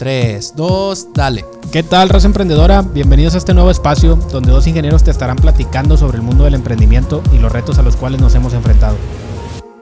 3, 0.00 0.54
2, 0.56 1.08
dale. 1.12 1.44
¿Qué 1.72 1.82
tal, 1.82 2.08
raza 2.08 2.26
emprendedora? 2.26 2.80
Bienvenidos 2.80 3.34
a 3.34 3.36
este 3.36 3.52
nuevo 3.52 3.70
espacio 3.70 4.16
donde 4.16 4.50
dos 4.50 4.66
ingenieros 4.66 5.04
te 5.04 5.10
estarán 5.10 5.36
platicando 5.36 5.98
sobre 5.98 6.16
el 6.16 6.22
mundo 6.22 6.44
del 6.44 6.54
emprendimiento 6.54 7.22
y 7.34 7.38
los 7.38 7.52
retos 7.52 7.76
a 7.76 7.82
los 7.82 7.96
cuales 7.96 8.18
nos 8.18 8.34
hemos 8.34 8.54
enfrentado. 8.54 8.96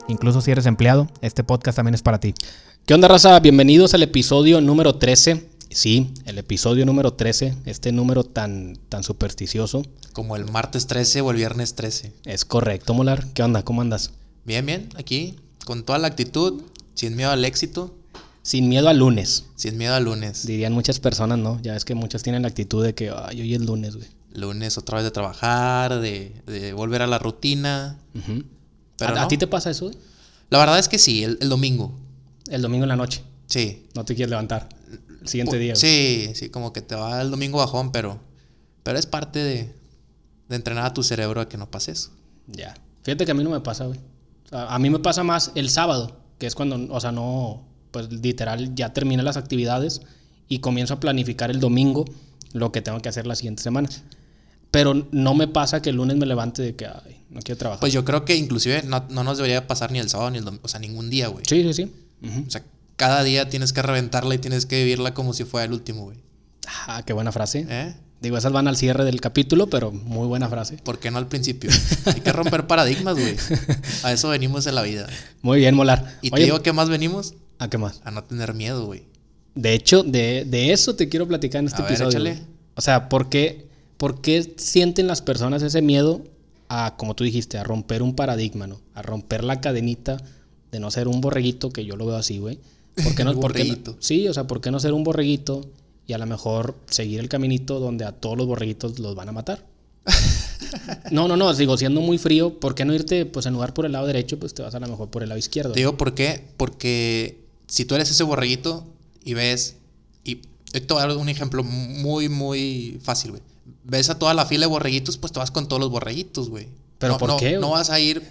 Incluso 0.08 0.40
si 0.40 0.50
eres 0.50 0.66
empleado, 0.66 1.06
este 1.20 1.44
podcast 1.44 1.76
también 1.76 1.94
es 1.94 2.02
para 2.02 2.18
ti. 2.18 2.34
¿Qué 2.84 2.94
onda, 2.94 3.06
raza? 3.06 3.38
Bienvenidos 3.38 3.94
al 3.94 4.02
episodio 4.02 4.60
número 4.60 4.96
13. 4.96 5.50
Sí, 5.70 6.12
el 6.24 6.38
episodio 6.38 6.84
número 6.84 7.12
13, 7.12 7.54
este 7.64 7.92
número 7.92 8.24
tan, 8.24 8.76
tan 8.88 9.04
supersticioso. 9.04 9.84
Como 10.14 10.34
el 10.34 10.50
martes 10.50 10.88
13 10.88 11.20
o 11.20 11.30
el 11.30 11.36
viernes 11.36 11.76
13. 11.76 12.12
Es 12.24 12.44
correcto, 12.44 12.92
Molar. 12.92 13.24
¿Qué 13.34 13.44
onda? 13.44 13.62
¿Cómo 13.62 13.82
andas? 13.82 14.10
Bien, 14.44 14.66
bien, 14.66 14.88
aquí, 14.96 15.36
con 15.64 15.84
toda 15.84 16.00
la 16.00 16.08
actitud, 16.08 16.64
sin 16.94 17.14
miedo 17.14 17.30
al 17.30 17.44
éxito. 17.44 17.94
Sin 18.48 18.66
miedo 18.70 18.88
al 18.88 18.96
lunes. 18.96 19.44
Sin 19.56 19.76
miedo 19.76 19.94
al 19.94 20.04
lunes. 20.04 20.46
Dirían 20.46 20.72
muchas 20.72 21.00
personas, 21.00 21.38
¿no? 21.38 21.60
Ya 21.60 21.76
es 21.76 21.84
que 21.84 21.94
muchos 21.94 22.22
tienen 22.22 22.40
la 22.40 22.48
actitud 22.48 22.82
de 22.82 22.94
que, 22.94 23.12
ay, 23.14 23.42
hoy 23.42 23.54
es 23.54 23.60
lunes, 23.60 23.96
güey. 23.96 24.08
Lunes 24.32 24.78
otra 24.78 24.96
vez 24.96 25.04
de 25.04 25.10
trabajar, 25.10 26.00
de, 26.00 26.32
de 26.46 26.72
volver 26.72 27.02
a 27.02 27.06
la 27.06 27.18
rutina. 27.18 27.98
Pero 28.96 29.20
¿A, 29.20 29.28
ti 29.28 29.36
te 29.36 29.46
pasa 29.46 29.68
eso? 29.68 29.88
Güey? 29.88 29.98
La 30.48 30.60
verdad 30.60 30.78
es 30.78 30.88
que 30.88 30.98
sí, 30.98 31.24
el, 31.24 31.36
el, 31.42 31.50
domingo. 31.50 31.92
El 32.46 32.62
domingo 32.62 32.84
en 32.84 32.88
la 32.88 32.96
noche. 32.96 33.22
Sí. 33.48 33.86
No 33.94 34.06
te 34.06 34.14
quieres 34.14 34.30
levantar. 34.30 34.70
El 35.20 35.28
siguiente 35.28 35.58
día. 35.58 35.76
Sí, 35.76 36.30
sí, 36.34 36.48
como 36.48 36.72
que 36.72 36.80
te 36.80 36.94
va 36.94 37.20
el 37.20 37.30
domingo 37.30 37.58
bajón, 37.58 37.92
pero, 37.92 38.18
pero 38.82 38.98
es 38.98 39.04
parte 39.04 39.40
de, 39.40 39.74
de 40.48 40.56
entrenar 40.56 40.86
a 40.86 40.94
tu 40.94 41.02
cerebro 41.02 41.42
a 41.42 41.50
que 41.50 41.58
no 41.58 41.70
pase 41.70 41.90
eso. 41.92 42.12
Ya. 42.46 42.74
Fíjate 43.02 43.26
que 43.26 43.32
a 43.32 43.34
mí 43.34 43.44
no 43.44 43.50
me 43.50 43.60
pasa, 43.60 43.84
güey. 43.84 44.00
A 44.52 44.78
mí 44.78 44.88
me 44.88 45.00
pasa 45.00 45.22
más 45.22 45.52
el 45.54 45.68
sábado, 45.68 46.22
que 46.38 46.46
es 46.46 46.54
cuando, 46.54 46.90
o 46.94 46.98
sea, 46.98 47.12
no, 47.12 47.67
pues 47.90 48.12
literal 48.12 48.74
ya 48.74 48.92
terminé 48.92 49.22
las 49.22 49.36
actividades 49.36 50.02
y 50.48 50.60
comienzo 50.60 50.94
a 50.94 51.00
planificar 51.00 51.50
el 51.50 51.60
domingo 51.60 52.04
lo 52.52 52.72
que 52.72 52.82
tengo 52.82 53.00
que 53.00 53.08
hacer 53.08 53.26
la 53.26 53.34
siguiente 53.34 53.62
semana. 53.62 53.88
Pero 54.70 55.06
no 55.12 55.34
me 55.34 55.48
pasa 55.48 55.80
que 55.80 55.90
el 55.90 55.96
lunes 55.96 56.16
me 56.16 56.26
levante 56.26 56.62
de 56.62 56.76
que, 56.76 56.86
ay, 56.86 57.22
no 57.30 57.40
quiero 57.40 57.58
trabajar. 57.58 57.80
Pues 57.80 57.92
yo 57.92 58.04
creo 58.04 58.24
que 58.24 58.36
inclusive 58.36 58.82
no, 58.82 59.04
no 59.08 59.24
nos 59.24 59.38
debería 59.38 59.66
pasar 59.66 59.92
ni 59.92 59.98
el 59.98 60.08
sábado 60.08 60.30
ni 60.30 60.38
el 60.38 60.44
domingo, 60.44 60.64
o 60.64 60.68
sea, 60.68 60.80
ningún 60.80 61.08
día, 61.10 61.28
güey. 61.28 61.44
Sí, 61.46 61.62
sí, 61.62 61.72
sí. 61.72 61.92
Uh 62.22 62.26
-huh. 62.26 62.46
O 62.46 62.50
sea, 62.50 62.62
cada 62.96 63.22
día 63.22 63.48
tienes 63.48 63.72
que 63.72 63.80
reventarla 63.80 64.34
y 64.34 64.38
tienes 64.38 64.66
que 64.66 64.82
vivirla 64.82 65.14
como 65.14 65.32
si 65.32 65.44
fuera 65.44 65.64
el 65.64 65.72
último, 65.72 66.04
güey. 66.04 66.18
Ah, 66.86 67.02
qué 67.06 67.12
buena 67.12 67.32
frase. 67.32 67.66
¿Eh? 67.68 67.94
Digo, 68.20 68.36
esas 68.36 68.52
van 68.52 68.66
al 68.66 68.76
cierre 68.76 69.04
del 69.04 69.20
capítulo, 69.20 69.70
pero 69.70 69.92
muy 69.92 70.26
buena 70.26 70.48
frase. 70.48 70.76
¿Por 70.78 70.98
qué 70.98 71.10
no 71.10 71.18
al 71.18 71.28
principio? 71.28 71.70
Hay 72.06 72.20
que 72.20 72.32
romper 72.32 72.66
paradigmas, 72.66 73.16
güey. 73.16 73.36
A 74.02 74.12
eso 74.12 74.28
venimos 74.28 74.66
en 74.66 74.74
la 74.74 74.82
vida. 74.82 75.06
Muy 75.40 75.60
bien, 75.60 75.76
Molar. 75.76 76.18
¿Y 76.20 76.30
te 76.30 76.36
Oye, 76.36 76.44
digo 76.46 76.62
qué 76.62 76.72
más 76.72 76.88
venimos? 76.88 77.34
¿A 77.58 77.68
qué 77.68 77.78
más? 77.78 78.00
A 78.04 78.10
no 78.10 78.22
tener 78.24 78.54
miedo, 78.54 78.86
güey. 78.86 79.04
De 79.54 79.74
hecho, 79.74 80.02
de, 80.02 80.44
de, 80.48 80.72
eso 80.72 80.94
te 80.94 81.08
quiero 81.08 81.26
platicar 81.26 81.60
en 81.60 81.66
este 81.66 81.82
a 81.82 81.86
episodio. 81.86 82.22
Ver. 82.22 82.38
O 82.76 82.80
sea, 82.80 83.08
¿por 83.08 83.28
qué, 83.28 83.66
¿por 83.96 84.20
qué 84.20 84.54
sienten 84.56 85.08
las 85.08 85.20
personas 85.20 85.62
ese 85.62 85.82
miedo 85.82 86.22
a, 86.68 86.94
como 86.96 87.14
tú 87.14 87.24
dijiste, 87.24 87.58
a 87.58 87.64
romper 87.64 88.02
un 88.02 88.14
paradigma, 88.14 88.66
¿no? 88.66 88.80
A 88.94 89.02
romper 89.02 89.42
la 89.42 89.60
cadenita 89.60 90.18
de 90.70 90.80
no 90.80 90.90
ser 90.90 91.08
un 91.08 91.20
borreguito, 91.20 91.70
que 91.70 91.84
yo 91.84 91.96
lo 91.96 92.06
veo 92.06 92.16
así, 92.16 92.38
güey. 92.38 92.60
¿Por 93.02 93.14
qué 93.14 93.24
no? 93.24 93.32
un 93.32 93.40
¿por 93.40 93.52
qué 93.52 93.64
borreguito. 93.64 93.92
no? 93.92 93.96
Sí, 94.00 94.28
o 94.28 94.34
sea, 94.34 94.46
¿por 94.46 94.60
qué 94.60 94.70
no 94.70 94.78
ser 94.78 94.92
un 94.92 95.02
borreguito 95.02 95.62
y 96.06 96.12
a 96.12 96.18
lo 96.18 96.26
mejor 96.26 96.76
seguir 96.86 97.20
el 97.20 97.28
caminito 97.28 97.80
donde 97.80 98.04
a 98.04 98.12
todos 98.12 98.36
los 98.36 98.46
borreguitos 98.46 98.98
los 98.98 99.14
van 99.14 99.30
a 99.30 99.32
matar? 99.32 99.66
no, 101.10 101.26
no, 101.28 101.36
no, 101.36 101.52
digo, 101.54 101.76
siendo 101.76 102.00
muy 102.00 102.18
frío, 102.18 102.60
¿por 102.60 102.74
qué 102.74 102.84
no 102.84 102.94
irte, 102.94 103.26
pues 103.26 103.46
en 103.46 103.54
lugar 103.54 103.74
por 103.74 103.86
el 103.86 103.92
lado 103.92 104.06
derecho, 104.06 104.38
pues 104.38 104.54
te 104.54 104.62
vas 104.62 104.74
a 104.74 104.80
lo 104.80 104.86
mejor 104.86 105.08
por 105.08 105.22
el 105.22 105.30
lado 105.30 105.38
izquierdo? 105.38 105.72
Te 105.72 105.80
digo 105.80 105.96
por 105.96 106.14
qué, 106.14 106.44
porque 106.56 107.47
si 107.68 107.84
tú 107.84 107.94
eres 107.94 108.10
ese 108.10 108.24
borreguito 108.24 108.86
y 109.22 109.34
ves, 109.34 109.76
y 110.24 110.36
te 110.36 110.80
voy 110.80 111.02
a 111.02 111.06
dar 111.06 111.16
un 111.16 111.28
ejemplo 111.28 111.62
muy, 111.62 112.28
muy 112.28 112.98
fácil, 113.02 113.30
güey. 113.32 113.42
Ves 113.84 114.10
a 114.10 114.18
toda 114.18 114.34
la 114.34 114.46
fila 114.46 114.66
de 114.66 114.70
borreguitos, 114.70 115.18
pues 115.18 115.32
te 115.32 115.38
vas 115.38 115.50
con 115.50 115.68
todos 115.68 115.80
los 115.80 115.90
borreguitos, 115.90 116.48
güey. 116.48 116.68
¿Pero 116.98 117.14
no, 117.14 117.18
por 117.18 117.28
no, 117.28 117.36
qué? 117.36 117.58
No 117.58 117.70
vas 117.70 117.90
a 117.90 118.00
ir 118.00 118.22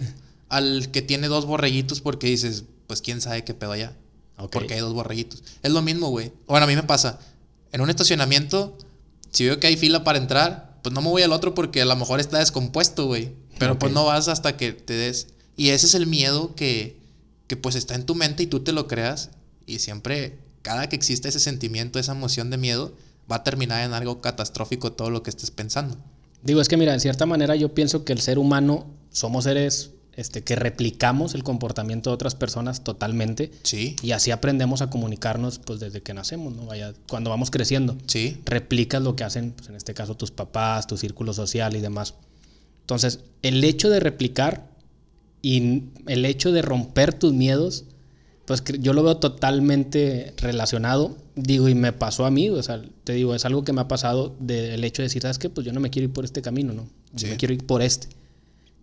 al 0.48 0.90
que 0.90 1.02
tiene 1.02 1.28
dos 1.28 1.46
borreguitos 1.46 2.00
porque 2.00 2.26
dices, 2.26 2.64
pues 2.86 3.00
quién 3.00 3.20
sabe 3.20 3.44
qué 3.44 3.54
pedo 3.54 3.72
allá. 3.72 3.96
Okay. 4.36 4.48
Porque 4.52 4.74
hay 4.74 4.80
dos 4.80 4.92
borreguitos. 4.92 5.42
Es 5.62 5.72
lo 5.72 5.82
mismo, 5.82 6.10
güey. 6.10 6.32
Bueno, 6.46 6.64
a 6.64 6.68
mí 6.68 6.76
me 6.76 6.84
pasa. 6.84 7.18
En 7.72 7.80
un 7.80 7.90
estacionamiento, 7.90 8.76
si 9.32 9.44
veo 9.44 9.58
que 9.58 9.66
hay 9.66 9.76
fila 9.76 10.04
para 10.04 10.18
entrar, 10.18 10.78
pues 10.82 10.94
no 10.94 11.00
me 11.00 11.08
voy 11.08 11.22
al 11.22 11.32
otro 11.32 11.54
porque 11.54 11.82
a 11.82 11.84
lo 11.84 11.96
mejor 11.96 12.20
está 12.20 12.38
descompuesto, 12.38 13.06
güey. 13.06 13.32
Pero 13.58 13.72
okay. 13.72 13.80
pues 13.80 13.92
no 13.92 14.04
vas 14.04 14.28
hasta 14.28 14.56
que 14.56 14.72
te 14.72 14.94
des. 14.94 15.28
Y 15.56 15.70
ese 15.70 15.86
es 15.86 15.94
el 15.94 16.06
miedo 16.06 16.54
que, 16.54 16.97
que 17.48 17.56
pues 17.56 17.74
está 17.74 17.96
en 17.96 18.06
tu 18.06 18.14
mente 18.14 18.44
y 18.44 18.46
tú 18.46 18.60
te 18.60 18.72
lo 18.72 18.86
creas. 18.86 19.30
Y 19.66 19.80
siempre, 19.80 20.38
cada 20.62 20.88
que 20.88 20.94
existe 20.94 21.28
ese 21.28 21.40
sentimiento, 21.40 21.98
esa 21.98 22.12
emoción 22.12 22.50
de 22.50 22.58
miedo, 22.58 22.94
va 23.30 23.36
a 23.36 23.44
terminar 23.44 23.84
en 23.84 23.92
algo 23.92 24.20
catastrófico 24.20 24.92
todo 24.92 25.10
lo 25.10 25.22
que 25.22 25.30
estés 25.30 25.50
pensando. 25.50 25.96
Digo, 26.42 26.60
es 26.60 26.68
que 26.68 26.76
mira, 26.76 26.94
en 26.94 27.00
cierta 27.00 27.26
manera 27.26 27.56
yo 27.56 27.74
pienso 27.74 28.04
que 28.04 28.12
el 28.12 28.20
ser 28.20 28.38
humano 28.38 28.86
somos 29.10 29.44
seres 29.44 29.90
este, 30.18 30.42
que 30.42 30.56
replicamos 30.56 31.34
el 31.34 31.44
comportamiento 31.44 32.10
de 32.10 32.14
otras 32.14 32.34
personas 32.34 32.82
totalmente. 32.82 33.52
Sí. 33.62 33.96
Y 34.02 34.12
así 34.12 34.30
aprendemos 34.30 34.82
a 34.82 34.90
comunicarnos 34.90 35.58
pues 35.58 35.80
desde 35.80 36.02
que 36.02 36.12
nacemos, 36.12 36.54
¿no? 36.54 36.66
Vaya, 36.66 36.92
cuando 37.08 37.30
vamos 37.30 37.50
creciendo. 37.50 37.96
Sí. 38.06 38.40
Replicas 38.44 39.02
lo 39.02 39.14
que 39.14 39.24
hacen, 39.24 39.52
pues, 39.52 39.68
en 39.68 39.76
este 39.76 39.94
caso, 39.94 40.16
tus 40.16 40.30
papás, 40.30 40.86
tu 40.86 40.96
círculo 40.96 41.32
social 41.32 41.76
y 41.76 41.80
demás. 41.80 42.14
Entonces, 42.80 43.20
el 43.42 43.62
hecho 43.62 43.90
de 43.90 44.00
replicar 44.00 44.68
y 45.42 45.84
el 46.06 46.24
hecho 46.24 46.52
de 46.52 46.62
romper 46.62 47.14
tus 47.14 47.32
miedos, 47.32 47.84
pues 48.44 48.62
yo 48.80 48.92
lo 48.92 49.02
veo 49.02 49.18
totalmente 49.18 50.32
relacionado. 50.38 51.16
Digo, 51.36 51.68
y 51.68 51.74
me 51.74 51.92
pasó 51.92 52.24
a 52.26 52.30
mí, 52.30 52.48
o 52.48 52.62
sea, 52.62 52.82
te 53.04 53.12
digo, 53.12 53.34
es 53.34 53.44
algo 53.44 53.62
que 53.64 53.72
me 53.72 53.80
ha 53.82 53.88
pasado 53.88 54.34
del 54.40 54.82
hecho 54.84 55.02
de 55.02 55.08
decir, 55.08 55.22
¿sabes 55.22 55.38
qué? 55.38 55.50
Pues 55.50 55.66
yo 55.66 55.72
no 55.72 55.80
me 55.80 55.90
quiero 55.90 56.08
ir 56.08 56.12
por 56.12 56.24
este 56.24 56.42
camino, 56.42 56.72
¿no? 56.72 56.84
Yo 57.12 57.20
Sí. 57.20 57.26
me 57.26 57.36
quiero 57.36 57.54
ir 57.54 57.66
por 57.66 57.82
este 57.82 58.08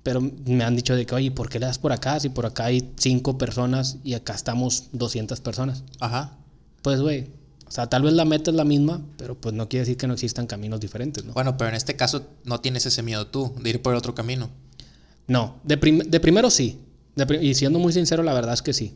pero 0.03 0.21
me 0.21 0.63
han 0.63 0.75
dicho 0.75 0.95
de 0.95 1.03
que, 1.07 1.15
oye, 1.15 1.31
¿por 1.31 1.49
qué 1.49 1.59
le 1.59 1.65
das 1.65 1.79
por 1.79 1.91
acá? 1.91 2.19
Si 2.19 2.29
por 2.29 2.45
acá 2.45 2.65
hay 2.65 2.91
cinco 2.95 3.39
personas 3.39 3.97
y 4.03 4.13
acá 4.13 4.35
estamos 4.35 4.83
200 4.91 5.41
personas. 5.41 5.83
Ajá. 5.99 6.37
Pues, 6.83 7.01
güey, 7.01 7.25
o 7.67 7.71
sea, 7.71 7.87
tal 7.87 8.03
vez 8.03 8.13
la 8.13 8.23
meta 8.23 8.51
es 8.51 8.55
la 8.55 8.65
misma, 8.65 9.01
pero 9.17 9.33
pues 9.33 9.55
no 9.55 9.67
quiere 9.67 9.81
decir 9.81 9.97
que 9.97 10.05
no 10.05 10.13
existan 10.13 10.45
caminos 10.45 10.79
diferentes, 10.79 11.25
¿no? 11.25 11.33
Bueno, 11.33 11.57
pero 11.57 11.69
en 11.69 11.75
este 11.75 11.95
caso 11.95 12.27
no 12.43 12.61
tienes 12.61 12.85
ese 12.85 13.01
miedo 13.01 13.25
tú 13.25 13.55
de 13.59 13.71
ir 13.71 13.81
por 13.81 13.95
otro 13.95 14.13
camino. 14.13 14.51
No, 15.27 15.59
de, 15.63 15.77
prim 15.77 15.99
de 15.99 16.19
primero 16.19 16.49
sí. 16.49 16.79
De 17.15 17.25
prim 17.25 17.41
y 17.41 17.53
siendo 17.53 17.79
muy 17.79 17.93
sincero, 17.93 18.23
la 18.23 18.33
verdad 18.33 18.53
es 18.53 18.61
que 18.61 18.73
sí. 18.73 18.93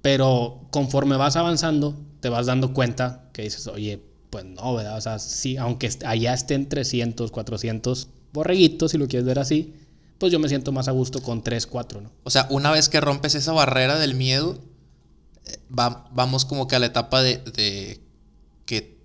Pero 0.00 0.66
conforme 0.70 1.16
vas 1.16 1.36
avanzando, 1.36 1.96
te 2.20 2.28
vas 2.28 2.46
dando 2.46 2.72
cuenta 2.72 3.28
que 3.32 3.42
dices, 3.42 3.66
oye, 3.68 4.02
pues 4.30 4.44
no, 4.44 4.74
¿verdad? 4.74 4.96
O 4.96 5.00
sea, 5.00 5.18
sí, 5.18 5.56
aunque 5.56 5.90
allá 6.04 6.32
estén 6.32 6.68
300, 6.68 7.30
400 7.30 8.08
borreguitos, 8.32 8.90
si 8.92 8.98
lo 8.98 9.06
quieres 9.06 9.26
ver 9.26 9.38
así, 9.38 9.74
pues 10.18 10.32
yo 10.32 10.38
me 10.38 10.48
siento 10.48 10.72
más 10.72 10.88
a 10.88 10.92
gusto 10.92 11.22
con 11.22 11.42
3, 11.42 11.66
4, 11.66 12.00
¿no? 12.00 12.10
O 12.24 12.30
sea, 12.30 12.46
una 12.50 12.70
vez 12.70 12.88
que 12.88 13.00
rompes 13.00 13.34
esa 13.34 13.52
barrera 13.52 13.98
del 13.98 14.14
miedo, 14.14 14.58
eh, 15.44 15.58
va, 15.76 16.08
vamos 16.12 16.44
como 16.44 16.66
que 16.66 16.76
a 16.76 16.78
la 16.78 16.86
etapa 16.86 17.22
de, 17.22 17.38
de, 17.38 18.00
que 18.64 18.98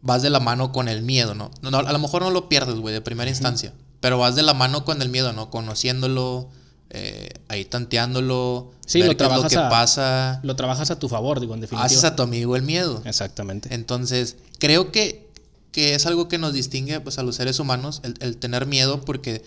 vas 0.00 0.22
de 0.22 0.30
la 0.30 0.40
mano 0.40 0.72
con 0.72 0.88
el 0.88 1.02
miedo, 1.02 1.34
¿no? 1.34 1.50
no, 1.60 1.70
no 1.70 1.78
a 1.78 1.92
lo 1.92 1.98
mejor 1.98 2.22
no 2.22 2.30
lo 2.30 2.48
pierdes, 2.48 2.76
güey, 2.76 2.94
de 2.94 3.00
primera 3.00 3.26
uh 3.26 3.32
-huh. 3.32 3.36
instancia, 3.36 3.74
pero 4.00 4.18
vas 4.18 4.34
de 4.34 4.42
la 4.42 4.54
mano 4.54 4.84
con 4.84 5.00
el 5.02 5.08
miedo, 5.08 5.32
¿no? 5.32 5.50
Conociéndolo, 5.50 6.48
eh, 6.90 7.28
ahí 7.48 7.64
tanteándolo, 7.64 8.72
sí, 8.86 9.00
ver 9.00 9.08
lo 9.08 9.16
qué 9.16 9.22
es 9.24 9.28
lo 9.28 9.28
trabajas 9.28 9.52
que 9.52 9.58
a, 9.58 9.68
pasa. 9.68 10.40
Lo 10.42 10.56
trabajas 10.56 10.90
a 10.90 10.98
tu 10.98 11.08
favor, 11.08 11.40
digo, 11.40 11.54
en 11.54 11.60
definitiva. 11.60 11.84
Haces 11.84 12.04
a 12.04 12.16
tu 12.16 12.22
amigo 12.22 12.56
el 12.56 12.62
miedo. 12.62 13.02
Exactamente. 13.04 13.74
Entonces, 13.74 14.36
creo 14.58 14.90
que, 14.90 15.28
que 15.72 15.94
es 15.94 16.06
algo 16.06 16.28
que 16.28 16.38
nos 16.38 16.52
distingue 16.52 17.00
pues, 17.00 17.18
a 17.18 17.22
los 17.22 17.36
seres 17.36 17.58
humanos, 17.60 18.00
el, 18.02 18.14
el 18.20 18.36
tener 18.38 18.66
miedo, 18.66 19.02
porque 19.02 19.42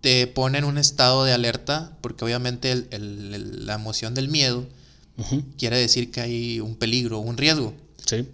te 0.00 0.26
pone 0.28 0.58
en 0.58 0.64
un 0.64 0.78
estado 0.78 1.24
de 1.24 1.32
alerta, 1.32 1.96
porque 2.00 2.24
obviamente 2.24 2.70
el, 2.70 2.86
el, 2.90 3.66
la 3.66 3.74
emoción 3.74 4.14
del 4.14 4.28
miedo 4.28 4.64
uh 5.16 5.22
-huh. 5.22 5.44
quiere 5.58 5.78
decir 5.78 6.12
que 6.12 6.20
hay 6.20 6.60
un 6.60 6.76
peligro, 6.76 7.18
un 7.18 7.36
riesgo. 7.36 7.74
Sí. 8.06 8.28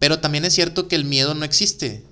Pero 0.00 0.18
también 0.18 0.44
es 0.44 0.54
cierto 0.54 0.88
que 0.88 0.96
el 0.96 1.04
miedo 1.04 1.34
no 1.34 1.44
existe. 1.44 2.02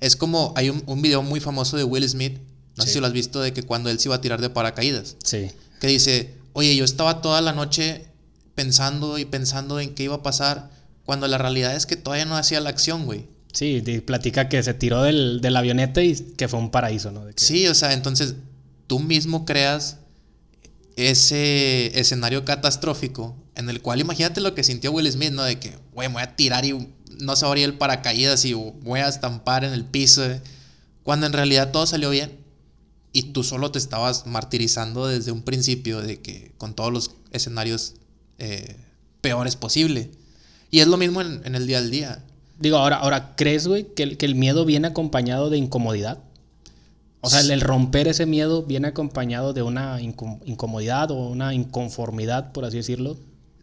Es 0.00 0.16
como, 0.16 0.52
hay 0.56 0.70
un, 0.70 0.82
un 0.86 1.02
video 1.02 1.22
muy 1.22 1.40
famoso 1.40 1.76
de 1.76 1.84
Will 1.84 2.08
Smith, 2.08 2.38
no 2.76 2.84
sí. 2.84 2.88
sé 2.88 2.94
si 2.94 3.00
lo 3.00 3.06
has 3.06 3.12
visto, 3.12 3.40
de 3.40 3.52
que 3.52 3.62
cuando 3.62 3.90
él 3.90 3.98
se 3.98 4.08
iba 4.08 4.16
a 4.16 4.20
tirar 4.20 4.40
de 4.40 4.50
paracaídas. 4.50 5.16
Sí. 5.24 5.50
Que 5.80 5.86
dice, 5.86 6.34
oye, 6.52 6.76
yo 6.76 6.84
estaba 6.84 7.22
toda 7.22 7.40
la 7.40 7.52
noche 7.52 8.06
pensando 8.54 9.18
y 9.18 9.24
pensando 9.24 9.80
en 9.80 9.94
qué 9.94 10.04
iba 10.04 10.16
a 10.16 10.22
pasar, 10.22 10.70
cuando 11.04 11.28
la 11.28 11.38
realidad 11.38 11.74
es 11.74 11.86
que 11.86 11.96
todavía 11.96 12.24
no 12.24 12.36
hacía 12.36 12.60
la 12.60 12.70
acción, 12.70 13.04
güey. 13.04 13.26
Sí, 13.52 13.80
platica 14.04 14.48
que 14.48 14.62
se 14.62 14.74
tiró 14.74 15.02
del, 15.02 15.40
de 15.40 15.50
la 15.50 15.60
avioneta 15.60 16.02
y 16.02 16.14
que 16.14 16.48
fue 16.48 16.58
un 16.58 16.70
paraíso, 16.70 17.10
¿no? 17.10 17.24
Que... 17.26 17.32
Sí, 17.36 17.66
o 17.68 17.74
sea, 17.74 17.94
entonces 17.94 18.34
tú 18.86 18.98
mismo 18.98 19.46
creas 19.46 19.98
ese 20.96 21.98
escenario 21.98 22.44
catastrófico 22.44 23.36
en 23.54 23.70
el 23.70 23.80
cual 23.80 24.00
imagínate 24.00 24.40
lo 24.40 24.54
que 24.54 24.62
sintió 24.62 24.92
Will 24.92 25.10
Smith, 25.10 25.32
¿no? 25.32 25.42
De 25.42 25.58
que, 25.58 25.78
güey, 25.92 26.08
me 26.08 26.14
voy 26.14 26.22
a 26.22 26.36
tirar 26.36 26.64
y 26.64 26.88
no 27.18 27.36
se 27.36 27.42
va 27.42 27.48
a 27.48 27.50
abrir 27.52 27.64
el 27.64 27.78
paracaídas 27.78 28.44
y 28.44 28.54
voy 28.54 29.00
a 29.00 29.08
estampar 29.08 29.64
en 29.64 29.72
el 29.72 29.84
piso. 29.84 30.22
Cuando 31.02 31.26
en 31.26 31.32
realidad 31.32 31.70
todo 31.70 31.86
salió 31.86 32.10
bien 32.10 32.36
y 33.12 33.22
tú 33.32 33.44
solo 33.44 33.70
te 33.70 33.78
estabas 33.78 34.26
martirizando 34.26 35.06
desde 35.06 35.32
un 35.32 35.42
principio 35.42 36.02
de 36.02 36.20
que 36.20 36.52
con 36.58 36.74
todos 36.74 36.92
los 36.92 37.12
escenarios 37.30 37.94
eh, 38.38 38.76
peores 39.20 39.56
posible. 39.56 40.10
Y 40.70 40.80
es 40.80 40.88
lo 40.88 40.96
mismo 40.96 41.20
en, 41.20 41.40
en 41.44 41.54
el 41.54 41.66
día 41.66 41.78
al 41.78 41.90
día. 41.90 42.22
Digo, 42.58 42.78
ahora, 42.78 42.96
ahora 42.96 43.34
¿crees, 43.36 43.66
güey, 43.66 43.94
que 43.94 44.02
el, 44.02 44.16
que 44.16 44.26
el 44.26 44.34
miedo 44.34 44.64
viene 44.64 44.88
acompañado 44.88 45.48
de 45.50 45.58
incomodidad? 45.58 46.18
O 47.20 47.30
sea, 47.30 47.40
el, 47.40 47.60
romper 47.60 48.06
ese 48.06 48.24
miedo 48.24 48.62
viene 48.62 48.88
acompañado 48.88 49.52
de 49.52 49.62
una 49.62 50.00
incom- 50.00 50.40
incomodidad 50.44 51.10
o 51.10 51.28
una 51.28 51.54
inconformidad, 51.54 52.52
por 52.52 52.64
así 52.64 52.76
decirlo. 52.76 53.16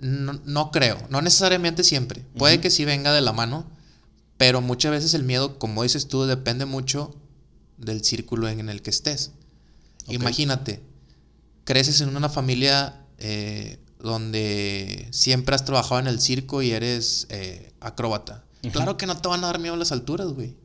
No, 0.04 0.40
no 0.46 0.72
creo, 0.72 0.98
no 1.10 1.22
necesariamente 1.22 1.84
siempre. 1.84 2.26
Puede 2.38 2.60
que 2.60 2.70
sí 2.70 2.84
venga 2.84 3.14
de 3.14 3.22
la 3.22 3.32
mano, 3.32 3.66
pero 4.38 4.60
muchas 4.62 4.92
veces 4.92 5.14
el 5.14 5.24
miedo, 5.24 5.58
como 5.58 5.84
dices 5.84 6.08
tú, 6.08 6.26
depende 6.26 6.66
mucho 6.66 7.16
del 7.78 8.04
círculo 8.04 8.50
en 8.50 8.70
el 8.70 8.82
que 8.82 8.90
estés. 8.90 9.32
Imagínate, 10.08 10.82
creces 11.64 12.02
en 12.02 12.16
una 12.16 12.28
familia 12.28 13.06
eh, 13.18 13.80
donde 14.00 15.08
siempre 15.12 15.56
has 15.56 15.64
trabajado 15.64 16.02
en 16.02 16.08
el 16.08 16.20
circo 16.20 16.62
y 16.62 16.72
eres 16.72 17.26
eh, 17.30 17.72
acróbata. 17.80 18.44
Claro 18.72 18.98
que 18.98 19.06
no 19.06 19.18
te 19.18 19.28
van 19.30 19.44
a 19.44 19.48
dar 19.48 19.60
miedo 19.60 19.76
las 19.78 19.94
alturas, 19.94 20.28
güey. 20.28 20.56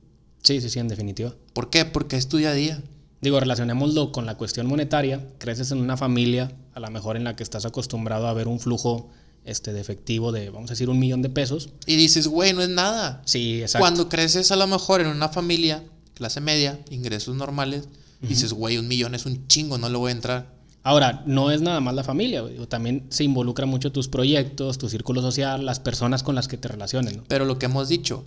Sí, 0.42 0.60
sí, 0.60 0.70
sí, 0.70 0.78
en 0.78 0.88
definitiva. 0.88 1.34
¿Por 1.52 1.70
qué? 1.70 1.84
Porque 1.84 2.16
es 2.16 2.28
tu 2.28 2.36
día 2.36 2.50
a 2.50 2.54
día. 2.54 2.82
Digo, 3.20 3.40
relacionémoslo 3.40 4.12
con 4.12 4.26
la 4.26 4.36
cuestión 4.36 4.66
monetaria. 4.66 5.24
Creces 5.38 5.70
en 5.70 5.78
una 5.78 5.96
familia, 5.96 6.52
a 6.74 6.80
lo 6.80 6.90
mejor 6.90 7.16
en 7.16 7.24
la 7.24 7.36
que 7.36 7.42
estás 7.42 7.64
acostumbrado 7.64 8.28
a 8.28 8.32
ver 8.32 8.48
un 8.48 8.60
flujo 8.60 9.10
este, 9.44 9.72
de 9.72 9.80
efectivo 9.80 10.32
de, 10.32 10.50
vamos 10.50 10.70
a 10.70 10.74
decir, 10.74 10.90
un 10.90 10.98
millón 10.98 11.22
de 11.22 11.30
pesos. 11.30 11.70
Y 11.86 11.96
dices, 11.96 12.28
güey, 12.28 12.52
no 12.52 12.62
es 12.62 12.68
nada. 12.68 13.22
Sí, 13.24 13.62
exacto. 13.62 13.82
Cuando 13.82 14.08
creces 14.08 14.50
a 14.50 14.56
lo 14.56 14.66
mejor 14.66 15.00
en 15.00 15.08
una 15.08 15.28
familia, 15.28 15.84
clase 16.14 16.40
media, 16.40 16.78
ingresos 16.90 17.34
normales, 17.36 17.88
dices, 18.20 18.52
güey, 18.52 18.78
un 18.78 18.88
millón 18.88 19.14
es 19.14 19.26
un 19.26 19.46
chingo, 19.48 19.78
no 19.78 19.88
le 19.88 19.96
voy 19.96 20.10
a 20.10 20.14
entrar. 20.14 20.58
Ahora, 20.82 21.22
no 21.26 21.50
es 21.50 21.60
nada 21.60 21.80
más 21.80 21.94
la 21.94 22.04
familia, 22.04 22.42
güey. 22.42 22.56
También 22.66 23.06
se 23.10 23.24
involucra 23.24 23.66
mucho 23.66 23.92
tus 23.92 24.08
proyectos, 24.08 24.78
tu 24.78 24.88
círculo 24.88 25.20
social, 25.22 25.66
las 25.66 25.80
personas 25.80 26.22
con 26.22 26.34
las 26.34 26.48
que 26.48 26.56
te 26.56 26.68
relaciones, 26.68 27.16
¿no? 27.16 27.24
Pero 27.28 27.44
lo 27.44 27.58
que 27.58 27.66
hemos 27.66 27.88
dicho, 27.88 28.24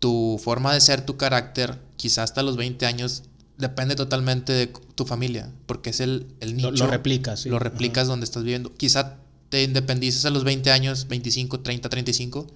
tu 0.00 0.40
forma 0.42 0.74
de 0.74 0.80
ser, 0.80 1.06
tu 1.06 1.16
carácter, 1.16 1.78
quizás 1.96 2.24
hasta 2.24 2.42
los 2.42 2.56
20 2.56 2.84
años, 2.86 3.22
depende 3.58 3.94
totalmente 3.94 4.52
de 4.52 4.66
tu 4.66 5.04
familia, 5.04 5.50
porque 5.66 5.90
es 5.90 6.00
el, 6.00 6.26
el 6.40 6.56
nicho. 6.56 6.72
Lo, 6.72 6.76
lo 6.78 6.86
replicas, 6.88 7.40
sí. 7.40 7.48
Lo 7.48 7.58
replicas 7.58 8.06
donde 8.06 8.24
estás 8.24 8.42
viviendo. 8.42 8.74
Quizá 8.74 9.18
te 9.54 9.62
independices 9.62 10.24
a 10.24 10.30
los 10.30 10.42
20 10.42 10.68
años, 10.72 11.06
25, 11.06 11.60
30, 11.60 11.88
35, 11.88 12.48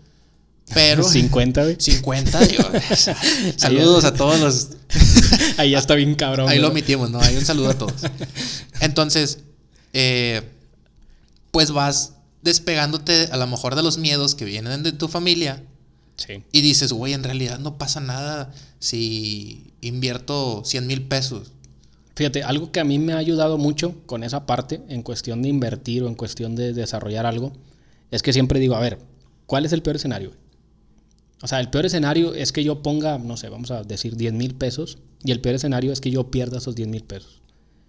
pero... 0.75 1.05
50, 1.09 1.63
güey. 1.63 1.77
50, 1.79 2.41
digo, 2.49 2.65
saludos 3.57 4.03
a 4.03 4.15
todos 4.15 4.41
los... 4.41 4.69
Ahí 5.59 5.71
ya 5.71 5.79
está 5.79 5.95
bien 5.95 6.17
cabrón. 6.17 6.49
Ahí 6.49 6.59
lo 6.59 6.71
omitimos, 6.71 7.09
¿no? 7.09 7.21
Ahí 7.21 7.37
un 7.37 7.45
saludo 7.45 7.71
a 7.71 7.79
todos. 7.79 8.03
Entonces, 8.81 9.39
eh, 9.93 10.43
pues 11.53 11.71
vas 11.71 12.15
despegándote 12.43 13.29
a 13.31 13.37
lo 13.37 13.47
mejor 13.47 13.77
de 13.77 13.85
los 13.85 13.99
miedos 13.99 14.35
que 14.35 14.45
vienen 14.45 14.83
de 14.83 14.91
tu 14.91 15.07
familia 15.07 15.63
Sí. 16.17 16.43
y 16.51 16.63
dices, 16.63 16.93
güey, 16.93 17.13
en 17.13 17.23
realidad 17.23 17.61
no 17.61 17.79
pasa 17.79 18.01
nada 18.01 18.53
si 18.81 19.73
invierto 19.83 20.63
100 20.65 20.85
mil 20.89 21.03
pesos. 21.03 21.53
Fíjate, 22.19 22.43
algo 22.43 22.73
que 22.73 22.81
a 22.81 22.85
mí 22.85 22.99
me 22.99 23.13
ha 23.13 23.19
ayudado 23.19 23.59
mucho 23.59 23.95
con 24.05 24.25
esa 24.25 24.45
parte, 24.45 24.83
en 24.89 25.05
cuestión 25.05 25.41
de 25.41 25.51
invertir 25.51 26.03
o 26.03 26.09
en 26.09 26.17
cuestión 26.17 26.57
de 26.57 26.73
desarrollar 26.73 27.27
algo, 27.27 27.53
es 28.11 28.23
que 28.23 28.33
siempre 28.33 28.59
digo, 28.59 28.75
a 28.75 28.81
ver, 28.81 28.99
¿cuál 29.47 29.65
es 29.65 29.73
el 29.73 29.83
peor 29.83 29.95
escenario? 29.95 30.33
O 31.43 31.47
sea, 31.47 31.61
el 31.61 31.71
peor 31.71 31.87
escenario 31.87 32.35
es 32.35 32.51
que 32.51 32.65
yo 32.65 32.83
ponga, 32.83 33.19
no 33.19 33.37
sé, 33.37 33.49
vamos 33.51 33.71
a 33.71 33.85
decir 33.85 34.17
10 34.17 34.33
mil 34.33 34.57
pesos, 34.57 34.99
y 35.23 35.31
el 35.31 35.41
peor 35.41 35.55
escenario 35.55 35.93
es 35.93 36.01
que 36.01 36.11
yo 36.11 36.29
pierda 36.29 36.59
esos 36.59 36.75
10 36.75 36.89
mil 36.89 37.05
pesos. 37.05 37.41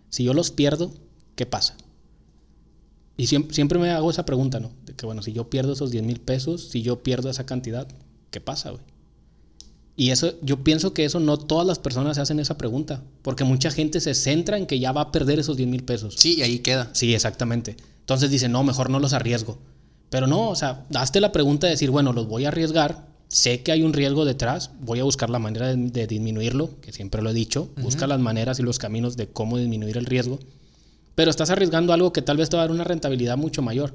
Si 0.09 0.25
yo 0.25 0.35
los 0.35 0.51
pierdo, 0.51 0.91
¿qué 1.35 1.47
pasa? 1.47 1.75
Y 3.17 3.25
siempre, 3.25 3.55
siempre 3.55 3.79
me 3.79 3.89
hago 3.89 4.11
esa 4.11 4.25
pregunta, 4.25 4.59
¿no? 4.59 4.71
De 4.85 4.93
que, 4.93 5.07
bueno, 5.07 5.23
si 5.23 5.33
yo 5.33 5.49
pierdo 5.49 5.73
esos 5.73 5.89
10 5.89 6.03
mil 6.03 6.19
pesos, 6.19 6.69
si 6.69 6.83
yo 6.83 7.01
pierdo 7.01 7.31
esa 7.31 7.47
cantidad, 7.47 7.87
¿qué 8.29 8.39
pasa, 8.39 8.69
güey? 8.69 8.83
Y 9.99 10.11
eso, 10.11 10.31
yo 10.41 10.63
pienso 10.63 10.93
que 10.93 11.03
eso 11.03 11.19
no 11.19 11.35
todas 11.35 11.67
las 11.67 11.77
personas 11.77 12.15
se 12.15 12.21
hacen 12.21 12.39
esa 12.39 12.57
pregunta, 12.57 13.03
porque 13.21 13.43
mucha 13.43 13.69
gente 13.69 13.99
se 13.99 14.13
centra 14.13 14.57
en 14.57 14.65
que 14.65 14.79
ya 14.79 14.93
va 14.93 15.01
a 15.01 15.11
perder 15.11 15.39
esos 15.39 15.57
10 15.57 15.67
mil 15.67 15.83
pesos. 15.83 16.15
Sí, 16.17 16.35
y 16.37 16.41
ahí 16.41 16.59
queda. 16.59 16.89
Sí, 16.93 17.13
exactamente. 17.13 17.75
Entonces 17.99 18.31
dice, 18.31 18.47
no, 18.47 18.63
mejor 18.63 18.89
no 18.89 19.01
los 19.01 19.11
arriesgo. 19.11 19.57
Pero 20.09 20.25
no, 20.25 20.51
o 20.51 20.55
sea, 20.55 20.85
hazte 20.95 21.19
la 21.19 21.33
pregunta 21.33 21.67
de 21.67 21.71
decir, 21.71 21.91
bueno, 21.91 22.13
los 22.13 22.29
voy 22.29 22.45
a 22.45 22.47
arriesgar, 22.47 23.07
sé 23.27 23.61
que 23.61 23.73
hay 23.73 23.81
un 23.81 23.91
riesgo 23.91 24.23
detrás, 24.23 24.71
voy 24.79 25.01
a 25.01 25.03
buscar 25.03 25.29
la 25.29 25.37
manera 25.37 25.67
de, 25.67 25.75
de 25.75 26.07
disminuirlo, 26.07 26.69
que 26.79 26.93
siempre 26.93 27.21
lo 27.21 27.31
he 27.31 27.33
dicho, 27.33 27.67
busca 27.75 28.07
las 28.07 28.21
maneras 28.21 28.57
y 28.61 28.63
los 28.63 28.79
caminos 28.79 29.17
de 29.17 29.27
cómo 29.27 29.57
disminuir 29.57 29.97
el 29.97 30.05
riesgo, 30.05 30.39
pero 31.13 31.29
estás 31.29 31.49
arriesgando 31.49 31.91
algo 31.91 32.13
que 32.13 32.21
tal 32.21 32.37
vez 32.37 32.49
te 32.49 32.55
va 32.55 32.63
a 32.63 32.67
dar 32.67 32.73
una 32.73 32.85
rentabilidad 32.85 33.35
mucho 33.35 33.61
mayor. 33.61 33.93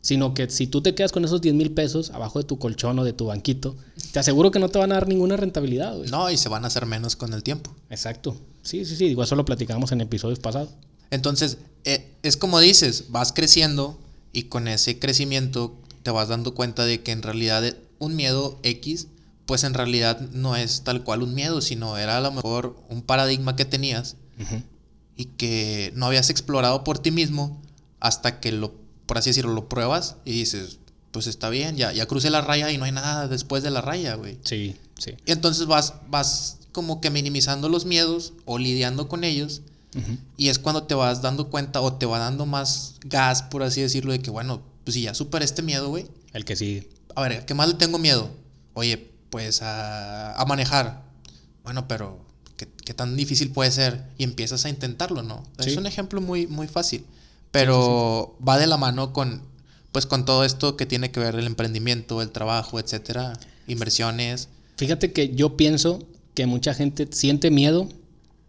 Sino 0.00 0.32
que 0.32 0.48
si 0.48 0.66
tú 0.68 0.80
te 0.80 0.94
quedas 0.94 1.12
con 1.12 1.24
esos 1.24 1.40
10 1.40 1.54
mil 1.54 1.72
pesos 1.72 2.10
abajo 2.10 2.38
de 2.38 2.44
tu 2.44 2.58
colchón 2.58 2.98
o 2.98 3.04
de 3.04 3.12
tu 3.12 3.26
banquito, 3.26 3.76
te 4.12 4.20
aseguro 4.20 4.50
que 4.50 4.58
no 4.58 4.68
te 4.68 4.78
van 4.78 4.92
a 4.92 4.94
dar 4.94 5.08
ninguna 5.08 5.36
rentabilidad, 5.36 5.96
güey. 5.96 6.08
No, 6.08 6.30
y 6.30 6.36
se 6.36 6.48
van 6.48 6.64
a 6.64 6.68
hacer 6.68 6.86
menos 6.86 7.16
con 7.16 7.32
el 7.34 7.42
tiempo. 7.42 7.74
Exacto. 7.90 8.36
Sí, 8.62 8.84
sí, 8.84 8.96
sí. 8.96 9.08
Digo, 9.08 9.22
eso 9.22 9.34
lo 9.34 9.44
platicamos 9.44 9.90
en 9.92 10.00
episodios 10.00 10.38
pasados. 10.38 10.70
Entonces, 11.10 11.58
eh, 11.84 12.14
es 12.22 12.36
como 12.36 12.60
dices, 12.60 13.06
vas 13.08 13.32
creciendo 13.32 13.98
y 14.32 14.44
con 14.44 14.68
ese 14.68 14.98
crecimiento 14.98 15.76
te 16.02 16.10
vas 16.10 16.28
dando 16.28 16.54
cuenta 16.54 16.84
de 16.84 17.02
que 17.02 17.12
en 17.12 17.22
realidad 17.22 17.66
eh, 17.66 17.76
un 17.98 18.14
miedo 18.14 18.58
X, 18.62 19.08
pues 19.46 19.64
en 19.64 19.74
realidad 19.74 20.20
no 20.32 20.56
es 20.56 20.84
tal 20.84 21.02
cual 21.04 21.22
un 21.22 21.34
miedo, 21.34 21.60
sino 21.60 21.96
era 21.96 22.18
a 22.18 22.20
lo 22.20 22.30
mejor 22.30 22.76
un 22.88 23.02
paradigma 23.02 23.56
que 23.56 23.64
tenías 23.64 24.16
y 25.16 25.24
que 25.24 25.92
no 25.96 26.06
habías 26.06 26.30
explorado 26.30 26.84
por 26.84 26.98
ti 26.98 27.10
mismo 27.10 27.60
hasta 27.98 28.40
que 28.40 28.52
lo, 28.52 28.74
por 29.08 29.16
así 29.16 29.30
decirlo, 29.30 29.54
lo 29.54 29.68
pruebas 29.70 30.16
y 30.26 30.32
dices, 30.32 30.78
pues 31.12 31.26
está 31.26 31.48
bien, 31.48 31.76
ya, 31.76 31.92
ya 31.92 32.06
crucé 32.06 32.28
la 32.28 32.42
raya 32.42 32.70
y 32.70 32.76
no 32.76 32.84
hay 32.84 32.92
nada 32.92 33.26
después 33.26 33.62
de 33.62 33.70
la 33.70 33.80
raya, 33.80 34.14
güey. 34.14 34.38
Sí, 34.44 34.76
sí. 34.98 35.14
Y 35.24 35.32
entonces 35.32 35.66
vas, 35.66 35.94
vas 36.10 36.58
como 36.72 37.00
que 37.00 37.10
minimizando 37.10 37.70
los 37.70 37.86
miedos 37.86 38.34
o 38.44 38.58
lidiando 38.58 39.08
con 39.08 39.24
ellos 39.24 39.62
y 40.36 40.48
es 40.48 40.58
cuando 40.58 40.84
te 40.84 40.94
vas 40.94 41.22
dando 41.22 41.48
cuenta 41.48 41.80
o 41.80 41.94
te 41.94 42.06
va 42.06 42.18
dando 42.18 42.46
más 42.46 42.96
gas, 43.00 43.42
por 43.42 43.62
así 43.62 43.80
decirlo, 43.80 44.12
de 44.12 44.20
que, 44.20 44.30
bueno, 44.30 44.62
pues 44.84 44.94
si 44.94 45.02
ya 45.02 45.14
superé 45.14 45.44
este 45.44 45.62
miedo, 45.62 45.88
güey. 45.88 46.06
El 46.34 46.44
que 46.44 46.54
sí. 46.54 46.86
A 47.16 47.22
ver, 47.22 47.32
¿a 47.32 47.46
¿qué 47.46 47.54
más 47.54 47.66
le 47.68 47.74
tengo 47.74 47.98
miedo? 47.98 48.30
Oye, 48.74 49.10
pues 49.30 49.62
a, 49.62 50.34
a 50.34 50.44
manejar. 50.44 51.02
Bueno, 51.64 51.88
pero 51.88 52.20
¿qué, 52.56 52.68
qué 52.84 52.94
tan 52.94 53.16
difícil 53.16 53.50
puede 53.50 53.72
ser? 53.72 54.04
Y 54.18 54.24
empiezas 54.24 54.66
a 54.66 54.68
intentarlo, 54.68 55.22
¿no? 55.22 55.42
Sí. 55.58 55.70
Es 55.70 55.76
un 55.76 55.86
ejemplo 55.86 56.20
muy, 56.20 56.46
muy 56.46 56.68
fácil. 56.68 57.04
Pero 57.50 58.36
va 58.46 58.58
de 58.58 58.66
la 58.66 58.76
mano 58.76 59.12
con, 59.12 59.42
pues, 59.92 60.06
con 60.06 60.24
todo 60.24 60.44
esto 60.44 60.76
que 60.76 60.86
tiene 60.86 61.10
que 61.10 61.20
ver 61.20 61.34
el 61.34 61.46
emprendimiento, 61.46 62.22
el 62.22 62.30
trabajo, 62.30 62.78
etcétera, 62.78 63.32
inversiones. 63.66 64.48
Fíjate 64.76 65.12
que 65.12 65.34
yo 65.34 65.56
pienso 65.56 66.00
que 66.34 66.46
mucha 66.46 66.74
gente 66.74 67.08
siente 67.10 67.50
miedo, 67.50 67.88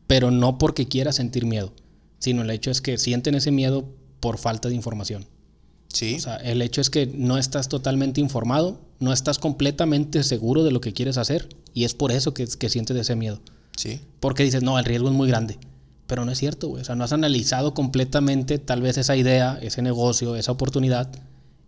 pero 0.05 0.31
no 0.31 0.57
porque 0.57 0.87
quiera 0.87 1.11
sentir 1.11 1.45
miedo, 1.45 1.73
sino 2.19 2.41
el 2.41 2.49
hecho 2.51 2.71
es 2.71 2.81
que 2.81 2.97
sienten 2.97 3.35
ese 3.35 3.51
miedo 3.51 3.89
por 4.19 4.37
falta 4.37 4.69
de 4.69 4.75
información. 4.75 5.25
Sí. 5.91 6.15
O 6.15 6.19
sea, 6.19 6.35
el 6.37 6.61
hecho 6.61 6.81
es 6.81 6.89
que 6.89 7.07
no 7.07 7.37
estás 7.37 7.67
totalmente 7.67 8.21
informado, 8.21 8.79
no 8.99 9.11
estás 9.11 9.39
completamente 9.39 10.23
seguro 10.23 10.63
de 10.63 10.71
lo 10.71 10.81
que 10.81 10.93
quieres 10.93 11.17
hacer 11.17 11.49
y 11.73 11.83
es 11.83 11.95
por 11.95 12.11
eso 12.11 12.33
que, 12.33 12.45
que 12.45 12.69
sientes 12.69 12.95
ese 12.97 13.15
miedo. 13.15 13.39
sí. 13.75 14.01
Porque 14.19 14.43
dices, 14.43 14.61
no, 14.61 14.77
el 14.77 14.85
riesgo 14.85 15.07
es 15.07 15.15
muy 15.15 15.27
grande. 15.27 15.57
Pero 16.09 16.25
no 16.25 16.31
es 16.31 16.39
cierto, 16.39 16.67
güey. 16.69 16.81
O 16.81 16.85
sea, 16.85 16.95
no 16.95 17.03
has 17.03 17.13
analizado 17.13 17.73
completamente 17.75 18.57
tal 18.57 18.81
vez 18.81 18.97
esa 18.97 19.15
idea, 19.15 19.59
ese 19.61 19.81
negocio, 19.83 20.35
esa 20.35 20.51
oportunidad. 20.51 21.07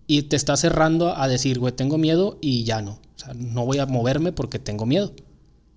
Y 0.07 0.23
te 0.23 0.35
estás 0.35 0.59
cerrando 0.61 1.15
a 1.15 1.27
decir, 1.27 1.59
güey, 1.59 1.71
tengo 1.73 1.97
miedo 1.99 2.37
y 2.41 2.63
ya 2.63 2.81
no. 2.81 2.93
O 3.15 3.19
sea, 3.23 3.33
no 3.35 3.65
voy 3.65 3.77
a 3.77 3.85
moverme 3.85 4.31
porque 4.31 4.57
tengo 4.57 4.87
miedo. 4.87 5.13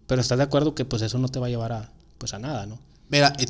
Pero 0.07 0.23
estás 0.23 0.39
de 0.39 0.45
acuerdo 0.45 0.75
que 0.75 0.85
pues 0.87 1.03
eso 1.03 1.19
no 1.19 1.29
te 1.29 1.39
va 1.39 1.47
a 1.47 1.51
llevar 1.51 1.73
a, 1.73 1.93
pues, 2.17 2.33
a 2.33 2.39
nada, 2.39 2.65
¿no? 2.65 2.79
Mira, 3.11 3.35
y- 3.39 3.45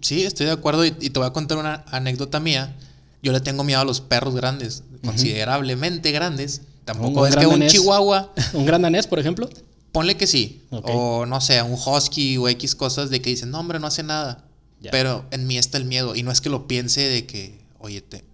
sí, 0.00 0.24
estoy 0.24 0.46
de 0.46 0.52
acuerdo 0.52 0.84
y, 0.84 0.88
y 1.00 1.10
te 1.10 1.18
voy 1.20 1.28
a 1.28 1.32
contar 1.32 1.58
una 1.58 1.84
anécdota 1.86 2.40
mía. 2.40 2.74
Yo 3.22 3.30
le 3.32 3.40
tengo 3.40 3.62
miedo 3.62 3.80
a 3.80 3.84
los 3.84 4.00
perros 4.00 4.34
grandes, 4.34 4.82
considerablemente 5.04 6.10
grandes. 6.12 6.62
Tampoco 6.84 7.22
Un 7.22 7.28
es 7.28 7.36
que 7.36 7.46
un 7.46 7.52
danés. 7.52 7.72
chihuahua, 7.72 8.32
Un 8.52 8.66
gran 8.66 8.82
danés, 8.82 9.06
por 9.06 9.18
ejemplo. 9.18 9.48
ponle 9.92 10.16
que 10.16 10.26
sí. 10.26 10.62
O 10.70 11.24
no 11.26 11.40
sé, 11.40 11.62
un 11.62 11.74
husky 11.74 12.36
o 12.36 12.48
X 12.48 12.74
cosas 12.74 13.10
de 13.10 13.20
que 13.22 13.30
dicen, 13.30 13.50
no, 13.50 13.60
hombre, 13.60 13.78
no 13.80 13.86
hace 13.86 14.02
nada. 14.02 14.44
Pero 14.90 15.26
en 15.30 15.46
mí 15.46 15.58
está 15.58 15.78
el 15.78 15.84
miedo. 15.84 16.14
Y 16.14 16.22
no 16.22 16.30
es 16.30 16.40
que 16.40 16.48
lo 16.48 16.68
piense 16.68 17.00
de 17.00 17.26
que, 17.26 17.58
oye, 17.78 18.00
te, 18.02 18.24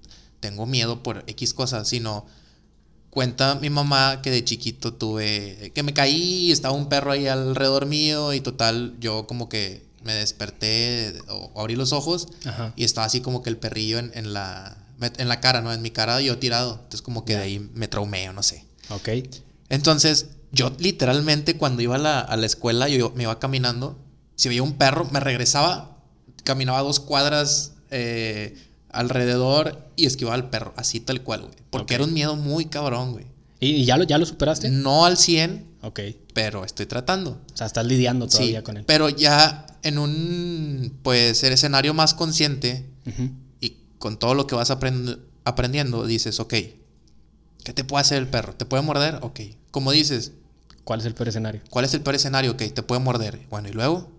tengo 0.40 0.66
miedo 0.66 1.02
por 1.02 1.24
X 1.26 1.54
cosas, 1.54 1.88
sino 1.88 2.26
cuenta 3.10 3.54
mi 3.56 3.70
mamá 3.70 4.20
que 4.22 4.30
de 4.30 4.44
chiquito 4.44 4.94
tuve, 4.94 5.72
que 5.74 5.82
me 5.82 5.94
caí 5.94 6.46
y 6.46 6.52
estaba 6.52 6.74
un 6.74 6.88
perro 6.88 7.12
ahí 7.12 7.26
alrededor 7.26 7.86
mío 7.86 8.32
y 8.32 8.40
total, 8.40 8.96
yo 9.00 9.26
como 9.26 9.48
que 9.48 9.82
me 10.02 10.14
desperté 10.14 11.14
o 11.28 11.60
abrí 11.60 11.76
los 11.76 11.92
ojos 11.92 12.28
Ajá. 12.44 12.72
y 12.74 12.84
estaba 12.84 13.06
así 13.06 13.20
como 13.20 13.42
que 13.42 13.50
el 13.50 13.56
perrillo 13.56 13.98
en, 13.98 14.10
en 14.14 14.32
la, 14.32 14.76
en 15.00 15.28
la 15.28 15.40
cara, 15.40 15.60
¿no? 15.60 15.72
En 15.72 15.82
mi 15.82 15.90
cara 15.90 16.20
yo 16.20 16.38
tirado. 16.38 16.74
Entonces 16.74 17.02
como 17.02 17.24
que 17.24 17.34
de 17.34 17.42
ahí 17.42 17.70
me 17.74 17.88
traumé 17.88 18.28
o 18.28 18.32
no 18.32 18.42
sé. 18.42 18.64
Ok. 18.88 19.08
Entonces, 19.68 20.28
yo 20.50 20.72
literalmente 20.78 21.56
cuando 21.56 21.82
iba 21.82 21.96
a 21.96 21.98
la, 21.98 22.20
a 22.20 22.36
la 22.36 22.46
escuela, 22.46 22.88
yo 22.88 23.12
me 23.16 23.22
iba 23.24 23.38
caminando, 23.38 23.98
si 24.36 24.48
veía 24.48 24.62
un 24.62 24.74
perro, 24.74 25.08
me 25.10 25.20
regresaba, 25.20 25.96
caminaba 26.44 26.80
dos 26.82 27.00
cuadras 27.00 27.72
eh, 27.90 28.56
alrededor 28.90 29.88
y 29.96 30.06
esquivaba 30.06 30.34
al 30.34 30.50
perro, 30.50 30.72
así 30.76 31.00
tal 31.00 31.22
cual, 31.22 31.42
güey. 31.42 31.54
Porque 31.70 31.94
era 31.94 32.04
un 32.04 32.12
miedo 32.12 32.36
muy 32.36 32.66
cabrón, 32.66 33.12
güey. 33.12 33.26
¿Y 33.60 33.84
ya 33.84 33.96
lo, 33.96 34.04
ya 34.04 34.18
lo 34.18 34.26
superaste? 34.26 34.70
No 34.70 35.04
al 35.04 35.16
100, 35.16 35.66
Ok. 35.82 36.00
pero 36.34 36.64
estoy 36.64 36.86
tratando. 36.86 37.40
O 37.52 37.56
sea, 37.56 37.66
estás 37.66 37.86
lidiando 37.86 38.26
Sí, 38.28 38.32
todavía 38.38 38.62
con 38.62 38.76
él. 38.78 38.84
pero 38.86 39.08
ya 39.08 39.66
en 39.82 39.98
un, 39.98 40.98
pues, 41.02 41.42
el 41.44 41.52
escenario 41.52 41.94
más 41.94 42.14
consciente 42.14 42.86
y 43.60 43.76
con 43.98 44.18
todo 44.18 44.34
lo 44.34 44.46
que 44.46 44.54
vas 44.56 44.70
aprend- 44.70 45.18
aprendiendo, 45.44 46.06
dices, 46.06 46.40
ok, 46.40 46.54
¿qué 47.64 47.72
te 47.72 47.84
puede 47.84 48.00
hacer 48.02 48.18
el 48.18 48.28
perro? 48.28 48.54
¿Te 48.54 48.64
puede 48.64 48.82
morder? 48.82 49.18
Ok. 49.22 49.40
Como 49.70 49.92
dices, 49.92 50.32
¿Cuál 50.84 50.98
es 51.00 51.06
el 51.06 51.14
peor 51.14 51.28
escenario? 51.28 51.60
¿cuál 51.70 51.84
es 51.84 51.94
el 51.94 52.00
peor 52.00 52.16
escenario? 52.16 52.50
Ok, 52.52 52.62
te 52.74 52.82
puede 52.82 53.00
morder. 53.00 53.46
Bueno, 53.48 53.68
y 53.68 53.72
luego, 53.72 54.10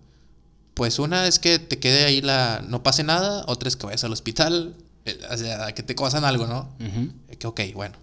pues 0.74 1.00
una 1.00 1.28
es 1.28 1.40
que 1.40 1.60
te 1.60 1.80
quede 1.80 2.06
ahí 2.06 2.22
la, 2.22 2.64
no 2.68 2.84
pase 2.84 3.04
nada, 3.04 3.44
otra 3.48 3.70
es 3.70 3.76
que 3.76 3.86
vayas 3.86 4.04
al 4.04 4.14
hospital, 4.14 4.76
eh, 5.06 5.20
o 5.30 5.38
sea, 5.38 5.72
que 5.74 5.84
te 5.84 5.96
causan 5.96 6.26
algo, 6.26 6.48
¿no? 6.48 6.70
Eh, 6.80 7.38
Que 7.38 7.48
ok, 7.48 7.62
bueno. 7.74 7.96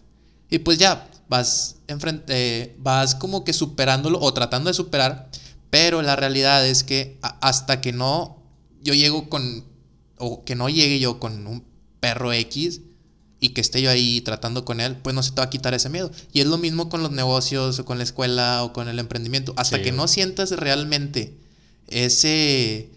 Y 0.50 0.59
pues 0.59 0.79
ya, 0.79 1.09
vas 1.29 1.77
enfrente, 1.87 2.75
vas 2.79 3.15
como 3.15 3.45
que 3.45 3.53
superándolo 3.53 4.21
o 4.21 4.35
tratando 4.35 4.69
de 4.69 4.75
superar, 4.75 5.31
pero 5.71 6.03
la 6.03 6.17
realidad 6.17 6.67
es 6.67 6.83
que 6.83 7.19
hasta 7.41 7.81
que 7.81 7.93
no 7.93 8.43
yo 8.83 8.95
llego 8.95 9.29
con, 9.29 9.65
o 10.19 10.45
que 10.45 10.55
no 10.55 10.69
llegue 10.69 10.99
yo 10.99 11.21
con 11.21 11.47
un 11.47 11.65
perro 12.00 12.33
X 12.33 12.81
y 13.41 13.50
que 13.50 13.61
esté 13.61 13.81
yo 13.81 13.91
ahí 13.91 14.21
tratando 14.21 14.65
con 14.65 14.81
él, 14.81 14.97
pues 14.97 15.15
no 15.15 15.23
se 15.23 15.31
te 15.31 15.37
va 15.41 15.45
a 15.45 15.50
quitar 15.50 15.73
ese 15.73 15.89
miedo. 15.89 16.11
Y 16.33 16.41
es 16.41 16.47
lo 16.47 16.59
mismo 16.59 16.89
con 16.89 17.03
los 17.03 17.11
negocios 17.12 17.79
o 17.79 17.85
con 17.85 17.99
la 17.99 18.05
escuela 18.05 18.62
o 18.65 18.73
con 18.73 18.89
el 18.89 18.99
emprendimiento. 18.99 19.55
Hasta 19.57 19.79
Sí, 19.79 19.83
que 19.83 19.93
no 19.93 20.09
sientas 20.09 20.50
realmente 20.50 21.39
ese... 21.90 22.88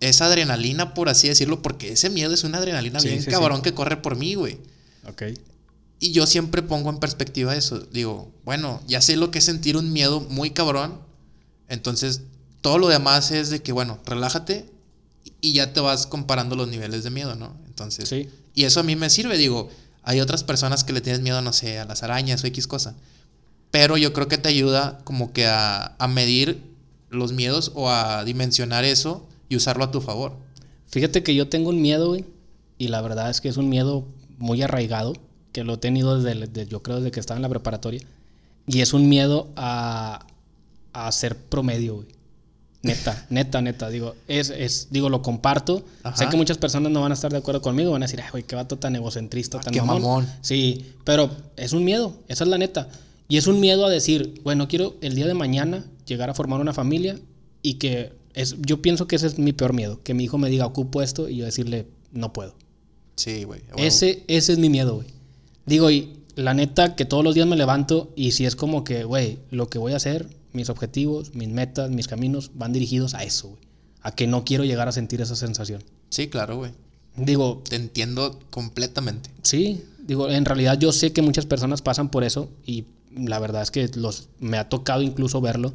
Esa 0.00 0.26
adrenalina, 0.26 0.92
por 0.92 1.08
así 1.08 1.28
decirlo, 1.28 1.62
porque 1.62 1.92
ese 1.92 2.10
miedo 2.10 2.34
es 2.34 2.44
una 2.44 2.58
adrenalina 2.58 3.00
Sí, 3.00 3.08
bien 3.08 3.20
sí, 3.20 3.26
sí. 3.26 3.30
cabrón 3.30 3.62
que 3.62 3.72
corre 3.72 3.96
por 4.02 4.16
mí, 4.16 4.34
güey. 4.34 4.58
Ok. 5.08 5.22
Y 5.98 6.12
yo 6.12 6.26
siempre 6.26 6.60
pongo 6.62 6.90
en 6.90 6.98
perspectiva 6.98 7.56
eso. 7.56 7.78
Digo, 7.78 8.30
bueno, 8.44 8.82
ya 8.86 9.00
sé 9.00 9.16
lo 9.16 9.30
que 9.30 9.38
es 9.38 9.44
sentir 9.44 9.78
un 9.78 9.92
miedo 9.94 10.20
muy 10.20 10.50
cabrón. 10.50 11.00
Entonces, 11.68 12.20
todo 12.60 12.76
lo 12.76 12.88
demás 12.88 13.30
es 13.30 13.48
de 13.48 13.62
que, 13.62 13.72
bueno, 13.72 13.98
relájate 14.04 14.66
y 15.40 15.54
ya 15.54 15.72
te 15.72 15.80
vas 15.80 16.06
comparando 16.06 16.54
los 16.54 16.68
niveles 16.68 17.02
de 17.04 17.10
miedo, 17.10 17.34
¿no? 17.36 17.56
Entonces, 17.66 18.08
Sí. 18.08 18.28
y 18.54 18.64
eso 18.64 18.80
a 18.80 18.82
mí 18.82 18.96
me 18.96 19.08
sirve. 19.08 19.38
Digo, 19.38 19.70
hay 20.02 20.20
otras 20.20 20.44
personas 20.44 20.84
que 20.84 20.92
le 20.92 21.00
tienes 21.00 21.22
miedo, 21.22 21.40
no 21.40 21.54
sé, 21.54 21.78
a 21.78 21.86
las 21.86 22.02
arañas 22.02 22.44
o 22.44 22.46
X 22.48 22.66
cosa. 22.66 22.94
Pero 23.70 23.96
yo 23.96 24.12
creo 24.12 24.28
que 24.28 24.36
te 24.38 24.50
ayuda 24.50 24.98
como 25.04 25.32
que 25.32 25.46
a, 25.46 25.94
a 25.98 26.08
medir 26.08 26.73
los 27.14 27.32
miedos 27.32 27.72
o 27.74 27.90
a 27.90 28.24
dimensionar 28.24 28.84
eso 28.84 29.26
y 29.48 29.56
usarlo 29.56 29.84
a 29.84 29.90
tu 29.90 30.00
favor. 30.00 30.32
Fíjate 30.88 31.22
que 31.22 31.34
yo 31.34 31.48
tengo 31.48 31.70
un 31.70 31.80
miedo, 31.82 32.08
güey. 32.08 32.24
Y 32.78 32.88
la 32.88 33.00
verdad 33.02 33.30
es 33.30 33.40
que 33.40 33.48
es 33.48 33.56
un 33.56 33.68
miedo 33.68 34.04
muy 34.38 34.62
arraigado. 34.62 35.14
Que 35.52 35.62
lo 35.64 35.74
he 35.74 35.76
tenido 35.78 36.16
desde, 36.16 36.32
el- 36.32 36.52
de- 36.52 36.66
yo 36.66 36.82
creo, 36.82 36.96
desde 36.98 37.10
que 37.12 37.20
estaba 37.20 37.36
en 37.38 37.42
la 37.42 37.48
preparatoria. 37.48 38.00
Y 38.66 38.80
es 38.80 38.92
un 38.92 39.08
miedo 39.08 39.48
a, 39.56 40.26
a 40.92 41.12
ser 41.12 41.36
promedio, 41.36 41.96
güey. 41.96 42.08
Neta, 42.82 43.26
neta, 43.30 43.62
neta. 43.62 43.88
Digo, 43.88 44.14
es, 44.28 44.50
es, 44.50 44.88
digo, 44.90 45.08
lo 45.08 45.22
comparto. 45.22 45.84
Ajá. 46.02 46.16
Sé 46.16 46.28
que 46.28 46.36
muchas 46.36 46.58
personas 46.58 46.90
no 46.92 47.00
van 47.00 47.12
a 47.12 47.14
estar 47.14 47.30
de 47.32 47.38
acuerdo 47.38 47.62
conmigo. 47.62 47.92
Van 47.92 48.02
a 48.02 48.06
decir, 48.06 48.20
ay, 48.20 48.28
güey, 48.30 48.42
qué 48.42 48.56
vato 48.56 48.76
tan 48.78 48.94
egocentrista, 48.96 49.58
Ah, 49.58 49.60
tan 49.62 49.72
qué 49.72 49.80
mamón. 49.82 50.26
Sí, 50.42 50.92
pero 51.04 51.30
es 51.56 51.72
un 51.72 51.84
miedo. 51.84 52.16
Esa 52.28 52.44
es 52.44 52.50
la 52.50 52.58
neta. 52.58 52.88
Y 53.28 53.36
es 53.38 53.46
un 53.46 53.58
miedo 53.60 53.86
a 53.86 53.90
decir, 53.90 54.40
bueno, 54.44 54.68
quiero 54.68 54.96
el 55.00 55.14
día 55.14 55.26
de 55.26 55.34
mañana 55.34 55.84
llegar 56.06 56.30
a 56.30 56.34
formar 56.34 56.60
una 56.60 56.72
familia 56.72 57.18
y 57.62 57.74
que 57.74 58.12
es, 58.34 58.56
yo 58.60 58.82
pienso 58.82 59.06
que 59.06 59.16
ese 59.16 59.26
es 59.26 59.38
mi 59.38 59.52
peor 59.52 59.72
miedo. 59.72 60.00
Que 60.02 60.14
mi 60.14 60.24
hijo 60.24 60.38
me 60.38 60.50
diga, 60.50 60.66
ocupo 60.66 61.02
esto 61.02 61.28
y 61.28 61.36
yo 61.36 61.44
decirle, 61.44 61.86
no 62.12 62.32
puedo. 62.32 62.54
Sí, 63.16 63.44
güey. 63.44 63.62
Ese, 63.76 64.24
ese 64.26 64.52
es 64.52 64.58
mi 64.58 64.68
miedo, 64.68 64.96
güey. 64.96 65.06
Digo, 65.66 65.90
y 65.90 66.18
la 66.34 66.52
neta, 66.52 66.96
que 66.96 67.04
todos 67.04 67.22
los 67.24 67.34
días 67.34 67.46
me 67.46 67.56
levanto 67.56 68.12
y 68.16 68.32
si 68.32 68.44
es 68.44 68.56
como 68.56 68.84
que, 68.84 69.04
güey, 69.04 69.38
lo 69.50 69.68
que 69.68 69.78
voy 69.78 69.92
a 69.92 69.96
hacer, 69.96 70.28
mis 70.52 70.68
objetivos, 70.68 71.34
mis 71.34 71.48
metas, 71.48 71.90
mis 71.90 72.08
caminos 72.08 72.50
van 72.54 72.72
dirigidos 72.72 73.14
a 73.14 73.22
eso, 73.24 73.48
güey. 73.48 73.60
A 74.02 74.14
que 74.14 74.26
no 74.26 74.44
quiero 74.44 74.64
llegar 74.64 74.88
a 74.88 74.92
sentir 74.92 75.20
esa 75.20 75.36
sensación. 75.36 75.82
Sí, 76.10 76.28
claro, 76.28 76.56
güey. 76.56 76.72
Digo, 77.16 77.62
Te 77.68 77.76
entiendo 77.76 78.38
completamente. 78.50 79.30
sí, 79.42 79.84
digo, 80.06 80.28
en 80.28 80.44
realidad 80.44 80.78
yo 80.78 80.92
sé 80.92 81.12
que 81.12 81.22
muchas 81.22 81.46
personas 81.46 81.80
pasan 81.80 82.10
por 82.10 82.24
eso 82.24 82.50
y 82.66 82.84
la 83.16 83.38
verdad 83.38 83.62
es 83.62 83.70
que 83.70 83.88
los, 83.94 84.28
me 84.40 84.58
ha 84.58 84.68
tocado 84.68 85.00
incluso 85.00 85.40
verlo 85.40 85.72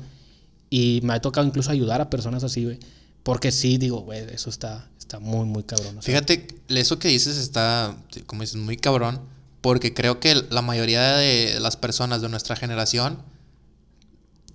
y 0.70 1.00
me 1.04 1.14
ha 1.14 1.22
tocado 1.22 1.46
incluso 1.48 1.72
ayudar 1.72 2.02
a 2.02 2.10
personas 2.10 2.44
así, 2.44 2.66
güey. 2.66 2.80
Porque 3.24 3.52
sí, 3.52 3.78
digo, 3.78 4.02
güey, 4.02 4.22
eso 4.32 4.50
está, 4.50 4.88
está 4.98 5.20
muy, 5.20 5.46
muy 5.46 5.64
cabrón. 5.64 5.98
o 5.98 6.02
sea, 6.02 6.14
Fíjate, 6.14 6.48
eso 6.70 7.00
que 7.00 7.10
dices 7.10 7.38
está, 7.38 7.98
como 8.26 8.42
dices, 8.42 8.56
muy 8.56 8.78
cabrón, 8.78 9.22
porque 9.62 9.94
creo 9.94 10.20
que 10.20 10.36
la 10.50 10.62
mayoría 10.62 11.16
de 11.18 11.60
las 11.60 11.76
personas 11.76 12.22
de 12.22 12.30
nuestra 12.30 12.56
generación 12.56 13.20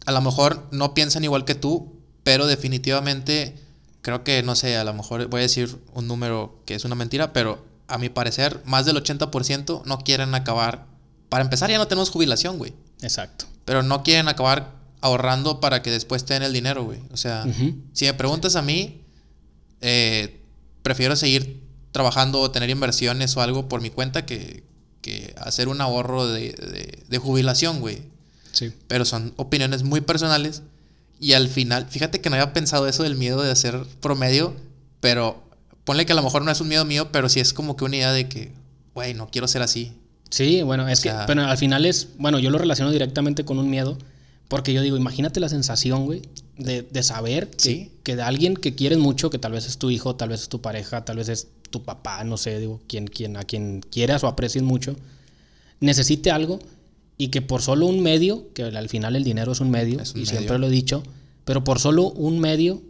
a 0.07 0.13
lo 0.13 0.21
mejor 0.21 0.67
no 0.71 0.95
piensan 0.95 1.25
igual 1.25 1.45
que 1.45 1.55
tú, 1.55 1.95
pero 2.23 2.47
definitivamente 2.47 3.55
creo 4.03 4.23
que, 4.25 4.43
no 4.43 4.55
sé, 4.55 4.77
a 4.77 4.85
lo 4.85 4.93
mejor 4.93 5.27
voy 5.29 5.41
a 5.41 5.43
decir 5.43 5.79
un 5.95 6.07
número 6.09 6.61
que 6.67 6.75
es 6.75 6.85
una 6.85 6.95
mentira, 6.95 7.33
pero 7.33 7.65
a 7.89 7.99
mi 7.99 8.09
parecer 8.09 8.61
más 8.65 8.87
del 8.87 8.97
80% 8.97 9.83
no 9.85 9.99
quieren 9.99 10.35
acabar. 10.35 10.87
Para 11.29 11.45
empezar 11.45 11.71
ya 11.71 11.79
no 11.79 11.89
tenemos 11.89 12.11
jubilación, 12.11 12.59
güey, 12.59 12.75
Exacto. 13.03 13.47
pero 13.65 13.83
no 13.83 14.03
quieren 14.03 14.29
acabar 14.29 14.73
ahorrando 15.05 15.61
para 15.61 15.83
que 15.83 15.91
después 15.91 16.25
te 16.25 16.33
den 16.35 16.43
el 16.45 16.53
dinero, 16.53 16.85
güey. 16.85 16.99
O 17.13 17.17
sea, 17.17 17.45
si 17.93 18.07
me 18.07 18.15
preguntas 18.15 18.57
a 18.57 18.63
mí, 18.63 19.03
eh, 19.81 20.41
prefiero 20.83 21.15
seguir 21.17 21.61
trabajando 21.93 22.41
o 22.41 22.51
tener 22.51 22.71
inversiones 22.71 23.37
o 23.37 23.43
algo 23.43 23.69
por 23.69 23.81
mi 23.81 23.91
cuenta 23.91 24.25
que, 24.27 24.65
que 25.03 25.35
hacer 25.39 25.69
un 25.69 25.81
ahorro 25.81 26.27
de, 26.27 26.53
de- 26.53 26.99
de 27.09 27.19
jubilación, 27.19 27.81
güey. 27.81 28.03
Sí. 28.53 28.73
Pero 28.89 29.05
son 29.05 29.33
opiniones 29.37 29.83
muy 29.83 30.01
personales. 30.01 30.63
Y 31.21 31.35
al 31.35 31.49
final, 31.49 31.87
fíjate 31.89 32.21
que 32.21 32.31
no 32.31 32.37
había 32.37 32.53
pensado 32.53 32.89
eso 32.89 33.03
del 33.03 33.15
miedo 33.17 33.43
de 33.43 33.51
hacer 33.51 33.85
promedio, 34.01 34.55
pero 35.01 35.43
ponle 35.85 36.07
que 36.07 36.13
a 36.13 36.17
lo 36.17 36.23
mejor 36.23 36.45
no 36.45 36.51
es 36.51 36.61
un 36.61 36.69
miedo 36.69 36.85
mío, 36.85 37.13
pero 37.13 37.29
sí 37.29 37.41
es 37.41 37.53
como 37.53 37.77
que 37.77 37.85
una 37.85 37.97
idea 37.97 38.13
de 38.13 38.29
que, 38.29 38.53
güey, 38.95 39.13
no 39.15 39.29
quiero 39.29 39.47
ser 39.49 39.63
así. 39.63 39.93
Sí, 40.31 40.63
bueno, 40.63 40.89
es 40.89 41.01
O 41.01 41.03
sea- 41.03 41.21
que, 41.21 41.27
pero 41.27 41.43
al 41.45 41.59
final 41.59 41.85
es, 41.85 42.09
bueno, 42.19 42.39
yo 42.39 42.51
lo 42.51 42.59
relaciono 42.59 42.91
directamente 42.91 43.45
con 43.45 43.59
un 43.59 43.71
miedo, 43.71 43.97
porque 44.49 44.73
yo 44.73 44.83
digo, 44.83 44.97
imagínate 44.97 45.41
la 45.41 45.49
sensación, 45.49 46.05
güey, 46.05 46.23
de, 46.59 46.83
de 46.83 47.03
saber 47.03 47.51
que, 47.51 47.59
Sí. 47.63 47.91
que 48.03 48.15
de 48.17 48.23
alguien 48.23 48.55
que 48.55 48.75
quieres 48.75 48.99
mucho, 48.99 49.31
que 49.31 49.39
tal 49.39 49.53
vez 49.53 49.67
es 49.67 49.79
tu 49.79 49.91
hijo, 49.91 50.15
tal 50.17 50.29
vez 50.29 50.43
es 50.43 50.49
tu 50.49 50.61
pareja, 50.61 51.05
tal 51.05 51.17
vez 51.17 51.29
es 51.29 51.49
tu 51.71 51.83
papá, 51.83 52.23
no 52.25 52.37
sé, 52.37 52.59
digo, 52.61 52.81
quien, 52.87 53.07
quien, 53.09 53.37
a 53.37 53.43
quien 53.45 53.81
quieras 53.81 54.23
o 54.23 54.29
aprecies 54.29 54.63
mucho, 54.63 54.95
necesite 55.81 56.31
algo 56.31 56.61
y 57.17 57.29
que 57.29 57.43
por 57.43 57.63
solo 57.63 57.87
un 57.87 58.01
medio, 58.01 58.53
que 58.55 58.63
al 58.65 58.89
final 58.89 59.17
el 59.17 59.25
dinero 59.25 59.53
es 59.53 59.61
un 59.61 59.71
medio, 59.71 60.01
Es 60.01 60.13
un 60.15 60.19
y 60.21 60.25
medio. 60.25 60.39
siempre 60.39 60.59
lo 60.59 60.67
he 60.69 60.71
dicho, 60.71 61.03
pero 61.45 61.65
por 61.65 61.79
solo 61.81 62.11
un 62.11 62.39
medio 62.39 62.83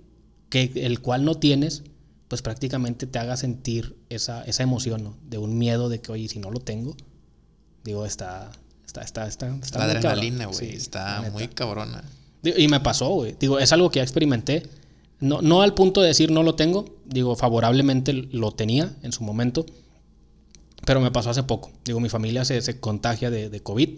que 0.51 0.71
el 0.77 1.01
cual 1.01 1.25
no 1.25 1.35
tienes, 1.37 1.83
pues 2.29 2.43
prácticamente 2.43 3.07
te 3.07 3.19
haga 3.19 3.37
sentir 3.37 3.97
esa, 4.09 4.43
esa 4.45 4.63
emoción, 4.63 5.03
¿no? 5.05 5.17
De 5.29 5.39
un 5.39 5.57
miedo 5.59 5.89
de 5.89 6.01
que, 6.01 6.13
oye, 6.13 6.29
si 6.29 6.39
no 6.39 6.51
lo 6.51 6.61
tengo, 6.61 6.97
digo, 7.85 8.07
está, 8.07 8.51
está, 9.03 9.27
está, 9.27 9.49
está, 9.49 9.57
está 9.65 9.79
la 9.79 9.85
adrenalina, 9.87 10.47
güey, 10.47 10.59
Sí, 10.59 10.77
está 10.77 11.21
neta. 11.21 11.33
muy 11.33 11.49
cabrona. 11.49 12.05
Y 12.43 12.69
me 12.69 12.81
pasó, 12.81 13.09
güey. 13.11 13.35
Digo, 13.41 13.59
es 13.59 13.73
algo 13.73 13.91
que 13.91 13.99
ya 13.99 14.03
experimenté. 14.03 14.65
No, 15.21 15.41
no 15.41 15.63
al 15.63 15.73
punto 15.75 16.03
de 16.03 16.09
decir 16.09 16.31
no 16.31 16.43
lo 16.43 16.55
tengo. 16.55 16.85
Digo, 17.07 17.37
favorablemente 17.37 18.13
lo 18.13 18.53
tenía 18.53 18.95
en 19.03 19.13
su 19.13 19.25
momento. 19.25 19.65
Pero 20.85 21.01
me 21.01 21.11
pasó 21.11 21.31
hace 21.31 21.43
poco. 21.43 21.71
Digo, 21.85 22.01
mi 22.01 22.09
familia 22.11 22.45
se, 22.45 22.61
se 22.61 22.79
contagia 22.79 23.31
de, 23.31 23.49
de 23.49 23.61
COVID. 23.61 23.89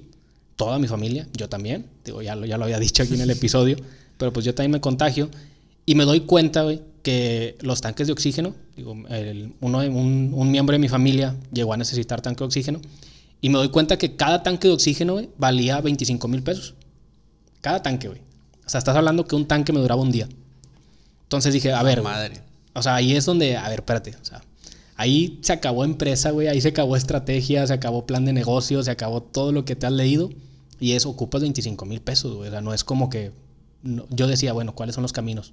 Toda 0.55 0.79
mi 0.79 0.87
familia. 0.87 1.27
Yo 1.37 1.49
también. 1.49 1.87
Digo, 2.05 2.23
ya 2.23 2.37
lo, 2.37 2.47
ya 2.47 2.57
lo 2.59 2.65
había 2.65 2.79
dicho 2.87 3.03
aquí 3.03 3.15
en 3.15 3.21
el 3.23 3.31
episodio. 3.31 3.77
Pero 4.19 4.33
pues 4.33 4.47
yo 4.47 4.55
también 4.55 4.71
me 4.73 4.81
contagio. 4.81 5.29
Y 5.85 5.95
me 5.97 6.05
doy 6.05 6.21
cuenta, 6.21 6.63
güey, 6.63 6.81
que 7.03 7.57
los 7.61 7.81
tanques 7.81 8.07
de 8.07 8.13
oxígeno. 8.13 8.55
Digo, 8.77 8.95
el- 9.09 9.55
uno, 9.61 9.79
un, 9.79 10.31
un 10.35 10.51
miembro 10.53 10.75
de 10.75 10.79
mi 10.79 10.89
familia 10.89 11.35
llegó 11.53 11.73
a 11.73 11.77
necesitar 11.77 12.21
tanque 12.23 12.39
de 12.41 12.45
oxígeno. 12.45 12.81
Y 13.41 13.49
me 13.49 13.59
doy 13.59 13.69
cuenta 13.71 13.97
que 13.99 14.17
cada 14.17 14.43
tanque 14.43 14.69
de 14.69 14.75
oxígeno, 14.75 15.15
güey, 15.15 15.31
valía 15.39 15.81
25 15.81 16.27
mil 16.29 16.43
pesos. 16.43 16.75
Cada 17.61 17.83
tanque, 17.83 18.09
güey. 18.09 18.21
O 18.65 18.69
sea, 18.69 18.79
estás 18.79 18.97
hablando 18.97 19.27
que 19.27 19.37
un 19.37 19.47
tanque 19.47 19.73
me 19.73 19.81
duraba 19.81 20.01
un 20.03 20.11
día. 20.11 20.29
Entonces 21.25 21.53
dije, 21.55 21.73
a 21.73 21.83
ver, 21.83 22.03
Madre. 22.03 22.41
o 22.75 22.83
sea, 22.83 22.95
ahí 22.97 23.15
es 23.15 23.25
donde, 23.25 23.57
a 23.57 23.69
ver, 23.69 23.81
espérate, 23.81 24.15
o 24.21 24.25
sea, 24.25 24.43
ahí 24.97 25.39
se 25.43 25.53
acabó 25.53 25.85
empresa, 25.85 26.31
güey, 26.31 26.49
ahí 26.49 26.61
se 26.61 26.69
acabó 26.69 26.97
estrategia, 26.97 27.67
se 27.67 27.73
acabó 27.73 28.07
plan 28.07 28.25
de 28.25 28.33
negocio, 28.33 28.83
se 28.83 28.91
acabó 28.91 29.23
todo 29.23 29.53
lo 29.53 29.65
que 29.65 29.75
te 29.77 29.87
has 29.87 29.93
leído 29.93 30.31
y 30.79 30.93
es, 30.93 31.05
ocupas 31.07 31.43
25 31.43 31.85
mil 31.85 32.01
pesos, 32.01 32.35
güey, 32.37 32.49
o 32.49 32.51
sea, 32.53 32.61
no 32.61 32.73
es 32.75 32.85
como 32.85 33.11
que, 33.11 33.33
no- 33.83 34.07
yo 34.11 34.27
decía, 34.29 34.53
bueno, 34.53 34.75
¿cuáles 34.75 34.95
son 34.95 35.03
los 35.03 35.13
caminos? 35.13 35.53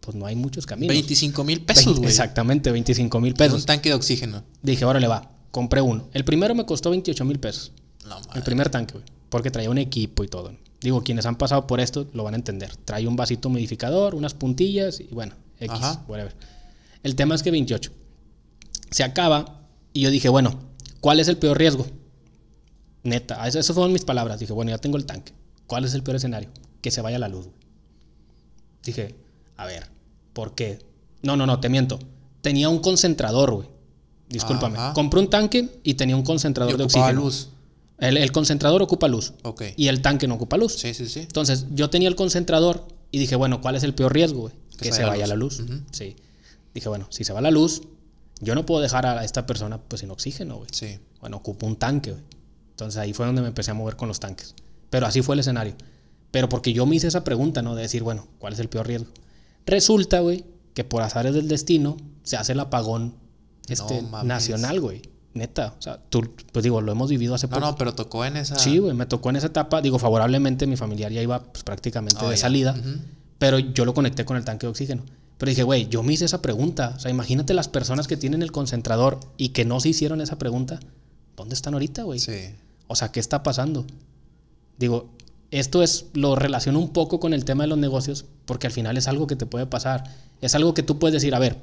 Pues 0.00 0.14
no 0.16 0.26
hay 0.26 0.36
muchos 0.36 0.66
caminos. 0.66 0.94
25 0.94 1.44
mil 1.44 1.60
pesos, 1.64 1.96
güey. 1.98 2.08
Exactamente, 2.10 2.70
25 2.70 3.20
mil 3.20 3.32
Es 3.32 3.38
pesos. 3.38 3.60
un 3.60 3.66
tanque 3.66 3.88
de 3.88 3.94
oxígeno. 3.94 4.42
Dije, 4.62 4.84
órale, 4.84 5.06
va, 5.08 5.30
compré 5.50 5.80
uno. 5.80 6.08
El 6.12 6.24
primero 6.24 6.54
me 6.54 6.66
costó 6.66 6.90
28 6.90 7.24
mil 7.24 7.38
pesos. 7.38 7.72
No, 8.06 8.16
El 8.34 8.42
primer 8.42 8.70
tanque, 8.70 8.94
güey. 8.94 9.04
Porque 9.28 9.50
traía 9.50 9.70
un 9.70 9.78
equipo 9.78 10.24
y 10.24 10.28
todo. 10.28 10.52
Digo, 10.80 11.02
quienes 11.02 11.26
han 11.26 11.36
pasado 11.36 11.66
por 11.66 11.80
esto 11.80 12.06
lo 12.12 12.24
van 12.24 12.34
a 12.34 12.36
entender. 12.36 12.74
Trae 12.76 13.06
un 13.06 13.16
vasito 13.16 13.48
humidificador, 13.48 14.14
unas 14.14 14.32
puntillas 14.34 15.00
y 15.00 15.08
bueno, 15.12 15.34
X, 15.58 15.70
Ajá. 15.74 16.04
whatever. 16.08 16.34
El 17.02 17.14
tema 17.16 17.34
es 17.34 17.42
que 17.42 17.50
28. 17.50 17.90
Se 18.90 19.02
acaba 19.04 19.60
y 19.92 20.02
yo 20.02 20.10
dije, 20.10 20.28
bueno, 20.28 20.58
¿cuál 21.00 21.20
es 21.20 21.28
el 21.28 21.36
peor 21.36 21.58
riesgo? 21.58 21.86
Neta, 23.02 23.46
eso- 23.46 23.58
esas 23.58 23.74
fueron 23.74 23.92
mis 23.92 24.04
palabras. 24.04 24.38
Dije, 24.40 24.52
bueno, 24.52 24.70
ya 24.70 24.78
tengo 24.78 24.96
el 24.96 25.04
tanque. 25.06 25.32
¿Cuál 25.66 25.84
es 25.84 25.94
el 25.94 26.02
peor 26.02 26.16
escenario? 26.16 26.48
Que 26.80 26.90
se 26.90 27.00
vaya 27.02 27.18
la 27.18 27.28
luz, 27.28 27.46
güey. 27.46 27.56
Dije, 28.84 29.14
a 29.56 29.66
ver, 29.66 29.86
¿por 30.32 30.54
qué? 30.54 30.78
No, 31.22 31.36
no, 31.36 31.44
no, 31.46 31.60
te 31.60 31.68
miento. 31.68 31.98
Tenía 32.40 32.68
un 32.68 32.78
concentrador, 32.78 33.52
güey. 33.52 33.68
Discúlpame. 34.28 34.76
Ajá. 34.78 34.92
Compré 34.94 35.20
un 35.20 35.30
tanque 35.30 35.80
y 35.82 35.94
tenía 35.94 36.16
un 36.16 36.22
concentrador 36.22 36.74
Y 36.74 36.76
de 36.78 36.84
oxígeno. 36.84 37.12
luz. 37.22 37.48
El, 37.98 38.16
el 38.16 38.30
concentrador 38.30 38.80
ocupa 38.82 39.08
luz 39.08 39.32
Ok. 39.42 39.62
y 39.76 39.88
el 39.88 40.02
tanque 40.02 40.28
no 40.28 40.34
ocupa 40.36 40.56
luz. 40.56 40.74
Sí, 40.78 40.94
sí, 40.94 41.08
sí. 41.08 41.20
Entonces, 41.20 41.66
yo 41.72 41.90
tenía 41.90 42.08
el 42.08 42.14
concentrador 42.14 42.86
y 43.10 43.18
dije, 43.18 43.34
bueno, 43.36 43.60
¿cuál 43.60 43.74
es 43.74 43.82
el 43.82 43.94
peor 43.94 44.12
riesgo, 44.14 44.42
güey? 44.42 44.54
Que, 44.78 44.92
se 44.92 45.04
vaya 45.04 45.26
la 45.26 45.34
luz. 45.34 45.58
Ujú. 45.60 45.80
Sí. 45.90 46.14
Dije, 46.74 46.88
bueno, 46.88 47.06
si 47.10 47.24
se 47.24 47.32
va 47.32 47.40
la 47.40 47.50
luz, 47.50 47.82
yo 48.40 48.54
no 48.54 48.64
puedo 48.64 48.80
dejar 48.80 49.04
a 49.06 49.24
esta 49.24 49.46
persona 49.46 49.78
pues 49.78 50.00
sin 50.00 50.10
oxígeno, 50.10 50.58
güey. 50.58 50.68
Sí. 50.72 50.98
Bueno, 51.20 51.38
ocupo 51.38 51.66
un 51.66 51.74
tanque, 51.76 52.12
güey. 52.12 52.22
Entonces 52.70 52.98
ahí 53.00 53.12
fue 53.12 53.26
donde 53.26 53.42
me 53.42 53.48
empecé 53.48 53.72
a 53.72 53.74
mover 53.74 53.96
con 53.96 54.06
los 54.06 54.20
tanques. 54.20 54.54
Pero 54.90 55.06
así 55.06 55.22
fue 55.22 55.34
el 55.34 55.40
escenario. 55.40 55.74
Pero 56.30 56.48
porque 56.48 56.72
yo 56.72 56.86
me 56.86 56.94
hice 56.94 57.08
esa 57.08 57.24
pregunta, 57.24 57.62
¿no? 57.62 57.74
De 57.74 57.82
decir, 57.82 58.04
bueno, 58.04 58.28
¿cuál 58.38 58.52
es 58.52 58.60
el 58.60 58.68
peor 58.68 58.86
riesgo? 58.86 59.08
Resulta, 59.66 60.20
güey, 60.20 60.44
que 60.74 60.84
por 60.84 61.02
azares 61.02 61.34
del 61.34 61.48
destino 61.48 61.96
se 62.22 62.36
hace 62.36 62.52
el 62.52 62.60
apagón 62.60 63.14
este, 63.68 64.02
nacional, 64.24 64.80
güey. 64.80 65.02
Neta. 65.34 65.74
O 65.78 65.82
sea, 65.82 65.98
tú, 66.08 66.34
pues 66.52 66.62
digo, 66.62 66.80
lo 66.80 66.90
hemos 66.90 67.10
vivido 67.10 67.34
hace 67.34 67.46
No, 67.46 67.54
poco. 67.54 67.66
no, 67.66 67.76
pero 67.76 67.94
tocó 67.94 68.24
en 68.24 68.36
esa. 68.36 68.58
Sí, 68.58 68.78
güey, 68.78 68.94
me 68.94 69.06
tocó 69.06 69.30
en 69.30 69.36
esa 69.36 69.46
etapa. 69.48 69.80
Digo, 69.82 69.98
favorablemente, 69.98 70.66
mi 70.66 70.76
familiar 70.76 71.12
ya 71.12 71.22
iba 71.22 71.42
pues, 71.44 71.62
prácticamente 71.64 72.18
Oh, 72.24 72.28
de 72.28 72.36
ya. 72.36 72.40
salida. 72.42 72.74
Pero 73.38 73.58
yo 73.58 73.84
lo 73.84 73.94
conecté 73.94 74.24
con 74.24 74.36
el 74.36 74.44
tanque 74.44 74.66
de 74.66 74.70
oxígeno. 74.70 75.04
Pero 75.36 75.50
dije, 75.50 75.62
güey, 75.62 75.88
yo 75.88 76.02
me 76.02 76.12
hice 76.14 76.24
esa 76.24 76.42
pregunta. 76.42 76.94
O 76.96 77.00
sea, 77.00 77.10
imagínate 77.10 77.54
las 77.54 77.68
personas 77.68 78.08
que 78.08 78.16
tienen 78.16 78.42
el 78.42 78.50
concentrador 78.50 79.20
y 79.36 79.50
que 79.50 79.64
no 79.64 79.78
se 79.78 79.90
hicieron 79.90 80.20
esa 80.20 80.38
pregunta. 80.38 80.80
¿Dónde 81.36 81.54
están 81.54 81.74
ahorita, 81.74 82.02
güey? 82.02 82.18
Sí. 82.18 82.32
O 82.88 82.96
sea, 82.96 83.12
¿qué 83.12 83.20
está 83.20 83.44
pasando? 83.44 83.86
Digo, 84.78 85.10
esto 85.52 85.82
es 85.82 86.06
lo 86.14 86.34
relaciono 86.34 86.78
un 86.80 86.92
poco 86.92 87.20
con 87.20 87.32
el 87.32 87.44
tema 87.44 87.62
de 87.64 87.68
los 87.68 87.78
negocios 87.78 88.24
porque 88.44 88.66
al 88.66 88.72
final 88.72 88.96
es 88.96 89.06
algo 89.08 89.26
que 89.28 89.36
te 89.36 89.46
puede 89.46 89.66
pasar. 89.66 90.04
Es 90.40 90.54
algo 90.56 90.74
que 90.74 90.82
tú 90.82 90.98
puedes 90.98 91.12
decir, 91.14 91.34
a 91.34 91.38
ver, 91.38 91.58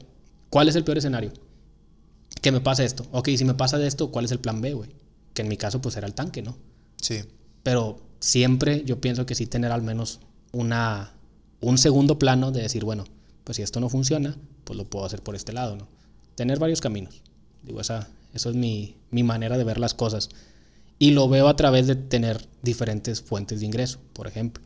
¿cuál 0.49 0.69
es 0.69 0.75
el 0.77 0.83
peor 0.85 0.97
escenario? 0.99 1.31
Que 2.41 2.51
me 2.51 2.61
pase 2.61 2.85
esto. 2.85 3.05
Ok, 3.11 3.29
si 3.37 3.45
me 3.45 3.53
pasa 3.53 3.77
de 3.77 3.87
esto, 3.87 4.11
¿cuál 4.11 4.25
es 4.25 4.31
el 4.31 4.39
plan 4.39 4.61
B, 4.61 4.73
güey? 4.73 4.89
Que 5.33 5.41
en 5.41 5.47
mi 5.47 5.57
caso 5.57 5.81
pues 5.81 5.97
era 5.97 6.07
el 6.07 6.13
tanque, 6.13 6.41
¿no? 6.41 6.57
Sí. 7.01 7.23
Pero 7.63 7.99
siempre 8.19 8.83
yo 8.85 9.01
pienso 9.01 9.25
que 9.25 9.35
sí 9.35 9.47
tener 9.47 9.71
al 9.71 9.81
menos 9.81 10.19
una, 10.51 11.13
un 11.61 11.77
segundo 11.77 12.19
plano 12.19 12.51
de 12.51 12.61
decir, 12.61 12.85
bueno, 12.85 13.05
pues 13.43 13.57
si 13.57 13.61
esto 13.63 13.79
no 13.79 13.89
funciona, 13.89 14.35
pues 14.63 14.77
lo 14.77 14.85
puedo 14.85 15.05
hacer 15.05 15.21
por 15.21 15.35
este 15.35 15.53
lado, 15.53 15.75
¿no? 15.75 15.87
Tener 16.35 16.59
varios 16.59 16.81
caminos. 16.81 17.21
Digo, 17.63 17.81
esa, 17.81 18.09
eso 18.33 18.49
es 18.49 18.55
mi, 18.55 18.95
mi 19.11 19.23
manera 19.23 19.57
de 19.57 19.63
ver 19.63 19.79
las 19.79 19.93
cosas. 19.93 20.29
Y 20.99 21.11
lo 21.11 21.27
veo 21.27 21.47
a 21.47 21.55
través 21.55 21.87
de 21.87 21.95
tener 21.95 22.47
diferentes 22.61 23.21
fuentes 23.21 23.59
de 23.59 23.65
ingreso, 23.65 23.99
por 24.13 24.27
ejemplo. 24.27 24.63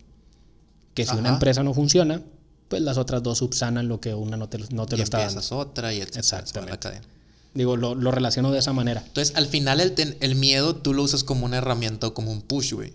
Que 0.93 1.05
si 1.05 1.15
una 1.15 1.29
empresa 1.29 1.63
no 1.63 1.73
funciona, 1.73 2.21
pues 2.67 2.81
las 2.81 2.97
otras 2.97 3.23
dos 3.23 3.39
subsanan 3.39 3.87
lo 3.87 3.99
que 3.99 4.13
una 4.13 4.37
no 4.37 4.47
te, 4.49 4.59
no 4.73 4.85
te 4.85 4.95
y 4.95 4.99
lo 4.99 5.03
está 5.03 5.19
dando. 5.25 5.41
otra 5.57 5.93
y 5.93 6.01
etcétera. 6.01 6.21
va 6.21 6.37
la 6.37 6.39
Exactamente. 6.43 6.79
cadena. 6.79 7.07
Digo, 7.53 7.77
lo, 7.77 7.95
lo 7.95 8.11
relaciono 8.11 8.51
de 8.51 8.59
esa 8.59 8.73
manera. 8.73 9.03
Entonces, 9.05 9.35
al 9.35 9.47
final, 9.47 9.79
el, 9.79 9.93
ten- 9.93 10.15
el 10.19 10.35
miedo 10.35 10.75
tú 10.75 10.93
lo 10.93 11.03
usas 11.03 11.23
como 11.23 11.45
una 11.45 11.57
herramienta 11.57 12.07
o 12.07 12.13
como 12.13 12.31
un 12.31 12.41
push, 12.41 12.73
güey. 12.73 12.93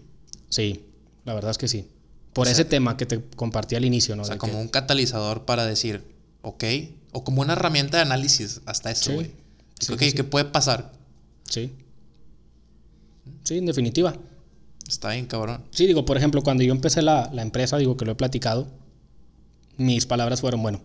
Sí, 0.48 0.84
la 1.24 1.34
verdad 1.34 1.50
es 1.50 1.58
que 1.58 1.66
sí. 1.68 1.88
Por 2.32 2.46
O 2.46 2.50
ese 2.50 2.62
sea, 2.62 2.68
tema 2.68 2.96
que 2.96 3.06
te 3.06 3.20
compartí 3.36 3.74
al 3.76 3.84
inicio, 3.84 4.14
¿no? 4.16 4.22
O 4.22 4.24
sea, 4.24 4.34
De 4.34 4.38
como 4.38 4.54
que- 4.54 4.58
un 4.60 4.68
catalizador 4.68 5.44
para 5.44 5.66
decir, 5.66 6.04
ok. 6.42 6.64
O 7.12 7.24
como 7.24 7.42
una 7.42 7.52
herramienta 7.54 7.96
de 7.98 8.02
análisis, 8.04 8.60
hasta 8.66 8.90
eso, 8.90 9.12
güey. 9.12 9.32
Sí, 9.80 9.92
ok, 9.92 10.00
sí, 10.00 10.10
sí. 10.10 10.16
¿qué 10.16 10.24
puede 10.24 10.44
pasar? 10.46 10.92
Sí. 11.48 11.72
Sí, 13.42 13.58
en 13.58 13.66
definitiva. 13.66 14.14
Está 14.88 15.10
bien, 15.10 15.26
cabrón. 15.26 15.62
Sí, 15.70 15.86
digo, 15.86 16.04
por 16.04 16.16
ejemplo, 16.16 16.42
cuando 16.42 16.62
yo 16.62 16.72
empecé 16.72 17.02
la, 17.02 17.30
la 17.32 17.42
empresa, 17.42 17.76
digo 17.78 17.96
que 17.96 18.04
lo 18.04 18.12
he 18.12 18.14
platicado, 18.14 18.68
mis 19.76 20.06
palabras 20.06 20.40
fueron, 20.40 20.62
bueno, 20.62 20.80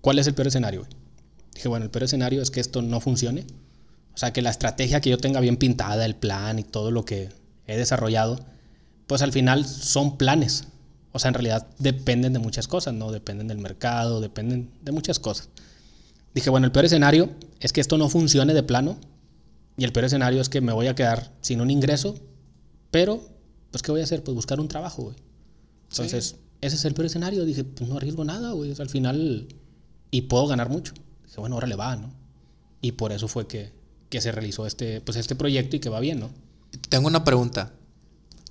¿cuál 0.00 0.18
es 0.18 0.26
el 0.26 0.34
peor 0.34 0.48
escenario? 0.48 0.80
güey? 0.80 0.92
Dije, 1.54 1.68
bueno, 1.68 1.84
el 1.84 1.90
peor 1.90 2.04
escenario 2.04 2.42
es 2.42 2.50
que 2.50 2.60
esto 2.60 2.82
no 2.82 3.00
funcione. 3.00 3.46
O 4.14 4.18
sea, 4.18 4.32
que 4.32 4.42
la 4.42 4.50
estrategia 4.50 5.00
que 5.00 5.10
yo 5.10 5.18
tenga 5.18 5.40
bien 5.40 5.56
pintada, 5.56 6.04
el 6.04 6.16
plan 6.16 6.58
y 6.58 6.64
todo 6.64 6.90
lo 6.90 7.04
que 7.04 7.30
he 7.66 7.76
desarrollado, 7.76 8.44
pues 9.06 9.22
al 9.22 9.32
final 9.32 9.64
son 9.64 10.18
planes. 10.18 10.64
O 11.12 11.18
sea, 11.18 11.28
en 11.28 11.34
realidad 11.34 11.66
dependen 11.78 12.32
de 12.32 12.38
muchas 12.38 12.68
cosas, 12.68 12.94
¿no? 12.94 13.10
Dependen 13.10 13.48
del 13.48 13.58
mercado, 13.58 14.20
dependen 14.20 14.70
de 14.82 14.92
muchas 14.92 15.18
cosas. 15.18 15.48
Dije, 16.34 16.50
bueno, 16.50 16.66
el 16.66 16.72
peor 16.72 16.84
escenario 16.84 17.30
es 17.58 17.72
que 17.72 17.80
esto 17.80 17.98
no 17.98 18.08
funcione 18.08 18.54
de 18.54 18.62
plano. 18.62 18.98
Y 19.76 19.84
el 19.84 19.92
peor 19.92 20.04
escenario 20.04 20.40
es 20.40 20.48
que 20.48 20.60
me 20.60 20.72
voy 20.72 20.86
a 20.86 20.94
quedar 20.94 21.32
sin 21.40 21.60
un 21.60 21.70
ingreso, 21.70 22.14
pero, 22.90 23.22
pues, 23.70 23.82
¿qué 23.82 23.90
voy 23.90 24.00
a 24.00 24.04
hacer? 24.04 24.22
Pues 24.22 24.34
buscar 24.34 24.60
un 24.60 24.68
trabajo, 24.68 25.04
güey. 25.04 25.16
Entonces, 25.90 26.36
ese 26.60 26.76
es 26.76 26.84
el 26.84 26.94
peor 26.94 27.06
escenario. 27.06 27.44
Dije, 27.44 27.64
pues 27.64 27.88
no 27.88 27.96
arriesgo 27.96 28.24
nada, 28.24 28.52
güey. 28.52 28.70
O 28.70 28.74
sea, 28.74 28.84
al 28.84 28.90
final, 28.90 29.48
y 30.10 30.22
puedo 30.22 30.46
ganar 30.46 30.68
mucho. 30.68 30.92
Bueno, 31.36 31.56
ahora 31.56 31.66
le 31.66 31.76
va, 31.76 31.96
¿no? 31.96 32.12
Y 32.80 32.92
por 32.92 33.12
eso 33.12 33.28
fue 33.28 33.46
que, 33.46 33.72
que 34.08 34.20
se 34.20 34.32
realizó 34.32 34.66
este, 34.66 35.00
pues, 35.00 35.16
este 35.16 35.34
proyecto 35.34 35.76
y 35.76 35.80
que 35.80 35.88
va 35.88 36.00
bien, 36.00 36.20
¿no? 36.20 36.30
Tengo 36.88 37.06
una 37.08 37.24
pregunta. 37.24 37.72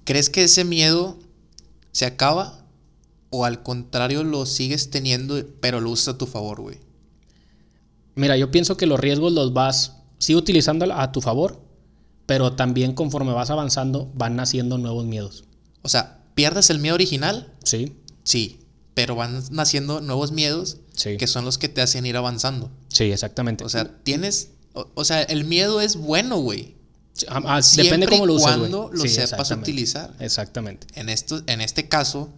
¿Crees 0.05 0.29
que 0.29 0.43
ese 0.43 0.63
miedo 0.65 1.17
se 1.91 2.05
acaba? 2.05 2.65
¿O 3.29 3.45
al 3.45 3.61
contrario 3.61 4.23
lo 4.23 4.45
sigues 4.45 4.89
teniendo, 4.89 5.43
pero 5.59 5.81
lo 5.81 5.91
usas 5.91 6.15
a 6.15 6.17
tu 6.17 6.25
favor, 6.25 6.61
güey? 6.61 6.77
Mira, 8.15 8.37
yo 8.37 8.51
pienso 8.51 8.75
que 8.75 8.87
los 8.87 8.99
riesgos 8.99 9.33
los 9.33 9.53
vas, 9.53 9.97
sí 10.17 10.35
utilizando 10.35 10.91
a 10.93 11.11
tu 11.11 11.21
favor, 11.21 11.61
pero 12.25 12.53
también 12.53 12.93
conforme 12.93 13.33
vas 13.33 13.49
avanzando 13.49 14.11
van 14.15 14.35
naciendo 14.35 14.77
nuevos 14.77 15.05
miedos. 15.05 15.43
O 15.83 15.89
sea, 15.89 16.23
¿pierdes 16.33 16.69
el 16.69 16.79
miedo 16.79 16.95
original? 16.95 17.53
Sí, 17.63 17.95
Sí. 18.29 18.59
Pero 18.93 19.15
van 19.15 19.41
naciendo 19.49 20.01
nuevos 20.01 20.31
miedos 20.31 20.77
sí. 20.99 21.17
que 21.17 21.25
son 21.27 21.45
los 21.45 21.57
que 21.57 21.69
te 21.69 21.81
hacen 21.81 22.05
ir 22.05 22.17
avanzando. 22.17 22.69
Sí, 22.89 23.05
exactamente. 23.11 23.63
O 23.63 23.69
sea, 23.69 23.89
tienes. 24.03 24.49
O, 24.73 24.87
o 24.93 25.03
sea, 25.05 25.23
el 25.23 25.45
miedo 25.45 25.81
es 25.81 25.95
bueno, 25.95 26.37
güey. 26.37 26.75
Ah, 27.27 27.41
ah, 27.45 27.61
depende 27.75 28.07
cómo 28.07 28.25
lo 28.25 28.35
uses, 28.35 28.45
cuando 28.47 28.89
lo 28.93 29.01
Sí, 29.01 29.09
sepas 29.09 29.51
utilizar. 29.51 30.13
Exactamente. 30.19 30.87
En, 30.95 31.09
esto, 31.09 31.41
en 31.47 31.59
este 31.61 31.89
caso, 31.89 32.29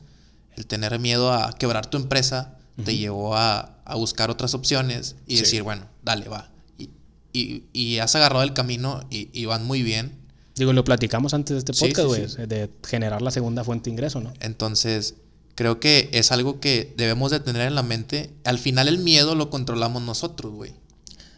el 0.55 0.65
tener 0.65 0.97
miedo 0.99 1.31
a 1.33 1.53
quebrar 1.53 1.85
tu 1.87 1.97
empresa 1.97 2.57
te 2.83 2.95
llevó 2.97 3.35
a, 3.35 3.77
a 3.85 3.95
buscar 3.95 4.31
otras 4.31 4.53
opciones 4.55 5.15
y 5.27 5.35
Sí. 5.35 5.41
decir, 5.43 5.61
bueno, 5.63 5.85
dale, 6.03 6.27
va. 6.29 6.49
Y, 6.79 6.89
y- 7.33 7.63
y 7.73 7.99
has 7.99 8.15
agarrado 8.15 8.43
el 8.43 8.53
camino 8.53 9.01
y, 9.11 9.29
y 9.33 9.45
van 9.45 9.65
muy 9.65 9.83
bien. 9.83 10.17
Digo, 10.55 10.73
lo 10.73 10.83
platicamos 10.83 11.33
antes 11.35 11.53
de 11.63 11.71
este 11.71 11.73
podcast, 11.73 12.07
güey, 12.07 12.27
sí. 12.27 12.37
de 12.47 12.69
generar 12.87 13.21
la 13.21 13.29
segunda 13.31 13.63
fuente 13.63 13.85
de 13.89 13.91
ingreso, 13.91 14.19
¿no? 14.19 14.33
Entonces, 14.39 15.15
creo 15.55 15.79
que 15.79 16.09
es 16.13 16.31
algo 16.31 16.59
que 16.59 16.93
debemos 16.97 17.31
de 17.31 17.39
tener 17.39 17.67
en 17.67 17.75
la 17.75 17.83
mente. 17.83 18.33
Al 18.43 18.57
final 18.57 18.87
el 18.87 18.99
miedo 18.99 19.35
lo 19.35 19.49
controlamos 19.49 20.01
nosotros, 20.01 20.53
güey. 20.53 20.73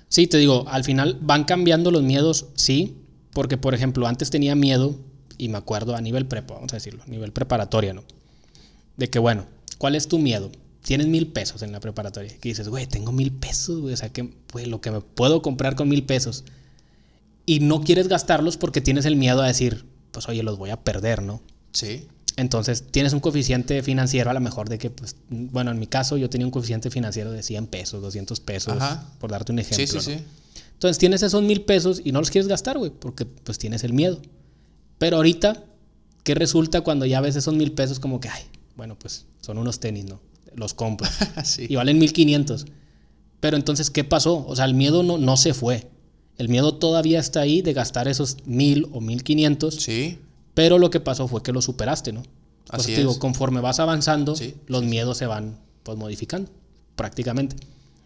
Sí, 0.09 0.27
te 0.27 0.37
digo, 0.37 0.65
al 0.67 0.83
final 0.83 1.17
van 1.21 1.43
cambiando 1.43 1.89
los 1.89 2.03
miedos, 2.03 2.47
sí, 2.55 2.97
porque 3.33 3.57
por 3.57 3.73
ejemplo, 3.73 4.07
antes 4.07 4.29
tenía 4.29 4.55
miedo, 4.55 4.95
y 5.37 5.49
me 5.49 5.57
acuerdo 5.57 5.95
a 5.95 6.01
nivel 6.01 6.27
prepa, 6.27 6.53
vamos 6.53 6.71
a 6.73 6.77
decirlo, 6.77 7.03
a 7.03 7.09
nivel 7.09 7.31
preparatoria, 7.31 7.93
¿no? 7.93 8.03
De 8.97 9.09
que, 9.09 9.19
bueno, 9.19 9.45
¿cuál 9.77 9.95
es 9.95 10.07
tu 10.07 10.19
miedo? 10.19 10.51
Tienes 10.83 11.07
mil 11.07 11.27
pesos 11.27 11.61
en 11.61 11.71
la 11.71 11.79
preparatoria. 11.79 12.37
Que 12.39 12.49
dices, 12.49 12.69
güey, 12.69 12.85
tengo 12.85 13.11
mil 13.11 13.31
pesos, 13.31 13.81
güey, 13.81 13.93
o 13.93 13.97
sea, 13.97 14.09
que, 14.09 14.33
güey, 14.51 14.65
lo 14.65 14.81
que 14.81 14.91
me 14.91 15.01
puedo 15.01 15.41
comprar 15.41 15.75
con 15.75 15.89
mil 15.89 16.03
pesos. 16.05 16.43
Y 17.45 17.59
no 17.59 17.81
quieres 17.81 18.07
gastarlos 18.07 18.57
porque 18.57 18.81
tienes 18.81 19.05
el 19.05 19.15
miedo 19.15 19.41
a 19.41 19.47
decir, 19.47 19.85
pues, 20.11 20.29
oye, 20.29 20.43
los 20.43 20.57
voy 20.57 20.69
a 20.69 20.83
perder, 20.83 21.23
¿no? 21.23 21.41
Sí. 21.71 22.07
Entonces 22.35 22.83
tienes 22.89 23.13
un 23.13 23.19
coeficiente 23.19 23.83
financiero 23.83 24.31
a 24.31 24.33
lo 24.33 24.39
mejor 24.39 24.67
de 24.67 24.77
que, 24.79 24.89
pues, 24.89 25.15
bueno, 25.29 25.71
en 25.71 25.79
mi 25.79 25.87
caso 25.87 26.17
yo 26.17 26.29
tenía 26.29 26.47
un 26.47 26.51
coeficiente 26.51 26.89
financiero 26.89 27.31
de 27.31 27.43
100 27.43 27.67
pesos, 27.67 28.01
200 28.01 28.39
pesos, 28.39 28.73
Ajá. 28.75 29.07
por 29.19 29.29
darte 29.31 29.51
un 29.51 29.59
ejemplo. 29.59 29.85
Sí, 29.85 29.87
sí, 29.87 29.95
¿no? 29.95 30.01
sí. 30.01 30.23
Entonces 30.73 30.97
tienes 30.97 31.21
esos 31.23 31.43
mil 31.43 31.61
pesos 31.61 32.01
y 32.03 32.11
no 32.11 32.19
los 32.19 32.29
quieres 32.29 32.47
gastar, 32.47 32.77
güey, 32.77 32.91
porque 32.91 33.25
pues 33.25 33.57
tienes 33.59 33.83
el 33.83 33.93
miedo. 33.93 34.19
Pero 34.97 35.17
ahorita, 35.17 35.63
¿qué 36.23 36.35
resulta 36.35 36.81
cuando 36.81 37.05
ya 37.05 37.21
ves 37.21 37.35
esos 37.35 37.53
mil 37.53 37.71
pesos 37.71 37.99
como 37.99 38.19
que, 38.19 38.29
ay, 38.29 38.43
bueno, 38.75 38.97
pues 38.97 39.25
son 39.41 39.59
unos 39.59 39.79
tenis, 39.79 40.05
¿no? 40.05 40.19
Los 40.55 40.73
compro 40.73 41.07
sí. 41.43 41.67
y 41.69 41.75
valen 41.75 41.99
1500. 41.99 42.65
Pero 43.39 43.57
entonces, 43.57 43.89
¿qué 43.89 44.03
pasó? 44.03 44.45
O 44.47 44.55
sea, 44.55 44.65
el 44.65 44.73
miedo 44.73 45.03
no, 45.03 45.17
no 45.17 45.37
se 45.37 45.53
fue. 45.53 45.87
El 46.37 46.49
miedo 46.49 46.75
todavía 46.75 47.19
está 47.19 47.41
ahí 47.41 47.61
de 47.61 47.73
gastar 47.73 48.07
esos 48.07 48.37
mil 48.45 48.87
o 48.91 49.01
1500. 49.01 49.75
Sí. 49.75 50.17
Pero 50.53 50.77
lo 50.77 50.89
que 50.89 50.99
pasó 50.99 51.27
fue 51.27 51.41
que 51.43 51.51
lo 51.51 51.61
superaste, 51.61 52.13
¿no? 52.13 52.23
Así 52.69 52.91
eso 52.91 52.95
te 52.95 53.01
digo, 53.01 53.11
es. 53.11 53.17
conforme 53.17 53.59
vas 53.61 53.79
avanzando, 53.79 54.35
Sí, 54.35 54.55
los 54.67 54.83
miedos 54.83 55.17
se 55.17 55.25
van 55.25 55.57
pues 55.83 55.97
modificando, 55.97 56.49
prácticamente. 56.95 57.55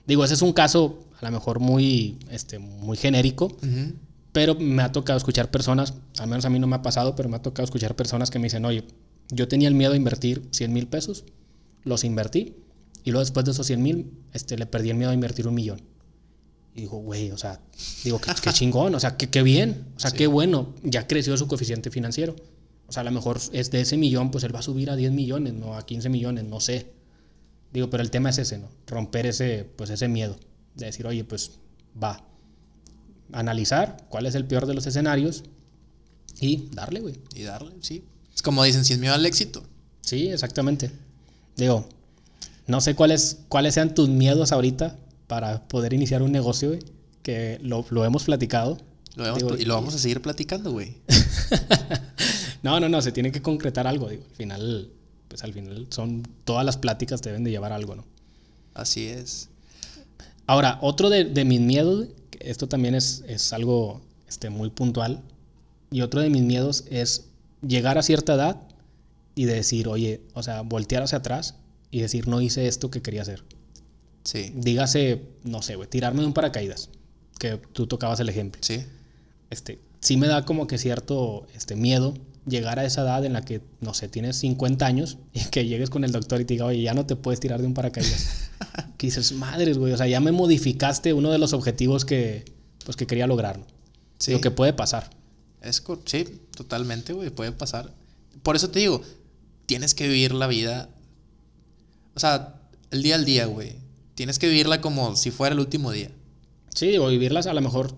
Digo, 0.08 0.24
ese 0.24 0.34
es 0.34 0.42
un 0.42 0.54
caso 0.54 1.00
a 1.22 1.26
lo 1.26 1.32
mejor 1.32 1.60
muy, 1.60 2.18
este, 2.32 2.60
muy 2.60 2.98
genérico, 2.98 3.46
Ujú. 3.46 3.94
pero 4.32 4.56
me 4.56 4.82
ha 4.84 4.92
tocado 4.92 5.18
escuchar 5.18 5.52
personas, 5.52 5.94
al 6.20 6.28
menos 6.28 6.46
a 6.46 6.50
mí 6.50 6.60
no 6.60 6.68
me 6.68 6.76
ha 6.76 6.82
pasado, 6.82 7.16
pero 7.16 7.28
me 7.30 7.36
ha 7.38 7.42
tocado 7.42 7.66
escuchar 7.66 7.96
personas 7.96 8.30
que 8.32 8.40
me 8.40 8.46
dicen, 8.46 8.66
oye, 8.66 8.84
yo 9.30 9.48
tenía 9.48 9.68
el 9.68 9.76
miedo 9.76 9.94
a 9.94 9.98
invertir 9.98 10.48
100 10.52 10.72
mil 10.74 10.88
pesos, 10.88 11.26
los 11.84 12.04
invertí, 12.04 12.56
y 13.04 13.12
luego 13.12 13.22
después 13.22 13.46
de 13.46 13.52
esos 13.52 13.68
100 13.68 13.82
mil, 13.82 14.12
este, 14.34 14.58
le 14.58 14.66
perdí 14.66 14.90
el 14.90 14.98
miedo 14.98 15.12
a 15.12 15.14
invertir 15.14 15.48
un 15.48 15.56
millón. 15.56 15.82
Y 16.78 16.82
digo, 16.82 17.00
güey, 17.00 17.32
o 17.32 17.38
sea, 17.40 17.60
digo, 18.04 18.22
qué, 18.22 18.32
qué 18.40 18.54
chingón, 18.54 18.94
o 18.94 19.00
sea, 19.00 19.18
qué, 19.18 19.32
qué 19.32 19.42
bien, 19.42 19.88
o 19.96 20.00
sea, 20.00 20.12
qué 20.12 20.28
bueno, 20.28 20.76
ya 20.84 21.08
creció 21.08 21.36
su 21.36 21.48
coeficiente 21.48 21.90
financiero. 21.90 22.36
O 22.88 22.92
sea, 22.92 23.02
a 23.02 23.04
lo 23.04 23.10
mejor 23.10 23.40
es 23.52 23.72
de 23.72 23.82
ese 23.82 23.98
millón, 23.98 24.30
pues 24.30 24.44
él 24.44 24.54
va 24.54 24.60
a 24.60 24.62
subir 24.62 24.92
a 24.92 24.96
10 24.96 25.12
millones, 25.12 25.56
no 25.56 25.74
a 25.74 25.84
15 25.84 26.08
millones, 26.10 26.44
no 26.44 26.60
sé. 26.60 26.94
Digo, 27.74 27.90
pero 27.90 28.04
el 28.04 28.12
tema 28.12 28.30
es 28.30 28.38
ese, 28.38 28.60
¿no? 28.60 28.70
Romper 28.86 29.26
ese, 29.26 29.68
pues 29.76 29.90
ese 29.90 30.08
miedo. 30.08 30.38
De 30.76 30.86
decir, 30.86 31.08
oye, 31.08 31.24
pues 31.24 31.54
va. 32.02 32.24
Analizar 33.32 34.06
cuál 34.08 34.28
es 34.28 34.36
el 34.36 34.46
peor 34.46 34.68
de 34.68 34.76
los 34.76 34.86
escenarios 34.86 35.46
y 36.40 36.70
darle, 36.74 37.00
güey. 37.00 37.16
Y 37.34 37.42
darle, 37.42 37.74
sí. 37.82 38.06
Es 38.36 38.44
como 38.44 38.63
dicen, 38.63 38.86
sin 38.86 39.00
miedo 39.00 39.16
al 39.16 39.26
éxito. 39.26 39.63
Sí, 40.02 40.28
exactamente. 40.28 40.92
Digo, 41.56 41.90
no 42.68 42.82
sé 42.82 42.94
cuáles, 42.94 43.40
cuáles 43.50 43.74
sean 43.74 43.96
tus 43.96 44.10
miedos 44.10 44.52
ahorita 44.52 44.96
para 45.28 45.68
poder 45.68 45.94
iniciar 45.94 46.22
un 46.24 46.32
negocio, 46.32 46.70
güey. 46.70 46.80
Que 47.24 47.60
lo, 47.62 47.86
lo 47.90 48.06
hemos 48.06 48.24
platicado. 48.24 48.78
Lo 49.16 49.26
hemos 49.26 49.38
Digo, 49.40 49.50
pl- 49.50 49.62
y 49.62 49.66
lo 49.66 49.74
vamos 49.76 49.94
a 49.96 50.00
seguir 50.00 50.22
platicando, 50.22 50.72
güey. 50.72 50.96
No, 52.63 52.80
no, 52.80 52.90
no, 52.90 53.02
se 53.02 53.12
tiene 53.12 53.32
que 53.32 53.42
concretar 53.42 53.88
algo, 53.88 54.10
digo. 54.10 54.24
Al 54.30 54.36
final, 54.36 54.90
pues 55.28 55.44
al 55.44 55.54
final 55.54 55.88
son 55.90 56.24
todas 56.44 56.66
las 56.66 56.76
pláticas 56.76 57.22
deben 57.22 57.44
de 57.44 57.52
llevar 57.52 57.72
a 57.72 57.76
algo, 57.76 57.96
¿no? 57.96 58.04
Así 58.74 59.08
es. 59.08 59.50
Ahora, 60.48 60.80
otro 60.82 61.10
de, 61.10 61.24
de 61.26 61.46
mis 61.46 61.62
miedos, 61.62 62.08
esto 62.40 62.68
también 62.68 62.96
es, 62.96 63.24
es 63.28 63.54
algo 63.54 64.02
este, 64.28 64.50
muy 64.50 64.70
puntual, 64.70 65.22
y 65.92 66.02
otro 66.02 66.20
de 66.22 66.30
mis 66.30 66.42
miedos 66.42 66.84
es 66.90 67.26
llegar 67.66 67.98
a 67.98 68.02
cierta 68.04 68.34
edad 68.34 68.58
y 69.36 69.46
decir, 69.46 69.88
oye, 69.88 70.22
o 70.34 70.42
sea, 70.44 70.62
voltear 70.62 71.04
hacia 71.04 71.20
atrás 71.20 71.56
y 71.92 72.02
decir, 72.02 72.28
no 72.28 72.42
hice 72.42 72.68
esto 72.68 72.90
que 72.90 73.02
quería 73.02 73.22
hacer. 73.22 73.44
Sí. 74.28 74.52
Dígase, 74.54 75.22
no 75.46 75.62
sé, 75.62 75.78
güey, 75.78 75.88
tirarme 75.88 76.20
de 76.20 76.28
un 76.28 76.34
paracaídas, 76.34 76.90
que 77.40 77.56
tú 77.72 77.88
tocabas 77.88 78.20
el 78.20 78.28
ejemplo. 78.28 78.62
Sí. 78.62 78.84
Este, 79.50 79.80
sí 80.02 80.18
me 80.18 80.28
da 80.28 80.44
como 80.44 80.68
que 80.68 80.78
cierto 80.78 81.48
este, 81.56 81.78
miedo 81.78 82.13
llegar 82.46 82.78
a 82.78 82.84
esa 82.84 83.04
edad 83.04 83.24
en 83.24 83.32
la 83.32 83.44
que, 83.44 83.62
no 83.80 83.94
sé, 83.94 84.10
tienes 84.10 84.36
50 84.40 84.86
años 84.86 85.18
y 85.32 85.46
que 85.46 85.66
llegues 85.66 85.90
con 85.90 86.04
el 86.04 86.12
doctor 86.12 86.42
y 86.42 86.46
te 86.46 86.56
diga, 86.56 86.66
oye, 86.66 86.82
ya 86.82 86.94
no 86.94 87.06
te 87.06 87.16
puedes 87.16 87.40
tirar 87.40 87.62
de 87.62 87.68
un 87.68 87.74
paracaídas. 87.74 88.50
que 88.98 89.08
dices, 89.08 89.32
madres, 89.32 89.78
güey, 89.78 89.94
o 89.94 89.98
sea, 89.98 90.08
ya 90.08 90.20
me 90.20 90.34
modificaste 90.34 91.13
uno 91.13 91.32
de 91.32 91.38
los 91.38 91.54
objetivos 91.54 92.04
que, 92.04 92.44
pues, 92.84 92.98
que 92.98 93.08
quería 93.08 93.28
lograr, 93.28 93.60
¿no? 93.60 93.66
Sí. 94.20 94.34
Lo 94.34 94.42
que 94.42 94.52
puede 94.52 94.74
pasar. 94.74 95.10
Es 95.62 95.82
sí, 96.04 96.42
totalmente, 96.54 97.13
güey, 97.13 97.30
puede 97.30 97.54
pasar. 97.54 97.94
Por 98.44 98.58
eso 98.58 98.70
te 98.72 98.80
digo, 98.80 99.02
tienes 99.68 99.96
que 99.96 100.10
vivir 100.10 100.34
la 100.34 100.48
vida, 100.48 100.90
o 102.13 102.20
sea, 102.20 102.60
el 102.92 103.04
día 103.04 103.16
al 103.16 103.24
día, 103.24 103.46
güey. 103.46 103.87
Tienes 104.17 104.39
que 104.39 104.47
vivirla 104.49 104.82
como 104.82 105.15
si 105.15 105.30
fuera 105.30 105.53
el 105.53 105.60
último 105.60 105.91
día. 105.91 106.10
Sí, 106.73 106.88
digo, 106.88 107.08
vivirlas 107.08 107.45
a 107.45 107.53
lo 107.53 107.62
mejor 107.62 107.93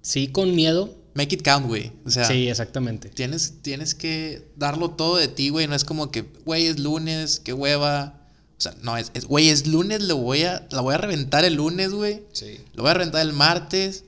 sí 0.00 0.28
con 0.28 0.54
miedo. 0.54 0.96
Make 1.14 1.34
it 1.34 1.42
count, 1.44 1.66
güey. 1.66 1.92
O 2.06 2.10
sea, 2.10 2.24
sí, 2.24 2.48
exactamente. 2.48 3.10
tienes, 3.10 3.56
tienes 3.60 3.94
que 3.94 4.48
darlo 4.56 4.92
todo 4.92 5.16
de 5.18 5.28
ti, 5.28 5.50
güey. 5.50 5.66
No 5.68 5.74
es 5.74 5.84
como 5.84 6.10
que, 6.10 6.22
güey, 6.46 6.68
es 6.68 6.78
lunes, 6.80 7.38
qué 7.38 7.52
hueva. 7.52 8.18
O 8.56 8.60
sea, 8.62 8.74
no, 8.82 8.96
es, 8.96 9.10
es, 9.12 9.26
güey, 9.26 9.50
es 9.50 9.66
lunes, 9.66 10.00
lo 10.04 10.16
voy 10.16 10.44
a, 10.44 10.66
la 10.70 10.80
voy 10.80 10.94
a 10.94 10.98
reventar 10.98 11.44
el 11.44 11.54
lunes, 11.56 11.92
güey. 11.92 12.22
Sí. 12.32 12.56
Lo 12.72 12.82
voy 12.84 12.92
a 12.92 12.94
reventar 12.94 13.20
el 13.20 13.34
martes. 13.34 14.04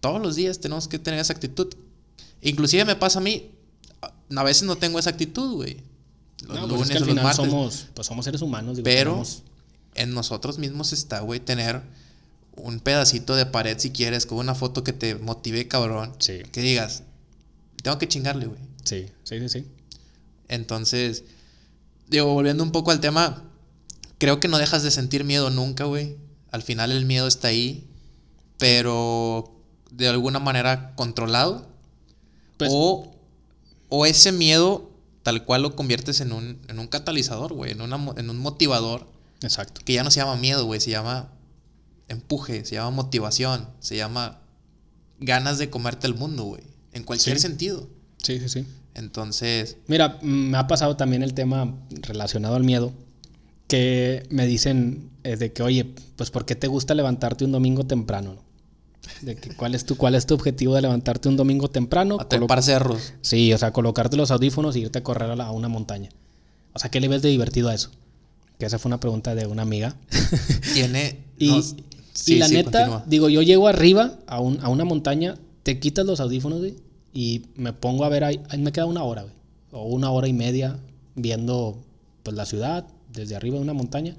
Todos 0.00 0.20
los 0.20 0.36
días 0.36 0.58
tenemos 0.58 0.86
que 0.86 0.98
tener 0.98 1.18
esa 1.18 1.32
actitud. 1.32 1.68
Inclusive 2.42 2.84
me 2.84 2.96
pasa 2.96 3.20
a 3.20 3.22
mí, 3.22 3.50
a 4.36 4.42
veces 4.42 4.64
no 4.64 4.76
tengo 4.76 4.98
esa 4.98 5.08
actitud, 5.10 5.54
güey. 5.54 5.78
Los 6.42 6.56
No, 6.56 6.68
pues 6.68 6.72
lunes 6.72 6.90
es 6.90 6.90
que 6.90 6.96
al 6.96 7.02
o 7.02 7.06
los 7.06 7.08
final 7.14 7.24
martes. 7.24 7.46
somos, 7.50 7.86
pues 7.94 8.06
somos 8.06 8.24
seres 8.26 8.42
humanos. 8.42 8.76
digo, 8.76 8.84
Pero 8.84 9.10
tenemos- 9.12 9.42
en 9.94 10.14
nosotros 10.14 10.58
mismos 10.58 10.92
está, 10.92 11.20
güey, 11.20 11.40
tener 11.40 11.82
un 12.56 12.80
pedacito 12.80 13.34
de 13.34 13.46
pared 13.46 13.78
si 13.78 13.90
quieres, 13.90 14.26
con 14.26 14.38
una 14.38 14.54
foto 14.54 14.84
que 14.84 14.92
te 14.92 15.14
motive, 15.16 15.68
cabrón. 15.68 16.14
Sí. 16.18 16.42
Que 16.52 16.60
digas, 16.60 17.02
tengo 17.82 17.98
que 17.98 18.08
chingarle, 18.08 18.46
güey. 18.46 18.60
Sí, 18.84 19.06
sí, 19.24 19.38
sí, 19.40 19.48
sí. 19.48 19.66
Entonces, 20.48 21.24
digo, 22.08 22.32
volviendo 22.32 22.62
un 22.62 22.72
poco 22.72 22.90
al 22.90 23.00
tema, 23.00 23.44
creo 24.18 24.40
que 24.40 24.48
no 24.48 24.58
dejas 24.58 24.82
de 24.82 24.90
sentir 24.90 25.24
miedo 25.24 25.50
nunca, 25.50 25.84
güey. 25.84 26.16
Al 26.50 26.62
final 26.62 26.92
el 26.92 27.06
miedo 27.06 27.26
está 27.26 27.48
ahí, 27.48 27.88
pero 28.58 29.58
de 29.90 30.08
alguna 30.08 30.38
manera 30.38 30.94
controlado. 30.94 31.66
Pues- 32.58 32.70
o, 32.72 33.14
o 33.88 34.06
ese 34.06 34.32
miedo 34.32 34.90
tal 35.22 35.44
cual 35.44 35.62
lo 35.62 35.76
conviertes 35.76 36.20
en 36.20 36.32
un, 36.32 36.58
en 36.68 36.78
un 36.78 36.88
catalizador, 36.88 37.52
güey, 37.52 37.72
en, 37.72 37.80
una 37.80 37.96
en 38.16 38.28
un 38.28 38.38
motivador, 38.38 39.06
Exacto. 39.42 39.80
que 39.84 39.92
ya 39.94 40.04
no 40.04 40.10
se 40.10 40.20
llama 40.20 40.36
miedo, 40.36 40.64
güey, 40.66 40.80
se 40.80 40.90
llama 40.90 41.30
empuje, 42.08 42.64
se 42.64 42.74
llama 42.76 42.90
motivación, 42.90 43.68
se 43.80 43.96
llama 43.96 44.40
ganas 45.20 45.58
de 45.58 45.70
comerte 45.70 46.06
el 46.06 46.14
mundo, 46.14 46.44
güey, 46.44 46.62
en 46.92 47.04
cualquier 47.04 47.36
Sí. 47.38 47.42
sentido. 47.42 47.88
Sí, 48.22 48.38
sí, 48.40 48.48
sí. 48.48 48.66
Entonces, 48.94 49.78
Mira, 49.86 50.18
me 50.22 50.56
ha 50.58 50.66
pasado 50.66 50.96
también 50.96 51.22
el 51.22 51.32
tema 51.34 51.74
relacionado 51.90 52.54
al 52.56 52.64
miedo, 52.64 52.92
que 53.68 54.26
me 54.30 54.46
dicen 54.46 55.10
eh, 55.24 55.36
de 55.36 55.52
que, 55.52 55.62
oye, 55.62 55.86
pues 56.16 56.30
¿por 56.30 56.44
qué 56.44 56.54
te 56.56 56.66
gusta 56.66 56.94
levantarte 56.94 57.44
un 57.44 57.52
domingo 57.52 57.84
temprano? 57.86 58.34
no? 58.34 58.42
De 59.22 59.34
que, 59.36 59.54
¿cuál, 59.56 59.74
es 59.74 59.84
tu, 59.86 59.96
¿Cuál 59.96 60.14
es 60.14 60.26
tu 60.26 60.34
objetivo 60.34 60.74
de 60.74 60.82
levantarte 60.82 61.28
un 61.28 61.36
domingo 61.36 61.68
temprano? 61.70 62.18
a 62.20 62.28
trepar 62.28 62.62
cerros. 62.62 63.14
sí, 63.22 63.52
o 63.52 63.58
sea, 63.58 63.72
colocarte 63.72 64.16
los 64.16 64.30
audífonos 64.30 64.76
y 64.76 64.80
irte 64.80 64.98
a 64.98 65.02
correr 65.02 65.30
a, 65.30 65.36
la- 65.36 65.46
a 65.46 65.50
una 65.52 65.68
montaña. 65.68 66.10
O 66.74 66.78
sea, 66.78 66.90
¿qué 66.90 67.00
le 67.00 67.08
ves 67.08 67.22
de 67.22 67.28
divertido 67.30 67.68
a 67.68 67.74
eso? 67.74 67.90
Que 68.62 68.66
esa 68.66 68.78
fue 68.78 68.90
una 68.90 69.00
pregunta 69.00 69.34
de 69.34 69.44
una 69.48 69.62
amiga. 69.62 69.96
Tiene. 70.72 71.18
Y, 71.36 71.48
no, 71.48 71.58
y 72.26 72.34
la 72.36 72.46
sí, 72.46 72.54
neta, 72.54 72.70
continúa. 72.70 73.04
digo, 73.08 73.28
yo 73.28 73.42
llego 73.42 73.66
arriba 73.66 74.20
a, 74.28 74.38
un- 74.38 74.60
a 74.60 74.68
una 74.68 74.84
montaña, 74.84 75.34
te 75.64 75.80
quitas 75.80 76.06
los 76.06 76.20
audífonos, 76.20 76.60
güey, 76.60 76.76
y 77.12 77.42
me 77.56 77.72
pongo 77.72 78.04
a 78.04 78.08
ver 78.08 78.22
ahí, 78.22 78.40
ahí 78.50 78.60
me 78.60 78.70
queda 78.70 78.86
una 78.86 79.02
hora, 79.02 79.22
güey, 79.22 79.34
o 79.72 79.82
una 79.88 80.12
hora 80.12 80.28
y 80.28 80.32
media 80.32 80.78
viendo 81.16 81.76
pues 82.22 82.36
la 82.36 82.46
ciudad 82.46 82.86
desde 83.12 83.34
arriba 83.34 83.56
de 83.56 83.62
una 83.62 83.72
montaña, 83.72 84.14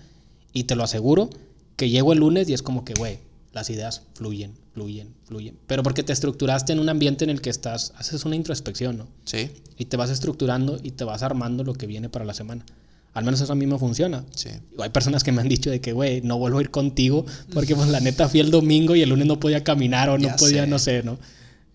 y 0.52 0.66
te 0.66 0.76
lo 0.76 0.84
aseguro 0.84 1.30
que 1.78 1.90
llego 1.90 2.12
el 2.12 2.20
lunes 2.20 2.50
y 2.50 2.54
es 2.54 2.62
como 2.62 2.84
que, 2.84 2.96
güey, 2.96 3.20
las 3.54 3.70
ideas 3.70 4.02
fluyen, 4.14 4.52
fluyen, 4.74 5.08
fluyen. 5.24 5.56
Pero 5.68 5.84
porque 5.84 6.04
te 6.04 6.12
estructuraste 6.12 6.74
en 6.74 6.80
un 6.80 6.90
ambiente 6.90 7.24
en 7.24 7.30
el 7.30 7.40
que 7.40 7.50
estás, 7.50 7.94
haces 7.96 8.26
una 8.26 8.36
introspección, 8.36 8.98
¿no? 8.98 9.08
Sí, 9.24 9.52
Y 9.78 9.86
te 9.86 9.96
vas 9.96 10.10
estructurando 10.10 10.82
y 10.84 10.92
te 10.92 11.06
vas 11.06 11.24
armando 11.24 11.64
lo 11.64 11.72
que 11.76 11.88
viene 11.88 12.10
para 12.10 12.26
la 12.26 12.34
semana. 12.34 12.66
Al 13.14 13.24
menos 13.24 13.42
eso 13.42 13.54
a 13.54 13.56
mí 13.56 13.68
me 13.68 13.78
funciona. 13.78 14.26
sí. 14.36 14.50
Hay 14.80 14.90
personas 14.90 15.24
que 15.24 15.32
me 15.32 15.42
han 15.42 15.48
dicho 15.50 15.70
de 15.70 15.80
que, 15.82 15.94
güey, 15.94 16.22
no 16.22 16.38
vuelvo 16.40 16.58
a 16.58 16.62
ir 16.62 16.72
contigo 16.72 17.26
porque 17.54 17.76
pues 17.76 17.88
la 17.90 18.00
neta 18.00 18.28
fui 18.28 18.40
el 18.40 18.50
domingo 18.50 18.96
y 18.96 19.02
el 19.04 19.10
lunes 19.10 19.28
no 19.28 19.40
podía 19.40 19.64
caminar 19.64 20.10
o 20.10 20.18
no 20.18 20.30
Ya 20.30 20.36
podía, 20.36 20.64
sé. 20.64 20.68
no 20.70 20.80
sé, 20.80 21.04
¿no? 21.04 21.20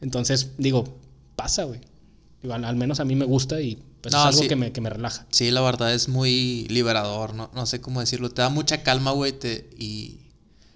Entonces, 0.01 0.51
digo, 0.59 0.99
pasa, 1.37 1.65
güey. 1.65 1.81
Al, 2.51 2.65
al 2.65 2.77
menos 2.77 2.99
a 3.01 3.05
mí 3.05 3.15
me 3.15 3.25
gusta 3.25 3.61
y 3.61 3.79
pues 4.01 4.13
No, 4.13 4.21
es 4.21 4.27
algo 4.27 4.43
sí. 4.43 4.49
que, 4.49 4.57
me, 4.57 4.73
que 4.73 4.81
me 4.81 4.91
relaja. 4.91 5.27
Sí, 5.31 5.51
la 5.51 5.61
verdad 5.61 5.93
es 5.95 6.09
muy 6.09 6.67
liberador, 6.71 7.35
no, 7.35 7.51
no 7.55 7.67
sé 7.67 7.81
cómo 7.81 8.01
decirlo. 8.01 8.31
Te 8.31 8.43
da 8.43 8.49
mucha 8.49 8.83
calma, 8.83 9.11
güey, 9.13 9.35
y, 9.79 10.19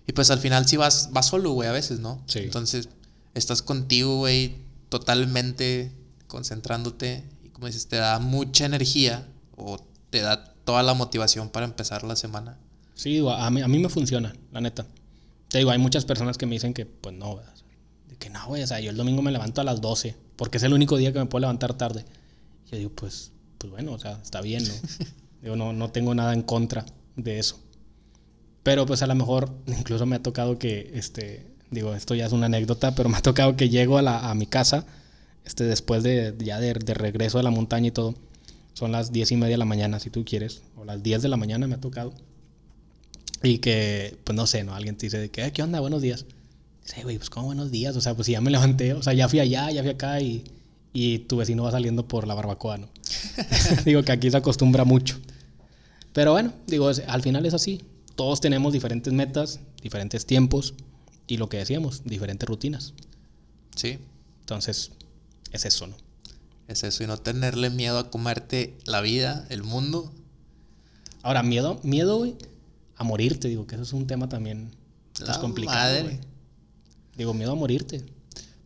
y 0.07 0.13
pues 0.13 0.31
al 0.31 0.39
final 0.39 0.67
sí 0.69 0.77
vas, 0.77 1.11
vas 1.13 1.27
solo, 1.27 1.51
güey, 1.53 1.69
a 1.69 1.73
veces, 1.73 1.99
¿no? 2.01 2.23
Sí. 2.27 2.41
Entonces, 2.41 2.89
estás 3.35 3.63
contigo, 3.63 4.19
güey, 4.19 4.57
totalmente 4.89 5.93
concentrándote 6.29 7.25
y 7.45 7.49
como 7.49 7.67
dices, 7.67 7.87
te 7.89 7.97
da 7.97 8.19
mucha 8.19 8.65
energía 8.65 9.27
o 9.57 9.79
te 10.11 10.21
da 10.21 10.52
toda 10.73 10.83
la 10.83 10.95
motivación 10.95 11.51
para 11.51 11.67
empezar 11.67 12.03
la 12.03 12.17
semana. 12.17 12.57
Sí, 12.95 13.11
digo, 13.11 13.31
a 13.31 13.51
mí, 13.51 13.61
a 13.61 13.69
mí 13.69 13.79
me 13.79 13.91
funciona, 13.91 14.35
la 14.53 14.63
neta. 14.63 14.87
Te 15.49 15.59
digo, 15.59 15.71
hay 15.71 15.77
muchas 15.77 16.07
personas 16.07 16.39
que 16.39 16.47
me 16.47 16.55
dicen 16.55 16.73
que, 16.73 16.87
pues 16.87 17.15
no, 17.15 17.41
de 18.09 18.17
que 18.17 18.31
no, 18.31 18.47
güey, 18.47 18.63
o 18.63 18.67
sea, 18.67 18.81
yo 18.81 18.89
el 18.89 18.97
domingo 18.97 19.21
me 19.21 19.31
levanto 19.31 19.61
a 19.61 19.65
las 19.65 19.83
12 19.83 20.17
porque 20.35 20.57
es 20.57 20.63
el 20.63 20.73
único 20.73 20.97
día 20.97 21.13
que 21.13 21.19
me 21.19 21.27
puedo 21.27 21.41
levantar 21.41 21.75
tarde. 21.75 22.07
Y 22.67 22.71
yo 22.71 22.79
digo, 22.79 22.91
pues, 22.95 23.33
pues 23.59 23.71
bueno, 23.71 23.93
o 23.93 23.99
sea, 23.99 24.19
está 24.23 24.41
bien, 24.41 24.67
¿no? 24.67 24.73
digo, 25.43 25.57
no, 25.57 25.75
no 25.75 25.91
tengo 25.91 26.15
nada 26.15 26.33
en 26.33 26.41
contra 26.41 26.87
de 27.17 27.39
eso. 27.39 27.59
Pero 28.63 28.87
pues 28.87 29.03
a 29.03 29.07
lo 29.07 29.15
mejor 29.15 29.53
incluso 29.67 30.07
me 30.07 30.17
ha 30.17 30.23
tocado 30.23 30.59
que, 30.59 30.91
este, 30.95 31.53
digo, 31.71 31.95
esto 31.95 32.15
ya 32.15 32.25
es 32.25 32.33
una 32.33 32.47
anécdota, 32.47 32.95
pero 32.95 33.11
me 33.11 33.19
ha 33.19 33.23
tocado 33.23 33.57
que 33.57 33.69
llego 33.69 33.99
a, 33.99 34.03
la, 34.03 34.31
a 34.31 34.35
mi 34.35 34.47
casa, 34.47 34.87
este, 35.45 35.65
después 35.65 36.03
de, 36.03 36.35
ya 36.39 36.61
de, 36.61 36.73
de 36.73 36.95
regreso 36.95 37.37
de 37.37 37.45
la 37.45 37.51
montaña 37.51 37.89
y 37.89 37.91
todo. 37.91 38.15
Son 38.75 38.91
las 38.93 39.13
diez 39.13 39.31
y 39.33 39.37
media 39.37 39.53
de 39.55 39.59
la 39.59 39.65
mañana, 39.65 40.01
si 40.01 40.11
tú 40.11 40.25
quieres, 40.25 40.63
o 40.77 40.85
las 40.85 41.03
10 41.03 41.23
de 41.23 41.29
la 41.29 41.37
mañana 41.37 41.67
me 41.67 41.75
ha 41.75 41.81
tocado. 41.81 42.13
Y 43.43 43.59
que, 43.59 44.17
pues 44.25 44.37
no 44.37 44.47
sé, 44.47 44.65
¿no? 44.65 44.75
Alguien 44.75 44.97
te 44.97 45.07
dice 45.07 45.19
de 45.19 45.31
que, 45.31 45.45
"Eh, 45.45 45.53
¿qué 45.53 45.63
onda? 45.63 45.81
Buenos 45.81 46.01
días. 46.03 46.25
Dice, 46.85 47.03
güey, 47.03 47.19
pues 47.19 47.29
como 47.31 47.47
buenos 47.47 47.71
días. 47.71 47.97
O 47.97 48.01
sea, 48.01 48.15
pues 48.15 48.27
si 48.27 48.33
ya 48.33 48.41
me 48.41 48.51
levanté, 48.79 48.95
o 48.95 49.03
sea, 49.03 49.13
ya 49.13 49.29
fui 49.29 49.41
allá, 49.41 49.71
ya 49.71 49.83
fui 49.83 49.91
acá 49.91 50.21
y, 50.21 50.45
y 50.93 51.19
tu 51.21 51.37
vecino 51.37 51.65
va 51.65 51.71
saliendo 51.71 52.07
por 52.07 52.27
la 52.27 52.35
barbacoa, 52.35 52.79
¿no? 52.79 52.89
digo 53.85 54.03
que 54.05 54.13
aquí 54.13 54.31
se 54.31 54.37
acostumbra 54.37 54.85
mucho. 54.85 55.19
Pero 56.13 56.33
bueno, 56.33 56.53
digo, 56.67 56.91
es- 56.91 57.03
al 57.07 57.23
final 57.23 57.45
es 57.47 57.55
así. 57.55 57.83
Todos 58.17 58.41
tenemos 58.41 58.73
diferentes 58.73 59.13
metas, 59.13 59.61
diferentes 59.83 60.25
tiempos 60.27 60.75
y 61.27 61.37
lo 61.39 61.49
que 61.49 61.57
decíamos, 61.59 62.03
diferentes 62.05 62.49
rutinas. 62.49 62.95
Sí, 63.75 63.99
Entonces, 64.41 64.91
es 65.53 65.65
eso, 65.65 65.87
¿no? 65.87 65.97
Es 66.73 66.83
eso. 66.85 67.05
Y 67.05 67.07
no 67.07 67.17
tenerle 67.19 67.71
miedo 67.71 67.99
a 67.99 68.11
comerte 68.11 68.77
la 68.85 69.01
vida, 69.01 69.47
el 69.51 69.63
mundo. 69.63 70.13
Ahora, 71.23 71.43
miedo, 71.43 71.79
miedo, 71.83 72.19
güey, 72.19 72.37
a 72.97 73.05
morirte, 73.05 73.49
digo 73.49 73.67
que 73.67 73.77
eso 73.77 73.85
es 73.85 73.93
un 73.93 74.07
tema 74.07 74.29
también 74.29 74.75
pues, 75.17 75.29
La 75.29 75.39
complicado, 75.41 75.79
madre. 75.93 76.03
güey. 76.03 76.21
Digo, 77.17 77.35
miedo 77.35 77.53
a 77.53 77.55
morirte. 77.55 78.05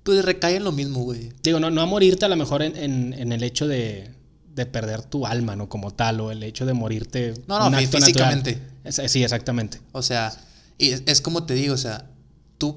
Pues 0.03 0.25
recae 0.25 0.57
en 0.57 0.64
lo 0.64 0.73
mismo, 0.73 1.03
güey. 1.03 1.33
Digo, 1.42 1.59
no, 1.61 1.71
no 1.71 1.83
a 1.83 1.87
morirte 1.87 2.25
a 2.25 2.29
lo 2.29 2.37
mejor 2.37 2.62
en, 2.62 2.77
en- 2.77 3.12
en 3.12 3.33
el 3.33 3.42
hecho 3.42 3.66
de, 3.66 4.11
de 4.55 4.64
perder 4.66 5.03
tu 5.03 5.27
alma, 5.27 5.57
¿no? 5.57 5.69
Como 5.69 5.90
tal, 5.92 6.21
o 6.21 6.31
el 6.31 6.42
hecho 6.45 6.64
de 6.64 6.73
morirte. 6.73 7.35
No, 7.49 7.59
no, 7.59 7.66
un 7.66 7.75
acto 7.75 7.99
físicamente. 7.99 8.61
natural. 8.85 9.09
Sí, 9.11 9.25
exactamente. 9.25 9.81
O 9.92 10.03
sea, 10.03 10.33
y 10.79 10.90
es, 10.90 11.03
es 11.07 11.21
como 11.21 11.45
te 11.45 11.55
digo, 11.55 11.75
o 11.75 11.79
sea, 11.79 12.09
tú. 12.57 12.77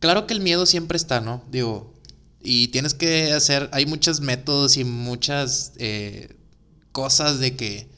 Claro 0.00 0.26
que 0.26 0.34
el 0.34 0.40
miedo 0.40 0.66
siempre 0.66 0.96
está, 0.96 1.20
¿no? 1.20 1.42
Digo, 1.50 1.93
y 2.44 2.68
tienes 2.68 2.94
que 2.94 3.32
hacer. 3.32 3.68
Hay 3.72 3.86
muchos 3.86 4.20
métodos 4.20 4.76
y 4.76 4.84
muchas 4.84 5.72
eh, 5.78 6.36
cosas 6.92 7.38
de 7.40 7.56
que 7.56 7.88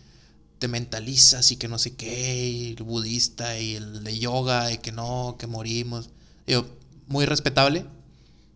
te 0.59 0.68
mentalizas 0.68 1.52
y 1.52 1.56
que 1.56 1.68
no 1.68 1.78
sé 1.78 1.94
qué, 1.96 2.48
y 2.48 2.68
el 2.78 2.82
budista 2.85 3.59
y 3.59 3.74
el 3.76 4.02
de 4.04 4.18
yoga 4.18 4.72
y 4.72 4.78
que 4.78 4.92
no, 4.92 5.37
que 5.38 5.46
morimos. 5.46 6.09
Digo, 6.46 6.66
muy 7.09 7.26
respetable. 7.26 7.85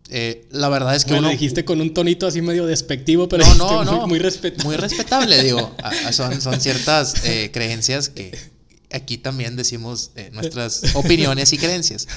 Eh, 0.09 0.47
la 0.51 0.67
verdad 0.67 0.95
es 0.95 1.05
que 1.05 1.13
Me 1.13 1.19
uno. 1.19 1.29
dijiste 1.29 1.63
con 1.63 1.79
un 1.79 1.93
tonito 1.93 2.25
así 2.27 2.41
medio 2.41 2.65
despectivo, 2.65 3.29
pero 3.29 3.45
No, 3.55 3.83
no, 3.83 3.85
no. 3.85 3.99
muy, 4.01 4.09
muy 4.09 4.19
respetable. 4.19 4.63
Muy 4.65 4.75
respetable, 4.77 5.43
digo. 5.43 5.75
A- 5.83 5.89
a- 6.07 6.11
son, 6.13 6.41
son 6.41 6.59
ciertas 6.59 7.23
eh, 7.23 7.49
creencias 7.53 8.09
que 8.09 8.37
aquí 8.91 9.17
también 9.17 9.55
decimos 9.55 10.11
eh, 10.15 10.29
nuestras 10.33 10.95
opiniones 10.95 11.53
y 11.53 11.57
creencias. 11.57 12.07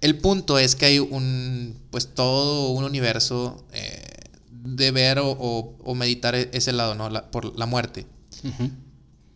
El 0.00 0.18
punto 0.18 0.58
es 0.58 0.74
que 0.76 0.86
hay 0.86 0.98
un, 0.98 1.78
pues 1.90 2.08
todo 2.14 2.70
un 2.70 2.84
universo 2.84 3.64
eh, 3.72 4.02
de 4.50 4.90
ver 4.90 5.18
o, 5.18 5.30
o- 5.30 5.76
o 5.82 5.94
meditar 5.94 6.34
e- 6.34 6.50
ese 6.52 6.72
lado, 6.72 6.94
¿no? 6.94 7.08
La- 7.10 7.30
por 7.30 7.58
la 7.58 7.66
muerte. 7.66 8.06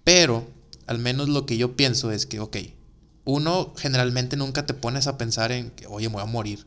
Pero, 0.05 0.47
al 0.87 0.99
menos 0.99 1.29
lo 1.29 1.47
que 1.47 1.57
yo 1.57 1.77
pienso 1.77 2.11
es 2.13 2.27
que, 2.27 2.41
ok, 2.41 2.57
uno 3.25 3.73
generalmente 3.77 4.37
nunca 4.37 4.67
te 4.67 4.75
pones 4.75 5.07
a 5.07 5.17
pensar 5.19 5.53
en 5.53 5.71
que, 5.71 5.87
oye, 5.87 6.09
me 6.09 6.15
voy 6.15 6.23
a 6.23 6.27
morir. 6.27 6.67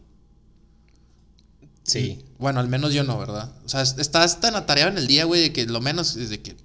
Sí. 1.84 2.23
Bueno, 2.39 2.60
al 2.60 2.67
menos 2.69 2.93
yo 2.93 3.03
no, 3.03 3.17
¿verdad? 3.19 3.51
O 3.65 3.69
sea, 3.69 3.82
es- 3.82 3.95
estás 3.97 4.39
tan 4.39 4.56
atareado 4.56 4.91
en 4.91 4.97
el 4.97 5.08
día, 5.08 5.25
güey, 5.25 5.41
de 5.41 5.53
que 5.53 5.65
lo 5.65 5.82
menos 5.82 6.15
es 6.15 6.29
de 6.29 6.41
que 6.41 6.56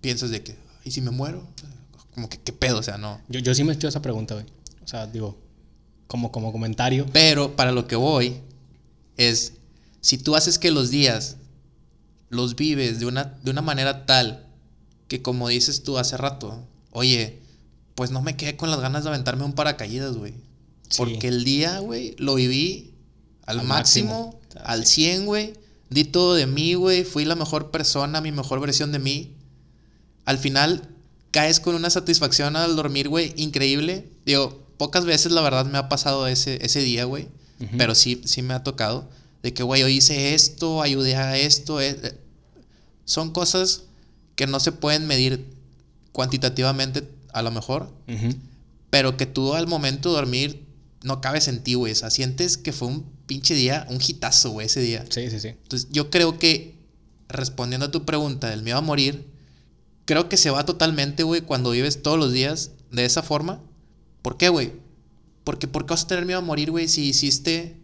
piensas 0.00 0.30
de 0.30 0.42
que, 0.42 0.56
¿y 0.84 0.90
si 0.90 1.00
me 1.00 1.10
muero? 1.10 1.46
Como 2.14 2.28
que, 2.28 2.38
¿qué 2.38 2.52
pedo? 2.52 2.78
O 2.78 2.82
sea, 2.82 2.98
no. 2.98 3.20
Yo, 3.28 3.40
yo 3.40 3.54
sí 3.54 3.64
me 3.64 3.72
he 3.72 3.74
hecho 3.76 3.88
esa 3.88 4.02
pregunta, 4.02 4.34
güey. 4.34 4.46
O 4.84 4.88
sea, 4.88 5.06
digo, 5.06 5.38
como, 6.10 6.32
como 6.32 6.50
comentario. 6.50 7.06
Pero 7.12 7.54
para 7.54 7.70
lo 7.70 7.86
que 7.86 7.94
voy 7.94 8.40
es, 9.16 9.52
si 10.00 10.18
tú 10.18 10.34
haces 10.34 10.58
que 10.58 10.72
los 10.72 10.90
días 10.90 11.36
los 12.30 12.56
vives 12.56 12.98
de 12.98 13.06
una, 13.06 13.38
de 13.44 13.52
una 13.52 13.62
manera 13.62 14.06
tal 14.06 14.48
que 15.06 15.22
como 15.22 15.46
dices 15.46 15.84
tú 15.84 15.98
hace 15.98 16.16
rato, 16.16 16.66
oye, 16.90 17.38
pues 17.94 18.10
no 18.10 18.22
me 18.22 18.36
quedé 18.36 18.56
con 18.56 18.72
las 18.72 18.80
ganas 18.80 19.04
de 19.04 19.10
aventarme 19.10 19.44
un 19.44 19.52
paracaídas, 19.52 20.16
güey. 20.16 20.32
Sí. 20.88 20.96
Porque 20.96 21.28
el 21.28 21.44
día, 21.44 21.78
güey, 21.78 22.16
lo 22.18 22.34
viví 22.34 22.92
al, 23.46 23.60
Al 23.60 23.66
máximo, 23.68 24.40
máximo. 24.42 24.64
al 24.64 24.86
100, 24.86 25.26
güey. 25.26 25.52
Di 25.90 26.02
todo 26.02 26.34
de 26.34 26.48
mí, 26.48 26.74
güey. 26.74 27.04
Fui 27.04 27.24
la 27.24 27.36
mejor 27.36 27.70
persona, 27.70 28.20
mi 28.20 28.32
mejor 28.32 28.58
versión 28.58 28.90
de 28.90 28.98
mí. 28.98 29.36
Al 30.24 30.38
final, 30.38 30.88
caes 31.30 31.60
con 31.60 31.76
una 31.76 31.90
satisfacción 31.90 32.56
al 32.56 32.74
dormir, 32.74 33.08
güey, 33.08 33.32
increíble. 33.36 34.08
Digo, 34.26 34.69
pocas 34.80 35.04
veces 35.04 35.30
la 35.30 35.42
verdad 35.42 35.66
me 35.66 35.76
ha 35.76 35.90
pasado 35.90 36.26
ese, 36.26 36.64
ese 36.64 36.80
día, 36.80 37.04
güey. 37.04 37.28
Pero 37.76 37.94
sí, 37.94 38.22
sí 38.24 38.40
me 38.40 38.54
ha 38.54 38.64
tocado. 38.64 39.10
De 39.42 39.52
que, 39.52 39.62
güey, 39.62 39.82
hoy 39.82 39.98
hice 39.98 40.32
esto, 40.32 40.80
ayudé 40.80 41.16
a 41.16 41.36
esto. 41.36 41.78
eh, 41.78 41.94
eh. 42.02 42.18
Son 43.04 43.32
cosas 43.32 43.82
que 44.34 44.46
no 44.46 44.58
se 44.58 44.72
pueden 44.72 45.06
medir 45.06 45.44
cuantitativamente, 46.12 47.06
a 47.34 47.42
lo 47.42 47.50
mejor 47.50 47.92
pero 48.90 49.16
que 49.16 49.26
tú 49.26 49.54
al 49.54 49.66
momento 49.66 50.10
de 50.10 50.16
dormir 50.16 50.66
no 51.02 51.20
cabes 51.20 51.48
en 51.48 51.62
ti, 51.62 51.74
güey. 51.74 51.92
O 51.92 51.96
sea, 51.96 52.10
sientes 52.10 52.58
que 52.58 52.72
fue 52.72 52.88
un 52.88 53.04
pinche 53.26 53.54
día, 53.54 53.86
un 53.88 54.00
hitazo, 54.06 54.50
güey, 54.50 54.66
ese 54.66 54.80
día. 54.80 55.04
Sí, 55.08 55.30
sí, 55.30 55.40
sí. 55.40 55.48
Entonces, 55.48 55.88
yo 55.90 56.10
creo 56.10 56.38
que, 56.38 56.74
respondiendo 57.28 57.86
a 57.86 57.90
tu 57.90 58.04
pregunta 58.04 58.50
del 58.50 58.62
miedo 58.62 58.78
a 58.78 58.82
morir, 58.82 59.24
creo 60.04 60.28
que 60.28 60.36
se 60.36 60.50
va 60.50 60.66
totalmente, 60.66 61.22
güey, 61.22 61.40
cuando 61.40 61.70
vives 61.70 62.02
todos 62.02 62.18
los 62.18 62.32
días 62.32 62.72
de 62.90 63.04
esa 63.04 63.22
forma. 63.22 63.62
¿Por 64.22 64.36
qué, 64.36 64.48
güey? 64.48 64.72
Porque, 65.44 65.68
¿por 65.68 65.86
qué 65.86 65.90
vas 65.94 66.04
a 66.04 66.06
tener 66.08 66.26
miedo 66.26 66.38
a 66.38 66.42
morir, 66.42 66.70
güey, 66.70 66.88
si 66.88 67.02
hiciste 67.08 67.76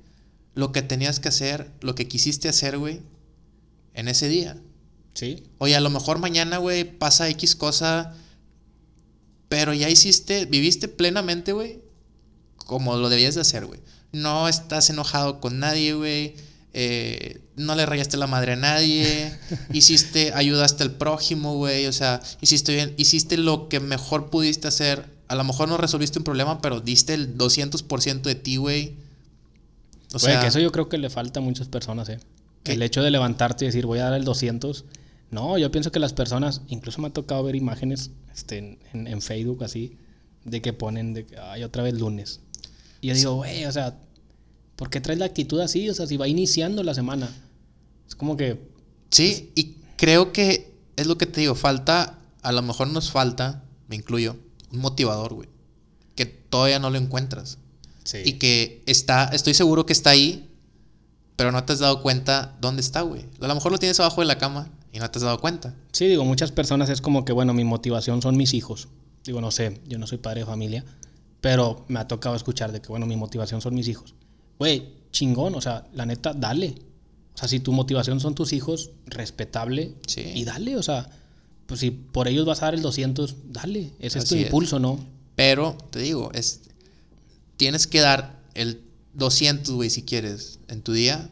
lo 0.54 0.72
que 0.72 0.82
tenías 0.82 1.20
que 1.20 1.28
hacer, 1.28 1.70
lo 1.80 1.94
que 1.94 2.08
quisiste 2.08 2.48
hacer, 2.48 2.78
güey, 2.78 3.00
en 3.94 4.08
ese 4.08 4.28
día? 4.28 4.56
Sí. 5.14 5.44
Oye, 5.58 5.74
a 5.74 5.80
lo 5.80 5.90
mejor 5.90 6.18
mañana, 6.18 6.58
güey, 6.58 6.84
pasa 6.84 7.28
X 7.30 7.56
cosa, 7.56 8.14
pero 9.48 9.72
ya 9.72 9.88
hiciste, 9.88 10.44
viviste 10.44 10.88
plenamente, 10.88 11.52
güey, 11.52 11.80
como 12.56 12.96
lo 12.96 13.08
debías 13.08 13.34
de 13.34 13.40
hacer, 13.40 13.64
güey. 13.66 13.80
No 14.12 14.48
estás 14.48 14.90
enojado 14.90 15.40
con 15.40 15.58
nadie, 15.58 15.94
güey. 15.94 16.34
eh, 16.72 17.40
no 17.56 17.74
le 17.74 17.86
rayaste 17.86 18.18
la 18.18 18.26
madre 18.26 18.52
a 18.52 18.56
nadie. 18.56 19.32
hiciste, 19.72 20.32
ayudaste 20.34 20.82
al 20.82 20.92
prójimo, 20.96 21.54
güey. 21.56 21.86
O 21.86 21.92
sea, 21.92 22.20
hiciste 22.42 22.74
bien, 22.74 22.94
hiciste 22.98 23.38
lo 23.38 23.68
que 23.68 23.80
mejor 23.80 24.28
pudiste 24.30 24.68
hacer. 24.68 25.15
A 25.28 25.34
lo 25.34 25.44
mejor 25.44 25.68
no 25.68 25.76
resolviste 25.76 26.18
un 26.18 26.24
problema, 26.24 26.60
pero 26.60 26.80
diste 26.80 27.14
el 27.14 27.36
200% 27.36 28.22
de 28.22 28.34
ti, 28.36 28.56
güey. 28.56 28.94
O 30.14 30.18
Güey, 30.18 30.32
sea, 30.32 30.40
que 30.40 30.46
eso 30.48 30.60
yo 30.60 30.70
creo 30.72 30.88
que 30.88 30.98
le 30.98 31.10
falta 31.10 31.40
a 31.40 31.42
muchas 31.42 31.68
personas, 31.68 32.08
¿eh? 32.08 32.20
¿Qué? 32.62 32.72
El 32.72 32.82
hecho 32.82 33.02
de 33.02 33.10
levantarte 33.10 33.64
y 33.64 33.68
decir, 33.68 33.86
voy 33.86 33.98
a 33.98 34.04
dar 34.04 34.14
el 34.14 34.24
200. 34.24 34.84
No, 35.30 35.58
yo 35.58 35.70
pienso 35.72 35.90
que 35.90 35.98
las 35.98 36.12
personas, 36.12 36.62
incluso 36.68 37.00
me 37.00 37.08
ha 37.08 37.12
tocado 37.12 37.42
ver 37.42 37.56
imágenes 37.56 38.10
este, 38.34 38.58
en, 38.58 38.78
en- 38.92 39.06
en 39.08 39.20
Facebook 39.22 39.64
así, 39.64 39.96
de 40.44 40.62
que 40.62 40.72
ponen 40.72 41.12
de 41.14 41.26
que, 41.26 41.36
ay, 41.38 41.64
otra 41.64 41.82
vez 41.82 41.94
lunes. 41.94 42.40
Y 43.00 43.08
yo 43.08 43.14
digo, 43.14 43.34
güey, 43.34 43.64
o 43.64 43.72
sea, 43.72 43.98
¿por 44.76 44.90
qué 44.90 45.00
traes 45.00 45.18
la 45.18 45.26
actitud 45.26 45.58
así? 45.60 45.88
O 45.90 45.94
sea, 45.94 46.06
si 46.06 46.16
va 46.16 46.28
iniciando 46.28 46.82
la 46.84 46.94
semana. 46.94 47.28
Es 48.08 48.14
como 48.14 48.36
que, 48.36 48.60
Sí, 49.10 49.50
y 49.56 49.74
creo 49.96 50.32
que 50.32 50.72
es 50.96 51.06
lo 51.08 51.18
que 51.18 51.26
te 51.26 51.40
digo, 51.40 51.54
falta, 51.56 52.18
a 52.42 52.52
lo 52.52 52.62
mejor 52.62 52.88
nos 52.88 53.10
falta, 53.10 53.64
me 53.88 53.96
incluyo, 53.96 54.36
un 54.72 54.80
motivador, 54.80 55.34
güey. 55.34 55.48
Que 56.14 56.26
todavía 56.26 56.78
no 56.78 56.90
lo 56.90 56.98
encuentras. 56.98 57.58
sí. 58.04 58.18
Y 58.24 58.34
que 58.34 58.82
está, 58.86 59.24
estoy 59.32 59.54
seguro 59.54 59.84
que 59.86 59.92
está 59.92 60.10
ahí, 60.10 60.48
pero 61.36 61.52
no 61.52 61.64
te 61.64 61.72
has 61.74 61.80
dado 61.80 62.02
cuenta 62.02 62.56
dónde 62.60 62.80
está, 62.80 63.02
güey. 63.02 63.26
A 63.40 63.46
lo 63.48 63.54
mejor 63.54 63.72
lo 63.72 63.78
tienes 63.78 63.98
abajo 64.00 64.20
de 64.22 64.26
la 64.26 64.38
cama 64.38 64.70
y 64.92 64.98
no 64.98 65.10
te 65.10 65.18
has 65.18 65.22
dado 65.24 65.40
cuenta. 65.40 65.74
Sí, 65.92 66.06
digo, 66.06 66.24
muchas 66.24 66.52
personas 66.52 66.88
es 66.88 67.00
como 67.00 67.24
que, 67.24 67.32
bueno, 67.32 67.52
mi 67.52 67.64
motivación 67.64 68.22
son 68.22 68.36
mis 68.36 68.54
hijos. 68.54 68.88
Digo, 69.24 69.40
no 69.40 69.50
sé, 69.50 69.80
yo 69.86 69.98
no 69.98 70.06
soy 70.06 70.18
padre 70.18 70.40
de 70.40 70.46
familia, 70.46 70.84
pero 71.40 71.84
me 71.88 71.98
ha 72.00 72.08
tocado 72.08 72.36
escuchar 72.36 72.72
de 72.72 72.80
que, 72.80 72.88
bueno, 72.88 73.06
mi 73.06 73.16
motivación 73.16 73.60
son 73.60 73.74
mis 73.74 73.88
hijos. 73.88 74.14
Güey, 74.58 74.94
chingón, 75.10 75.54
o 75.54 75.60
sea, 75.60 75.84
la 75.92 76.06
neta, 76.06 76.32
dale. 76.32 76.74
O 77.34 77.38
sea, 77.38 77.48
si 77.48 77.60
tu 77.60 77.72
motivación 77.72 78.20
son 78.20 78.34
tus 78.34 78.52
hijos, 78.54 78.92
respetable, 79.04 79.94
Sí. 80.06 80.22
y 80.34 80.44
dale, 80.44 80.76
o 80.76 80.82
sea, 80.82 81.10
pues 81.66 81.80
si 81.80 81.90
por 81.90 82.28
ellos 82.28 82.46
vas 82.46 82.62
a 82.62 82.66
dar 82.66 82.74
el 82.74 82.82
200, 82.82 83.36
dale. 83.50 83.92
Ese 83.98 84.18
es 84.18 84.24
tu 84.24 84.34
Así 84.34 84.38
es. 84.38 84.46
impulso, 84.46 84.78
¿no? 84.78 84.98
Pero, 85.34 85.76
te 85.90 85.98
digo, 85.98 86.30
es, 86.32 86.60
tienes 87.56 87.86
que 87.86 88.00
dar 88.00 88.40
el 88.54 88.80
200, 89.14 89.74
güey, 89.74 89.90
si 89.90 90.02
quieres, 90.02 90.58
en 90.68 90.82
tu 90.82 90.92
día, 90.92 91.28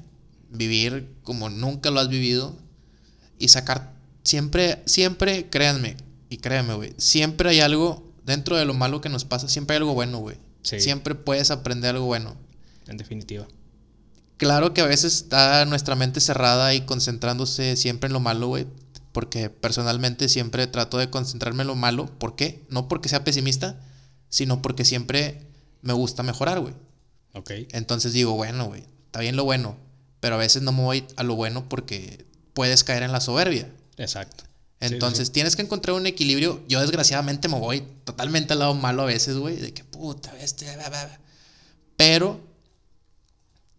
vivir 0.50 1.08
como 1.22 1.48
nunca 1.50 1.90
lo 1.90 2.00
has 2.00 2.08
vivido 2.08 2.56
y 3.38 3.48
sacar, 3.48 3.94
siempre, 4.22 4.82
siempre, 4.86 5.48
créanme, 5.48 5.96
y 6.28 6.38
créanme, 6.38 6.74
güey, 6.74 6.94
siempre 6.98 7.50
hay 7.50 7.60
algo, 7.60 8.12
dentro 8.26 8.56
de 8.56 8.64
lo 8.64 8.74
malo 8.74 9.00
que 9.00 9.08
nos 9.08 9.24
pasa, 9.24 9.48
siempre 9.48 9.74
hay 9.74 9.78
algo 9.78 9.94
bueno, 9.94 10.18
güey. 10.18 10.36
Sí. 10.62 10.80
Siempre 10.80 11.14
puedes 11.14 11.50
aprender 11.50 11.94
algo 11.94 12.06
bueno. 12.06 12.36
En 12.86 12.96
definitiva. 12.96 13.46
Claro 14.38 14.74
que 14.74 14.80
a 14.80 14.86
veces 14.86 15.14
está 15.14 15.64
nuestra 15.66 15.94
mente 15.94 16.20
cerrada 16.20 16.74
y 16.74 16.80
concentrándose 16.82 17.76
siempre 17.76 18.08
en 18.08 18.14
lo 18.14 18.20
malo, 18.20 18.48
güey. 18.48 18.66
Porque 19.14 19.48
personalmente 19.48 20.28
siempre 20.28 20.66
trato 20.66 20.98
de 20.98 21.08
concentrarme 21.08 21.62
en 21.62 21.68
lo 21.68 21.76
malo. 21.76 22.06
¿Por 22.18 22.34
qué? 22.34 22.66
No 22.68 22.88
porque 22.88 23.08
sea 23.08 23.22
pesimista, 23.22 23.80
sino 24.28 24.60
porque 24.60 24.84
siempre 24.84 25.46
me 25.82 25.92
gusta 25.92 26.24
mejorar, 26.24 26.58
güey. 26.58 26.74
Ok. 27.32 27.52
Entonces 27.70 28.12
digo, 28.12 28.32
bueno, 28.34 28.66
güey, 28.66 28.82
está 29.06 29.20
bien 29.20 29.36
lo 29.36 29.44
bueno. 29.44 29.76
Pero 30.18 30.34
a 30.34 30.38
veces 30.38 30.62
no 30.62 30.72
me 30.72 30.82
voy 30.82 31.04
a 31.14 31.22
lo 31.22 31.36
bueno 31.36 31.68
porque 31.68 32.26
puedes 32.54 32.82
caer 32.82 33.04
en 33.04 33.12
la 33.12 33.20
soberbia. 33.20 33.72
Exacto. 33.98 34.42
Sí, 34.80 34.88
sí, 34.88 34.94
Entonces 34.94 35.30
tienes 35.30 35.54
que 35.54 35.62
encontrar 35.62 35.94
un 35.94 36.08
equilibrio. 36.08 36.64
Yo 36.66 36.80
desgraciadamente 36.80 37.46
me 37.46 37.60
voy 37.60 37.84
totalmente 38.02 38.54
al 38.54 38.58
lado 38.58 38.74
malo 38.74 39.02
a 39.02 39.06
veces, 39.06 39.36
güey. 39.36 39.54
De 39.58 39.72
que 39.72 39.84
puta, 39.84 40.36
este, 40.40 40.64
bla, 40.74 40.88
bla, 40.88 41.06
bla". 41.06 41.20
Pero 41.96 42.40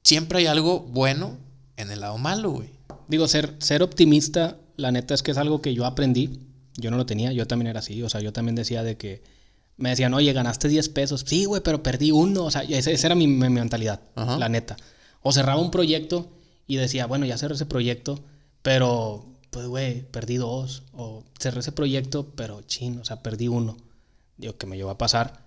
siempre 0.01 0.39
hay 0.39 0.45
algo 0.45 0.79
bueno 0.79 1.37
en 1.75 1.91
el 1.91 1.99
lado 1.99 2.17
malo, 2.17 2.51
güey. 2.51 2.69
Digo, 3.09 3.27
ser, 3.27 3.57
ser 3.59 3.83
optimista, 3.83 4.57
la 4.77 4.91
neta 4.91 5.13
es 5.13 5.23
que 5.23 5.31
es 5.31 5.37
algo 5.37 5.61
que 5.61 5.73
yo 5.73 5.85
aprendí. 5.85 6.39
Yo 6.77 6.91
no 6.91 6.97
lo 6.97 7.05
tenía, 7.05 7.31
yo 7.31 7.47
también 7.47 7.67
era 7.67 7.79
así. 7.79 8.01
O 8.03 8.09
sea, 8.09 8.21
yo 8.21 8.33
también 8.33 8.55
decía 8.55 8.83
de 8.83 8.97
que. 8.97 9.23
Me 9.77 9.89
decían, 9.89 10.13
oye, 10.13 10.31
ganaste 10.31 10.69
10 10.69 10.89
pesos. 10.89 11.23
Sí, 11.27 11.45
güey, 11.45 11.61
pero 11.61 11.83
perdí 11.83 12.11
uno. 12.11 12.45
O 12.45 12.51
sea, 12.51 12.63
esa, 12.63 12.91
esa 12.91 13.07
era 13.07 13.15
mi, 13.15 13.27
mi 13.27 13.49
mentalidad, 13.49 14.01
Ajá. 14.15 14.37
la 14.37 14.47
neta. 14.47 14.77
O 15.21 15.31
cerraba 15.33 15.59
un 15.59 15.71
proyecto 15.71 16.29
y 16.65 16.77
decía, 16.77 17.07
bueno, 17.07 17.25
ya 17.25 17.37
cerré 17.37 17.55
ese 17.55 17.65
proyecto, 17.65 18.23
pero, 18.61 19.25
pues, 19.49 19.67
güey, 19.67 20.03
perdí 20.03 20.37
dos. 20.37 20.83
O 20.93 21.23
cerré 21.39 21.59
ese 21.59 21.71
proyecto, 21.73 22.31
pero 22.35 22.61
chin, 22.61 22.99
o 22.99 23.05
sea, 23.05 23.21
perdí 23.21 23.47
uno. 23.49 23.75
Digo, 24.37 24.55
que 24.57 24.65
me 24.65 24.77
llevó 24.77 24.91
a 24.91 24.97
pasar. 24.97 25.43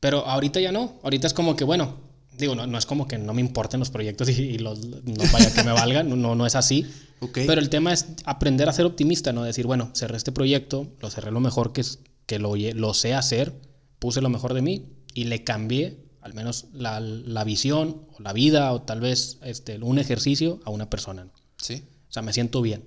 Pero 0.00 0.26
ahorita 0.26 0.60
ya 0.60 0.72
no. 0.72 0.98
Ahorita 1.02 1.26
es 1.26 1.32
como 1.34 1.56
que, 1.56 1.64
bueno, 1.64 1.96
Digo, 2.36 2.54
no, 2.54 2.66
no 2.66 2.78
es 2.78 2.86
como 2.86 3.06
que 3.06 3.18
no 3.18 3.34
me 3.34 3.40
importen 3.40 3.80
los 3.80 3.90
proyectos 3.90 4.28
y, 4.28 4.42
y 4.42 4.58
los, 4.58 4.84
no 4.86 5.24
vaya 5.32 5.52
que 5.52 5.62
me 5.62 5.72
valgan, 5.72 6.08
no, 6.20 6.34
no 6.34 6.46
es 6.46 6.54
así. 6.54 6.86
Pero 7.34 7.60
el 7.60 7.68
tema 7.68 7.92
es 7.92 8.06
aprender 8.24 8.68
a 8.68 8.72
ser 8.72 8.86
optimista, 8.86 9.32
¿no? 9.32 9.44
Decir, 9.44 9.66
bueno, 9.66 9.90
cerré 9.94 10.16
este 10.16 10.32
proyecto, 10.32 10.88
lo 11.00 11.10
cerré 11.10 11.30
lo 11.30 11.40
mejor 11.40 11.72
que, 11.72 11.82
que 12.26 12.38
lo, 12.38 12.56
lo 12.56 12.94
sé 12.94 13.14
hacer, 13.14 13.52
puse 13.98 14.20
lo 14.20 14.28
mejor 14.28 14.54
de 14.54 14.62
mí 14.62 14.86
y 15.14 15.24
le 15.24 15.44
cambié 15.44 16.02
al 16.20 16.34
menos 16.34 16.66
la, 16.72 17.00
la 17.00 17.44
visión 17.44 18.06
o 18.16 18.22
la 18.22 18.32
vida 18.32 18.72
o 18.72 18.82
tal 18.82 19.00
vez 19.00 19.38
este, 19.42 19.78
un 19.78 19.98
ejercicio 19.98 20.60
a 20.64 20.70
una 20.70 20.88
persona, 20.88 21.24
¿no? 21.24 21.32
Sí. 21.58 21.82
O 22.08 22.12
sea, 22.12 22.22
me 22.22 22.32
siento 22.32 22.62
bien. 22.62 22.84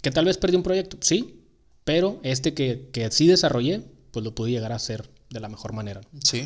Que 0.00 0.10
tal 0.10 0.24
vez 0.24 0.38
perdí 0.38 0.56
un 0.56 0.62
proyecto, 0.62 0.96
sí, 1.00 1.40
pero 1.84 2.20
este 2.22 2.54
que, 2.54 2.88
que 2.92 3.10
sí 3.10 3.26
desarrollé, 3.26 3.82
pues 4.12 4.24
lo 4.24 4.34
pude 4.34 4.50
llegar 4.50 4.72
a 4.72 4.76
hacer 4.76 5.08
de 5.30 5.40
la 5.40 5.48
mejor 5.48 5.72
manera. 5.72 6.00
¿no? 6.12 6.20
Sí. 6.22 6.44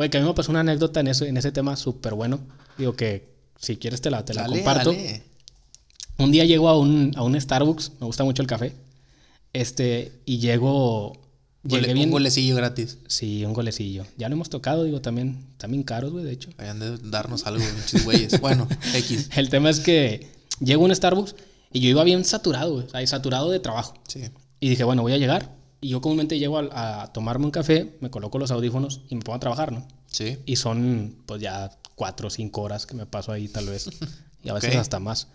Güey, 0.00 0.08
que 0.08 0.16
a 0.16 0.20
mí 0.22 0.26
me 0.26 0.32
pasó 0.32 0.50
una 0.50 0.60
anécdota 0.60 1.00
en 1.00 1.08
ese, 1.08 1.28
en 1.28 1.36
ese 1.36 1.52
tema 1.52 1.76
súper 1.76 2.14
bueno. 2.14 2.40
Digo 2.78 2.94
que 2.96 3.34
si 3.58 3.76
quieres 3.76 4.00
te 4.00 4.10
la, 4.10 4.24
te 4.24 4.32
la 4.32 4.42
Dale, 4.44 4.56
comparto. 4.56 4.92
dale. 4.92 5.22
Un 6.16 6.32
día 6.32 6.46
llego 6.46 6.70
a 6.70 6.78
un, 6.78 7.12
a 7.16 7.22
un 7.22 7.38
Starbucks, 7.38 7.92
me 8.00 8.06
gusta 8.06 8.24
mucho 8.24 8.40
el 8.40 8.48
café. 8.48 8.72
Este, 9.52 10.22
y 10.24 10.38
llego. 10.38 11.12
Gole- 11.64 11.82
Llegué 11.82 11.92
bien. 11.92 12.06
Un 12.08 12.12
golecillo 12.12 12.56
gratis. 12.56 12.96
Sí, 13.08 13.44
un 13.44 13.52
golecillo. 13.52 14.06
Ya 14.16 14.30
lo 14.30 14.36
hemos 14.36 14.48
tocado, 14.48 14.84
digo, 14.84 15.02
también, 15.02 15.44
también 15.58 15.82
caros, 15.82 16.12
güey, 16.12 16.24
de 16.24 16.32
hecho. 16.32 16.48
Vayan 16.56 16.78
de 16.80 16.96
darnos 16.96 17.44
algo, 17.46 17.62
pinches 17.62 18.02
güeyes. 18.06 18.40
Bueno, 18.40 18.66
X. 18.94 19.28
El 19.36 19.50
tema 19.50 19.68
es 19.68 19.80
que 19.80 20.28
llego 20.60 20.82
a 20.84 20.86
un 20.88 20.94
Starbucks 20.96 21.34
y 21.74 21.80
yo 21.80 21.90
iba 21.90 22.04
bien 22.04 22.24
saturado, 22.24 22.82
güey, 22.90 23.06
saturado 23.06 23.50
de 23.50 23.60
trabajo. 23.60 23.92
Sí. 24.08 24.22
Y 24.60 24.70
dije, 24.70 24.82
bueno, 24.84 25.02
voy 25.02 25.12
a 25.12 25.18
llegar. 25.18 25.59
Y 25.80 25.88
yo 25.88 26.00
comúnmente 26.00 26.38
llego 26.38 26.58
a, 26.58 27.02
a 27.02 27.12
tomarme 27.12 27.46
un 27.46 27.50
café, 27.50 27.96
me 28.00 28.10
coloco 28.10 28.38
los 28.38 28.50
audífonos 28.50 29.00
y 29.08 29.14
me 29.16 29.22
pongo 29.22 29.36
a 29.36 29.40
trabajar, 29.40 29.72
¿no? 29.72 29.86
Sí. 30.06 30.38
Y 30.44 30.56
son, 30.56 31.16
pues 31.26 31.40
ya 31.40 31.70
cuatro 31.94 32.28
o 32.28 32.30
cinco 32.30 32.62
horas 32.62 32.86
que 32.86 32.94
me 32.94 33.06
paso 33.06 33.32
ahí, 33.32 33.48
tal 33.48 33.66
vez. 33.66 33.88
Y 34.42 34.48
a 34.48 34.54
veces 34.54 34.74
Ok. 34.74 34.80
hasta 34.80 34.98
más. 35.00 35.28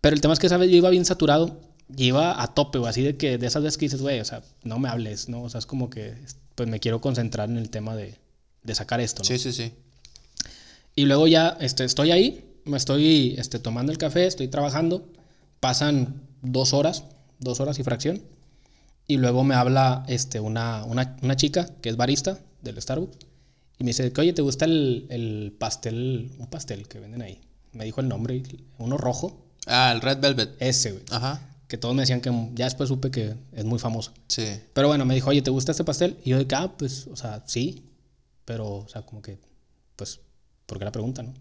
Pero 0.00 0.14
el 0.14 0.20
tema 0.20 0.34
es 0.34 0.40
que, 0.40 0.48
¿sabes? 0.48 0.70
Yo 0.70 0.76
iba 0.76 0.90
bien 0.90 1.04
saturado. 1.04 1.60
Y 1.96 2.06
iba 2.06 2.42
a 2.42 2.46
tope, 2.54 2.78
güey. 2.78 2.88
Así 2.90 3.02
de 3.02 3.16
que 3.16 3.36
de 3.38 3.46
esas 3.46 3.62
veces 3.62 3.76
que 3.78 3.86
dices, 3.86 4.00
güey, 4.00 4.18
o 4.20 4.24
sea, 4.24 4.42
no 4.62 4.78
me 4.78 4.88
hables, 4.88 5.28
¿no? 5.28 5.42
O 5.42 5.50
sea, 5.50 5.58
es 5.58 5.66
como 5.66 5.90
que, 5.90 6.14
pues 6.54 6.68
me 6.68 6.80
quiero 6.80 7.00
concentrar 7.00 7.50
en 7.50 7.58
el 7.58 7.68
tema 7.70 7.94
de, 7.94 8.18
de 8.62 8.74
sacar 8.74 9.00
esto, 9.00 9.22
¿no? 9.22 9.26
Sí, 9.26 9.38
sí, 9.38 9.52
sí. 9.52 9.72
Y 10.96 11.04
luego 11.06 11.26
ya 11.26 11.56
este, 11.60 11.84
estoy 11.84 12.10
ahí, 12.10 12.44
me 12.64 12.76
estoy 12.76 13.34
este, 13.38 13.58
tomando 13.58 13.92
el 13.92 13.98
café, 13.98 14.26
estoy 14.26 14.48
trabajando. 14.48 15.06
Pasan 15.60 16.22
dos 16.42 16.72
horas, 16.72 17.04
dos 17.38 17.60
horas 17.60 17.78
y 17.78 17.82
fracción. 17.84 18.22
Y 19.06 19.18
luego 19.18 19.44
me 19.44 19.54
habla 19.54 20.04
este, 20.08 20.40
una, 20.40 20.84
una, 20.84 21.16
una 21.22 21.36
chica 21.36 21.68
que 21.82 21.90
es 21.90 21.96
barista 21.96 22.38
del 22.62 22.80
Starbucks. 22.80 23.18
Y 23.78 23.84
me 23.84 23.88
dice, 23.88 24.12
que, 24.12 24.20
oye, 24.20 24.32
¿te 24.32 24.42
gusta 24.42 24.64
el, 24.64 25.06
el 25.10 25.54
pastel, 25.58 26.32
un 26.38 26.46
pastel 26.46 26.88
que 26.88 27.00
venden 27.00 27.22
ahí? 27.22 27.40
Me 27.72 27.84
dijo 27.84 28.00
el 28.00 28.08
nombre, 28.08 28.42
uno 28.78 28.96
rojo. 28.96 29.44
Ah, 29.66 29.92
el 29.92 30.00
Red 30.00 30.20
Velvet. 30.20 30.56
Ese, 30.60 30.92
güey. 30.92 31.04
Ajá. 31.10 31.50
Que 31.68 31.76
todos 31.76 31.94
me 31.94 32.02
decían 32.02 32.20
que 32.20 32.30
ya 32.54 32.66
después 32.66 32.88
supe 32.88 33.10
que 33.10 33.34
es 33.52 33.64
muy 33.64 33.78
famoso. 33.78 34.12
Sí. 34.28 34.46
Pero 34.72 34.88
bueno, 34.88 35.04
me 35.04 35.14
dijo, 35.14 35.30
oye, 35.30 35.42
¿te 35.42 35.50
gusta 35.50 35.72
este 35.72 35.84
pastel? 35.84 36.18
Y 36.24 36.30
yo 36.30 36.38
de 36.42 36.46
ah, 36.54 36.72
pues, 36.76 37.08
o 37.08 37.16
sea, 37.16 37.42
sí. 37.46 37.90
Pero, 38.44 38.76
o 38.76 38.88
sea, 38.88 39.02
como 39.02 39.22
que, 39.22 39.38
pues, 39.96 40.20
¿por 40.66 40.78
qué 40.78 40.84
la 40.84 40.92
pregunta, 40.92 41.22
no? 41.22 41.32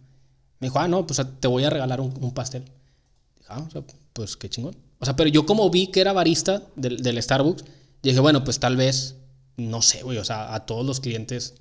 Me 0.59 0.67
dijo, 0.67 0.79
ah, 0.79 0.87
no, 0.87 1.05
pues 1.05 1.21
te 1.39 1.47
voy 1.47 1.65
a 1.65 1.69
regalar 1.69 2.01
un, 2.01 2.13
un 2.19 2.33
pastel. 2.33 2.63
Dije, 3.37 3.47
ah, 3.49 3.63
o 3.67 3.69
sea, 3.69 3.83
pues 4.13 4.35
qué 4.37 4.49
chingón. 4.49 4.75
O 5.03 5.05
sea, 5.05 5.15
pero 5.15 5.29
yo 5.29 5.45
como 5.45 5.69
vi 5.69 5.87
que 5.87 6.01
era 6.01 6.13
barista 6.13 6.63
del, 6.75 7.03
del 7.03 7.21
Starbucks, 7.21 7.63
dije, 8.01 8.19
bueno, 8.19 8.43
pues 8.43 8.59
tal 8.59 8.75
vez, 8.75 9.15
no 9.57 9.81
sé, 9.81 10.01
güey, 10.01 10.17
o 10.17 10.25
sea, 10.25 10.55
a 10.55 10.65
todos 10.65 10.85
los 10.85 10.99
clientes, 10.99 11.53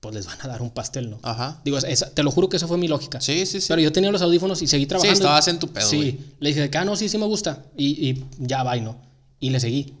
pues 0.00 0.14
les 0.14 0.26
van 0.26 0.38
a 0.42 0.48
dar 0.48 0.62
un 0.62 0.70
pastel, 0.70 1.10
¿no? 1.10 1.18
Ajá. 1.22 1.60
Digo, 1.64 1.76
esa- 1.78 2.10
te 2.14 2.22
lo 2.22 2.30
juro 2.30 2.48
que 2.48 2.56
esa 2.58 2.66
fue 2.68 2.78
mi 2.78 2.88
lógica. 2.88 3.20
Sí, 3.20 3.44
sí, 3.46 3.60
sí. 3.60 3.66
Pero 3.68 3.80
yo 3.82 3.92
tenía 3.92 4.10
los 4.12 4.22
audífonos 4.22 4.62
y 4.62 4.66
seguí 4.66 4.86
trabajando. 4.86 5.12
estabas 5.14 5.48
en 5.48 5.58
tu 5.58 5.68
pedo, 5.68 5.86
Sí. 5.88 5.96
güey. 5.96 6.18
Le 6.40 6.48
dije, 6.54 6.70
ah, 6.78 6.84
no, 6.84 6.94
sí, 6.96 7.08
sí 7.08 7.18
me 7.18 7.26
gusta. 7.26 7.64
Y, 7.76 8.08
y 8.10 8.24
ya 8.38 8.62
va, 8.62 8.76
no. 8.76 8.96
Y 9.40 9.50
le 9.50 9.60
seguí. 9.60 9.94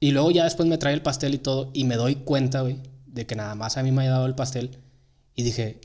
Y 0.00 0.10
luego 0.10 0.30
ya 0.30 0.44
después 0.44 0.68
me 0.68 0.76
trae 0.78 0.92
el 0.94 1.02
pastel 1.02 1.34
y 1.34 1.38
todo. 1.38 1.70
Y 1.72 1.84
me 1.84 1.96
doy 1.96 2.16
cuenta, 2.16 2.60
güey, 2.60 2.78
de 3.06 3.26
que 3.26 3.34
nada 3.36 3.54
más 3.54 3.76
a 3.76 3.82
mí 3.82 3.90
me 3.92 4.02
había 4.02 4.12
dado 4.12 4.26
el 4.26 4.34
pastel. 4.34 4.78
Y 5.34 5.42
dije, 5.42 5.80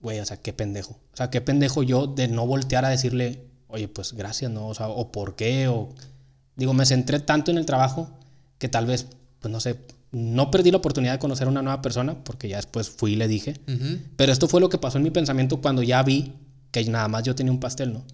güey, 0.00 0.20
o 0.20 0.24
sea, 0.24 0.36
qué 0.38 0.52
pendejo. 0.52 0.92
O 1.12 1.16
sea, 1.16 1.28
qué 1.30 1.40
pendejo 1.40 1.82
yo 1.82 2.06
de 2.06 2.28
no 2.28 2.46
voltear 2.46 2.84
a 2.84 2.88
decirle, 2.88 3.44
oye, 3.68 3.88
pues 3.88 4.12
gracias, 4.12 4.50
¿no? 4.50 4.68
O 4.68 4.74
sea, 4.74 4.88
o 4.88 5.12
por 5.12 5.36
qué, 5.36 5.68
o... 5.68 5.90
Digo, 6.56 6.74
me 6.74 6.84
centré 6.86 7.20
tanto 7.20 7.50
en 7.50 7.58
el 7.58 7.66
trabajo 7.66 8.10
que 8.58 8.68
tal 8.68 8.86
vez, 8.86 9.06
pues 9.38 9.52
no 9.52 9.60
sé, 9.60 9.78
no 10.10 10.50
perdí 10.50 10.70
la 10.72 10.78
oportunidad 10.78 11.12
de 11.12 11.18
conocer 11.20 11.46
a 11.46 11.50
una 11.50 11.62
nueva 11.62 11.82
persona, 11.82 12.24
porque 12.24 12.48
ya 12.48 12.56
después 12.56 12.88
fui 12.90 13.12
y 13.12 13.16
le 13.16 13.28
dije. 13.28 13.54
Pero 14.16 14.32
esto 14.32 14.48
fue 14.48 14.60
lo 14.60 14.68
que 14.68 14.78
pasó 14.78 14.98
en 14.98 15.04
mi 15.04 15.10
pensamiento 15.10 15.60
cuando 15.60 15.82
ya 15.84 16.02
vi 16.02 16.32
que 16.72 16.84
nada 16.84 17.06
más 17.08 17.22
yo 17.22 17.34
tenía 17.36 17.52
un 17.52 17.60
pastel, 17.60 17.92
¿no? 17.92 18.04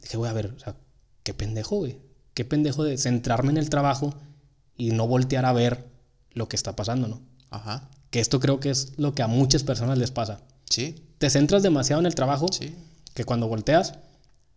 Dije, 0.00 0.16
güey, 0.16 0.30
a 0.30 0.34
ver, 0.34 0.54
o 0.56 0.60
sea, 0.60 0.76
qué 1.24 1.34
pendejo, 1.34 1.76
güey. 1.76 1.98
Qué 2.34 2.44
pendejo 2.44 2.84
de 2.84 2.96
centrarme 2.98 3.50
en 3.50 3.56
el 3.56 3.68
trabajo 3.68 4.14
y 4.76 4.92
no 4.92 5.08
voltear 5.08 5.44
a 5.44 5.52
ver 5.52 5.88
lo 6.32 6.48
que 6.48 6.54
está 6.54 6.76
pasando, 6.76 7.08
¿no? 7.08 7.20
Ajá. 7.50 7.88
Que 8.10 8.20
esto 8.20 8.38
creo 8.38 8.60
que 8.60 8.70
es 8.70 8.92
lo 8.96 9.12
que 9.14 9.22
a 9.22 9.26
muchas 9.26 9.64
personas 9.64 9.98
les 9.98 10.12
pasa. 10.12 10.40
Sí. 10.70 11.02
Te 11.18 11.30
centras 11.30 11.64
demasiado 11.64 11.98
en 11.98 12.06
el 12.06 12.14
trabajo 12.14 12.46
Sí. 12.52 12.76
que 13.14 13.24
cuando 13.24 13.48
volteas 13.48 13.94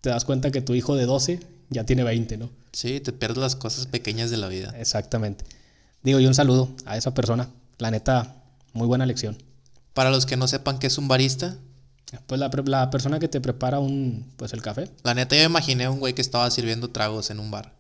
te 0.01 0.09
das 0.09 0.25
cuenta 0.25 0.51
que 0.51 0.61
tu 0.61 0.73
hijo 0.73 0.95
de 0.95 1.05
12 1.05 1.39
ya 1.69 1.85
tiene 1.85 2.03
20, 2.03 2.37
¿no? 2.37 2.49
Sí, 2.73 2.99
te 2.99 3.11
pierdes 3.13 3.37
las 3.37 3.55
cosas 3.55 3.85
pequeñas 3.87 4.29
de 4.31 4.37
la 4.37 4.47
vida. 4.47 4.73
Exactamente. 4.77 5.45
Digo, 6.03 6.19
y 6.19 6.25
un 6.25 6.33
saludo 6.33 6.69
a 6.85 6.97
esa 6.97 7.13
persona. 7.13 7.49
La 7.77 7.91
neta, 7.91 8.35
muy 8.73 8.87
buena 8.87 9.05
lección. 9.05 9.37
Para 9.93 10.09
los 10.09 10.25
que 10.25 10.37
no 10.37 10.47
sepan 10.47 10.79
qué 10.79 10.87
es 10.87 10.97
un 10.97 11.07
barista, 11.07 11.55
Pues 12.27 12.39
la, 12.39 12.49
la 12.65 12.89
persona 12.89 13.19
que 13.19 13.27
te 13.27 13.39
prepara 13.41 13.79
un, 13.79 14.25
pues 14.37 14.51
el 14.53 14.61
café, 14.61 14.89
la 15.03 15.13
neta 15.13 15.35
yo 15.35 15.41
me 15.43 15.45
imaginé 15.49 15.85
a 15.85 15.91
un 15.91 15.99
güey 15.99 16.13
que 16.13 16.21
estaba 16.21 16.49
sirviendo 16.51 16.89
tragos 16.89 17.29
en 17.29 17.39
un 17.39 17.51
bar. 17.51 17.73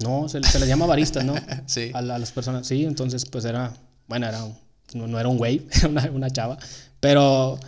No, 0.00 0.28
se, 0.28 0.42
se 0.42 0.58
les 0.58 0.68
llama 0.68 0.86
baristas, 0.86 1.24
¿no? 1.24 1.34
Sí. 1.66 1.90
A, 1.94 2.02
la- 2.02 2.16
a 2.16 2.18
las 2.18 2.32
personas. 2.32 2.66
Sí, 2.66 2.84
entonces 2.84 3.24
pues 3.24 3.44
era, 3.44 3.72
bueno, 4.08 4.26
era 4.26 4.42
un- 4.44 4.56
no, 4.94 5.06
no 5.06 5.18
era 5.20 5.28
un 5.28 5.36
güey, 5.38 5.66
era 5.72 5.88
una, 5.88 6.10
una 6.10 6.30
chava. 6.30 6.58
Pero, 7.00 7.58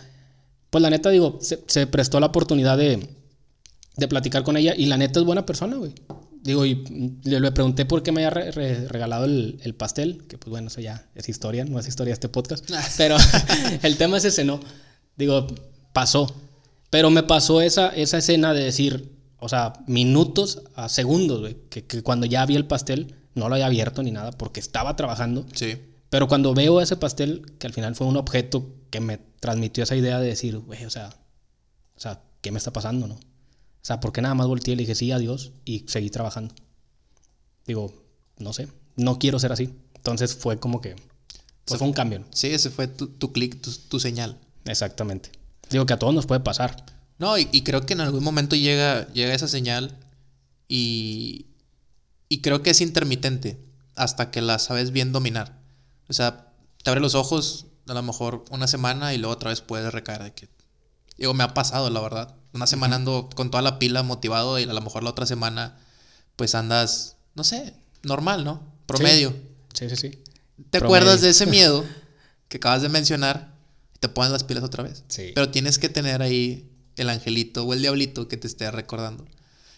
pues 0.69 0.81
la 0.81 0.89
neta 0.89 1.09
digo, 1.09 1.37
se, 1.41 1.63
se 1.67 1.87
prestó 1.87 2.19
la 2.19 2.27
oportunidad 2.27 2.77
de, 2.77 3.07
de 3.97 4.07
platicar 4.07 4.43
con 4.43 4.57
ella 4.57 4.73
y 4.75 4.85
la 4.87 4.97
neta 4.97 5.19
es 5.19 5.25
buena 5.25 5.45
persona, 5.45 5.75
güey. 5.77 5.93
Digo, 6.41 6.65
y 6.65 6.83
le, 7.23 7.39
le 7.39 7.51
pregunté 7.51 7.85
por 7.85 8.03
qué 8.03 8.11
me 8.11 8.23
había 8.25 8.29
re- 8.29 8.51
re- 8.51 8.87
regalado 8.87 9.25
el, 9.25 9.59
el 9.63 9.73
pastel, 9.73 10.25
que 10.27 10.37
pues 10.37 10.51
bueno, 10.51 10.67
eso 10.67 10.79
ya 10.81 11.09
es 11.15 11.27
historia, 11.27 11.65
no 11.65 11.79
es 11.79 11.87
historia 11.87 12.13
este 12.13 12.29
podcast. 12.29 12.69
Pero 12.97 13.17
el 13.81 13.97
tema 13.97 14.17
es 14.17 14.25
ese, 14.25 14.43
¿no? 14.43 14.59
Digo, 15.17 15.47
pasó. 15.93 16.27
Pero 16.91 17.09
me 17.09 17.23
pasó 17.23 17.61
esa, 17.61 17.89
esa 17.89 18.19
escena 18.19 18.53
de 18.53 18.63
decir, 18.63 19.11
o 19.39 19.49
sea, 19.49 19.73
minutos 19.87 20.61
a 20.75 20.87
segundos, 20.87 21.41
güey, 21.41 21.57
que, 21.69 21.85
que 21.85 22.03
cuando 22.03 22.25
ya 22.27 22.45
vi 22.45 22.55
el 22.55 22.65
pastel, 22.67 23.15
no 23.33 23.49
lo 23.49 23.55
había 23.55 23.65
abierto 23.65 24.03
ni 24.03 24.11
nada, 24.11 24.31
porque 24.31 24.59
estaba 24.59 24.95
trabajando. 24.95 25.45
Sí. 25.53 25.77
Pero 26.09 26.27
cuando 26.27 26.53
veo 26.53 26.79
ese 26.79 26.95
pastel, 26.95 27.41
que 27.57 27.65
al 27.67 27.73
final 27.73 27.95
fue 27.95 28.05
un 28.07 28.17
objeto 28.17 28.69
que 28.91 28.99
me 28.99 29.17
transmitió 29.39 29.83
esa 29.83 29.95
idea 29.95 30.19
de 30.19 30.27
decir, 30.27 30.57
güey, 30.59 30.85
o 30.85 30.89
sea, 30.91 31.09
o 31.95 31.99
sea, 31.99 32.21
¿qué 32.41 32.51
me 32.51 32.59
está 32.59 32.71
pasando, 32.71 33.07
no? 33.07 33.17
O 33.85 33.87
sea, 33.87 33.99
¿por 33.99 34.11
qué 34.11 34.19
nada 34.19 34.33
más 34.33 34.47
volteé 34.47 34.73
y 34.73 34.77
le 34.77 34.81
dije 34.81 34.95
sí, 34.95 35.11
adiós 35.11 35.51
y 35.63 35.85
seguí 35.87 36.09
trabajando? 36.09 36.55
Digo, 37.67 37.93
no 38.39 38.51
sé, 38.51 38.67
no 38.95 39.19
quiero 39.19 39.37
ser 39.37 39.51
así. 39.51 39.75
Entonces 39.93 40.33
fue 40.33 40.57
como 40.57 40.81
que, 40.81 40.95
pues 41.65 41.77
fue 41.77 41.87
un 41.87 41.93
cambio, 41.93 42.17
¿no? 42.17 42.25
Sí, 42.31 42.47
ese 42.47 42.71
fue 42.71 42.87
tu, 42.87 43.05
tu 43.09 43.31
clic, 43.31 43.61
tu, 43.61 43.71
tu 43.71 43.99
señal. 43.99 44.39
Exactamente. 44.65 45.29
Digo 45.69 45.85
que 45.85 45.93
a 45.93 45.99
todos 45.99 46.15
nos 46.15 46.25
puede 46.25 46.41
pasar. 46.41 46.83
No, 47.19 47.37
y, 47.37 47.47
y 47.51 47.61
creo 47.61 47.85
que 47.85 47.93
en 47.93 48.01
algún 48.01 48.23
momento 48.23 48.55
llega, 48.55 49.07
llega 49.13 49.35
esa 49.35 49.47
señal 49.47 49.95
y, 50.67 51.45
y 52.27 52.41
creo 52.41 52.63
que 52.63 52.71
es 52.71 52.81
intermitente 52.81 53.63
hasta 53.93 54.31
que 54.31 54.41
la 54.41 54.57
sabes 54.57 54.89
bien 54.89 55.11
dominar. 55.11 55.59
O 56.09 56.13
sea, 56.13 56.51
te 56.81 56.89
abre 56.89 57.01
los 57.01 57.13
ojos 57.13 57.67
a 57.87 57.93
lo 57.93 58.01
mejor 58.01 58.45
una 58.49 58.65
semana 58.65 59.13
y 59.13 59.19
luego 59.19 59.35
otra 59.35 59.51
vez 59.51 59.61
puedes 59.61 59.93
recaer 59.93 60.23
de 60.23 60.33
que... 60.33 60.49
Digo, 61.17 61.35
me 61.35 61.43
ha 61.43 61.53
pasado, 61.53 61.91
la 61.91 62.01
verdad. 62.01 62.35
Una 62.55 62.67
semana 62.67 62.95
ando 62.95 63.29
con 63.35 63.51
toda 63.51 63.61
la 63.61 63.77
pila 63.79 64.01
motivado 64.01 64.57
y 64.59 64.63
a 64.63 64.67
lo 64.73 64.81
mejor 64.81 65.03
la 65.03 65.09
otra 65.11 65.25
semana 65.25 65.77
pues 66.37 66.55
andas, 66.55 67.17
no 67.35 67.43
sé, 67.43 67.73
normal, 68.03 68.43
¿no? 68.43 68.63
Promedio. 68.85 69.35
Sí, 69.73 69.89
sí, 69.89 69.95
sí. 69.97 70.09
¿Te 70.09 70.79
Promedio. 70.79 70.85
acuerdas 70.85 71.21
de 71.21 71.29
ese 71.29 71.45
miedo 71.45 71.83
que 72.47 72.57
acabas 72.57 72.81
de 72.81 72.89
mencionar? 72.89 73.53
Y 73.95 73.99
te 73.99 74.09
pones 74.09 74.31
las 74.31 74.43
pilas 74.43 74.63
otra 74.63 74.83
vez. 74.83 75.03
Sí. 75.09 75.31
Pero 75.35 75.49
tienes 75.49 75.79
que 75.79 75.89
tener 75.89 76.21
ahí 76.21 76.69
el 76.95 77.09
angelito 77.09 77.63
o 77.65 77.73
el 77.73 77.81
diablito 77.81 78.27
que 78.27 78.37
te 78.37 78.47
esté 78.47 78.71
recordando. 78.71 79.25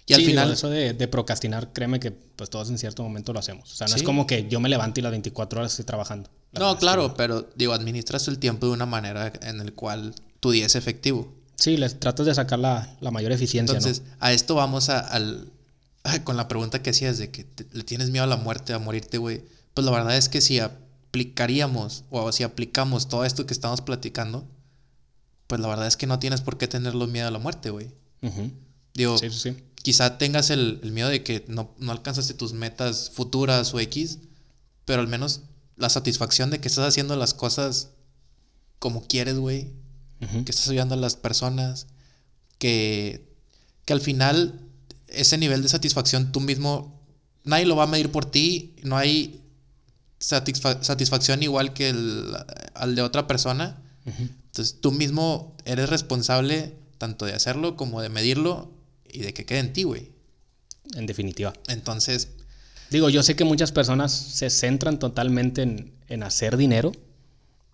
Y 0.05 0.13
al 0.13 0.19
Sí, 0.21 0.27
digo, 0.27 0.39
final, 0.41 0.53
eso 0.53 0.69
de, 0.69 0.93
de 0.93 1.07
procrastinar, 1.07 1.73
créeme 1.73 1.99
que 1.99 2.11
pues 2.11 2.49
todos 2.49 2.69
en 2.69 2.77
cierto 2.77 3.03
momento 3.03 3.33
lo 3.33 3.39
hacemos. 3.39 3.71
O 3.73 3.75
sea, 3.75 3.87
no 3.87 3.93
Sí. 3.93 3.99
es 3.99 4.03
como 4.05 4.25
que 4.27 4.47
yo 4.47 4.59
me 4.59 4.69
levanto 4.69 4.99
y 4.99 5.03
las 5.03 5.11
24 5.11 5.59
horas 5.59 5.71
estoy 5.73 5.85
trabajando. 5.85 6.29
No, 6.53 6.77
claro, 6.77 7.13
pero 7.15 7.49
digo, 7.55 7.73
administras 7.73 8.27
el 8.27 8.39
tiempo 8.39 8.67
de 8.67 8.71
una 8.73 8.85
manera 8.85 9.33
en 9.41 9.59
el 9.61 9.73
cual 9.73 10.13
tu 10.39 10.51
día 10.51 10.65
es 10.67 10.75
efectivo. 10.75 11.33
Sí, 11.57 11.75
les 11.77 11.99
tratas 11.99 12.25
de 12.25 12.35
sacar 12.35 12.59
la, 12.59 12.95
la 13.01 13.11
mayor 13.11 13.31
eficiencia, 13.31 13.75
Entonces, 13.77 14.03
a 14.19 14.31
esto 14.31 14.55
vamos 14.55 14.89
a- 14.89 14.99
al, 14.99 15.51
con 16.23 16.37
la 16.37 16.47
pregunta 16.47 16.81
que 16.81 16.91
hacías 16.91 17.17
de 17.17 17.31
que 17.31 17.43
te- 17.43 17.65
le 17.71 17.83
tienes 17.83 18.09
miedo 18.11 18.23
a 18.23 18.27
la 18.27 18.37
muerte, 18.37 18.73
a 18.73 18.79
morirte, 18.79 19.17
güey. 19.17 19.43
Pues 19.73 19.83
la 19.85 19.91
verdad 19.91 20.15
es 20.17 20.29
que 20.29 20.39
si 20.41 20.59
aplicaríamos 20.59 22.03
o 22.09 22.31
si 22.31 22.43
aplicamos 22.43 23.07
todo 23.09 23.25
esto 23.25 23.45
que 23.45 23.53
estamos 23.53 23.81
platicando, 23.81 24.47
pues 25.47 25.59
la 25.61 25.67
verdad 25.67 25.87
es 25.87 25.97
que 25.97 26.07
no 26.07 26.19
tienes 26.19 26.41
por 26.41 26.57
qué 26.57 26.67
tenerlo 26.67 27.07
miedo 27.07 27.27
a 27.27 27.31
la 27.31 27.39
muerte, 27.39 27.69
güey. 27.69 27.91
Ujú. 28.21 28.51
Digo, 28.93 29.17
Sí, 29.17 29.29
sí, 29.29 29.39
sí. 29.39 29.63
quizá 29.81 30.17
tengas 30.17 30.49
el, 30.49 30.79
el 30.83 30.91
miedo 30.91 31.09
de 31.09 31.23
que 31.23 31.45
no, 31.47 31.73
no 31.79 31.91
alcanzaste 31.91 32.33
tus 32.33 32.53
metas 32.53 33.09
futuras 33.13 33.73
o 33.73 33.79
X, 33.79 34.19
pero 34.85 35.01
al 35.01 35.07
menos 35.07 35.41
la 35.75 35.89
satisfacción 35.89 36.49
de 36.49 36.59
que 36.59 36.67
estás 36.67 36.87
haciendo 36.87 37.15
las 37.15 37.33
cosas 37.33 37.89
como 38.79 39.05
quieres, 39.07 39.37
güey. 39.37 39.71
Que 40.19 40.51
estás 40.51 40.69
ayudando 40.69 40.95
a 40.95 40.97
las 40.97 41.15
personas. 41.15 41.87
Que, 42.57 43.27
que 43.85 43.93
al 43.93 44.01
final 44.01 44.59
ese 45.07 45.37
nivel 45.37 45.61
de 45.61 45.69
satisfacción 45.69 46.31
tú 46.31 46.39
mismo, 46.39 46.99
nadie 47.43 47.65
lo 47.65 47.75
va 47.75 47.83
a 47.83 47.87
medir 47.87 48.11
por 48.11 48.25
ti. 48.25 48.75
No 48.83 48.97
hay 48.97 49.41
satisfa- 50.19 50.81
satisfacción 50.81 51.43
igual 51.43 51.73
que 51.73 51.89
el, 51.89 52.35
al 52.73 52.95
de 52.95 53.01
otra 53.01 53.27
persona. 53.27 53.81
Entonces 54.05 54.77
tú 54.81 54.91
mismo 54.91 55.55
eres 55.65 55.89
responsable 55.89 56.73
tanto 56.97 57.25
de 57.25 57.33
hacerlo 57.33 57.75
como 57.75 58.01
de 58.01 58.09
medirlo 58.09 58.71
y 59.11 59.19
de 59.19 59.33
que 59.33 59.45
quede 59.45 59.59
en 59.59 59.73
ti, 59.73 59.83
güey. 59.83 60.11
En 60.95 61.05
definitiva. 61.05 61.53
Entonces, 61.67 62.29
Digo, 62.89 63.09
yo 63.09 63.21
sé 63.21 63.35
que 63.35 63.43
muchas 63.43 63.73
personas 63.73 64.13
se 64.13 64.49
centran 64.49 64.97
totalmente 64.97 65.61
en, 65.61 65.91
en 66.07 66.23
hacer 66.23 66.55
dinero. 66.55 66.93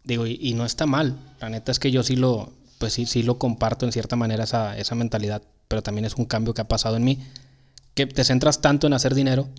Digo, 0.04 0.26
y, 0.26 0.40
y 0.42 0.56
no 0.56 0.66
está 0.66 0.88
mal. 0.88 1.20
La 1.44 1.50
neta 1.50 1.74
es 1.74 1.80
que 1.80 1.92
yo 1.92 2.04
sí 2.04 2.16
lo, 2.16 2.54
pues 2.78 2.94
sí, 2.94 3.06
sí 3.06 3.22
lo 3.22 3.38
comparto 3.38 3.86
en 3.86 3.92
cierta 3.92 4.16
manera 4.16 4.46
esa, 4.46 4.78
esa 4.78 4.96
mentalidad. 4.96 5.42
Pero 5.68 5.84
también 5.84 6.06
es 6.06 6.16
un 6.16 6.24
cambio 6.24 6.54
que 6.54 6.62
ha 6.62 6.70
pasado 6.70 6.96
en 6.96 7.04
mí. 7.04 7.20
Que 7.96 8.06
te 8.06 8.24
centras 8.24 8.62
tanto 8.62 8.88
en 8.88 8.94
hacer 8.94 9.14
dinero 9.14 9.50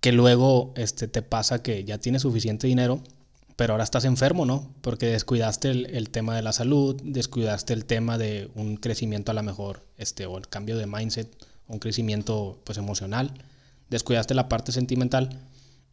que 0.00 0.12
luego 0.12 0.72
este, 0.76 1.06
te 1.06 1.20
pasa 1.20 1.62
que 1.62 1.84
ya 1.84 1.98
tienes 1.98 2.22
suficiente 2.22 2.66
dinero, 2.66 3.02
pero 3.56 3.74
ahora 3.74 3.84
estás 3.84 4.06
enfermo, 4.06 4.46
¿no? 4.46 4.66
Porque 4.80 5.04
descuidaste 5.04 5.70
el, 5.70 5.86
el 5.94 6.08
tema 6.08 6.34
de 6.36 6.40
la 6.40 6.54
salud, 6.54 6.98
descuidaste 7.04 7.74
el 7.74 7.84
tema 7.84 8.16
de 8.16 8.50
un 8.54 8.78
crecimiento 8.78 9.30
a 9.30 9.34
lo 9.34 9.42
mejor, 9.42 9.84
este, 9.98 10.24
o 10.24 10.38
el 10.38 10.48
cambio 10.48 10.78
de 10.78 10.86
mindset, 10.86 11.28
un 11.68 11.80
crecimiento 11.80 12.58
pues 12.64 12.78
emocional, 12.78 13.34
descuidaste 13.90 14.32
la 14.32 14.48
parte 14.48 14.72
sentimental, 14.72 15.38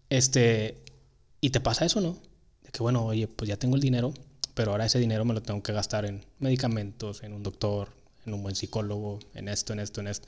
este, 0.10 0.78
y 1.42 1.50
te 1.50 1.60
pasa 1.60 1.84
eso, 1.84 2.00
¿no? 2.00 2.18
De 2.64 2.72
que 2.72 2.82
bueno, 2.82 3.06
oye, 3.06 3.28
pues 3.28 3.50
ya 3.50 3.58
tengo 3.58 3.76
el 3.76 3.82
dinero, 3.82 4.14
pero 4.54 4.72
ahora 4.72 4.86
ese 4.86 5.00
dinero 5.00 5.26
me 5.26 5.34
lo 5.34 5.42
tengo 5.42 5.62
que 5.64 5.74
gastar 5.74 6.06
en 6.06 6.26
medicamentos, 6.40 7.24
en 7.24 7.34
un 7.34 7.44
doctor, 7.44 7.90
en 8.26 8.34
un 8.34 8.44
buen 8.44 8.56
psicólogo, 8.56 9.20
en 9.34 9.48
esto, 9.48 9.74
en 9.74 9.80
esto, 9.80 10.02
en 10.02 10.08
esto. 10.08 10.28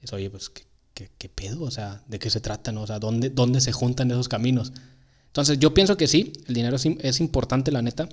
Dices, 0.00 0.12
oye, 0.12 0.30
pues 0.30 0.50
¿qué, 0.50 0.64
qué, 0.94 1.10
qué 1.18 1.28
pedo? 1.28 1.62
O 1.62 1.70
sea, 1.70 2.02
¿de 2.06 2.18
qué 2.18 2.30
se 2.30 2.40
trata, 2.40 2.72
no? 2.72 2.82
O 2.82 2.86
sea, 2.86 2.98
¿dónde, 2.98 3.30
dónde 3.30 3.60
se 3.60 3.72
juntan 3.72 4.10
esos 4.10 4.28
caminos? 4.28 4.72
Entonces, 5.26 5.58
yo 5.58 5.74
pienso 5.74 5.96
que 5.96 6.06
sí, 6.06 6.32
el 6.46 6.54
dinero 6.54 6.76
es, 6.76 6.86
es 6.86 7.20
importante, 7.20 7.70
la 7.70 7.82
neta, 7.82 8.08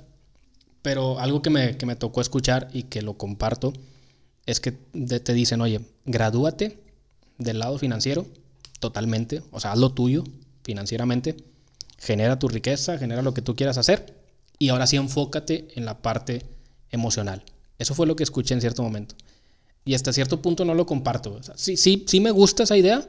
pero 0.82 1.20
algo 1.20 1.42
que 1.42 1.50
me, 1.50 1.78
que 1.78 1.86
me 1.86 1.96
tocó 1.96 2.22
escuchar 2.22 2.70
y 2.74 2.84
que 2.84 3.02
lo 3.02 3.18
comparto 3.18 3.74
es 4.46 4.60
que 4.60 4.72
te 4.72 5.34
dicen, 5.34 5.62
oye, 5.62 5.82
gradúate 6.06 6.80
del 7.38 7.60
lado 7.60 7.78
financiero 7.78 8.26
totalmente, 8.80 9.42
o 9.52 9.60
sea, 9.60 9.74
haz 9.74 9.80
lo 9.80 9.92
tuyo 9.92 10.24
financieramente, 10.64 11.36
genera 11.98 12.40
tu 12.40 12.48
riqueza, 12.48 12.98
genera 12.98 13.22
lo 13.22 13.34
que 13.34 13.42
tú 13.42 13.56
quieras 13.56 13.78
hacer 13.78 14.17
y 14.60 14.70
ahora 14.70 14.88
sí 14.88 14.96
enfócate 14.96 15.68
en 15.76 15.86
la 15.86 16.02
parte 16.02 16.44
emocional. 16.92 17.44
Eso 17.78 17.94
fue 17.94 18.08
lo 18.08 18.16
que 18.16 18.24
escuché 18.24 18.54
en 18.54 18.62
cierto 18.62 18.84
momento. 18.84 19.16
Y 19.86 19.94
hasta 19.94 20.12
cierto 20.12 20.42
punto 20.42 20.66
no 20.66 20.74
lo 20.74 20.86
comparto. 20.86 21.34
O 21.34 21.44
sea, 21.44 21.56
sí, 21.58 21.78
sí, 21.78 22.06
sí 22.08 22.20
me 22.20 22.32
gusta 22.32 22.64
esa 22.64 22.78
idea, 22.78 23.08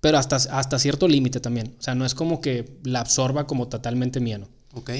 pero 0.00 0.18
hasta, 0.18 0.36
hasta 0.36 0.78
cierto 0.78 1.08
límite 1.08 1.40
también. 1.40 1.74
O 1.78 1.82
sea, 1.82 1.94
no 1.94 2.06
es 2.06 2.14
como 2.14 2.40
que 2.40 2.78
la 2.84 3.00
absorba 3.00 3.46
como 3.46 3.68
totalmente 3.68 4.20
mía, 4.20 4.38
¿no? 4.38 4.48
ok. 4.74 4.90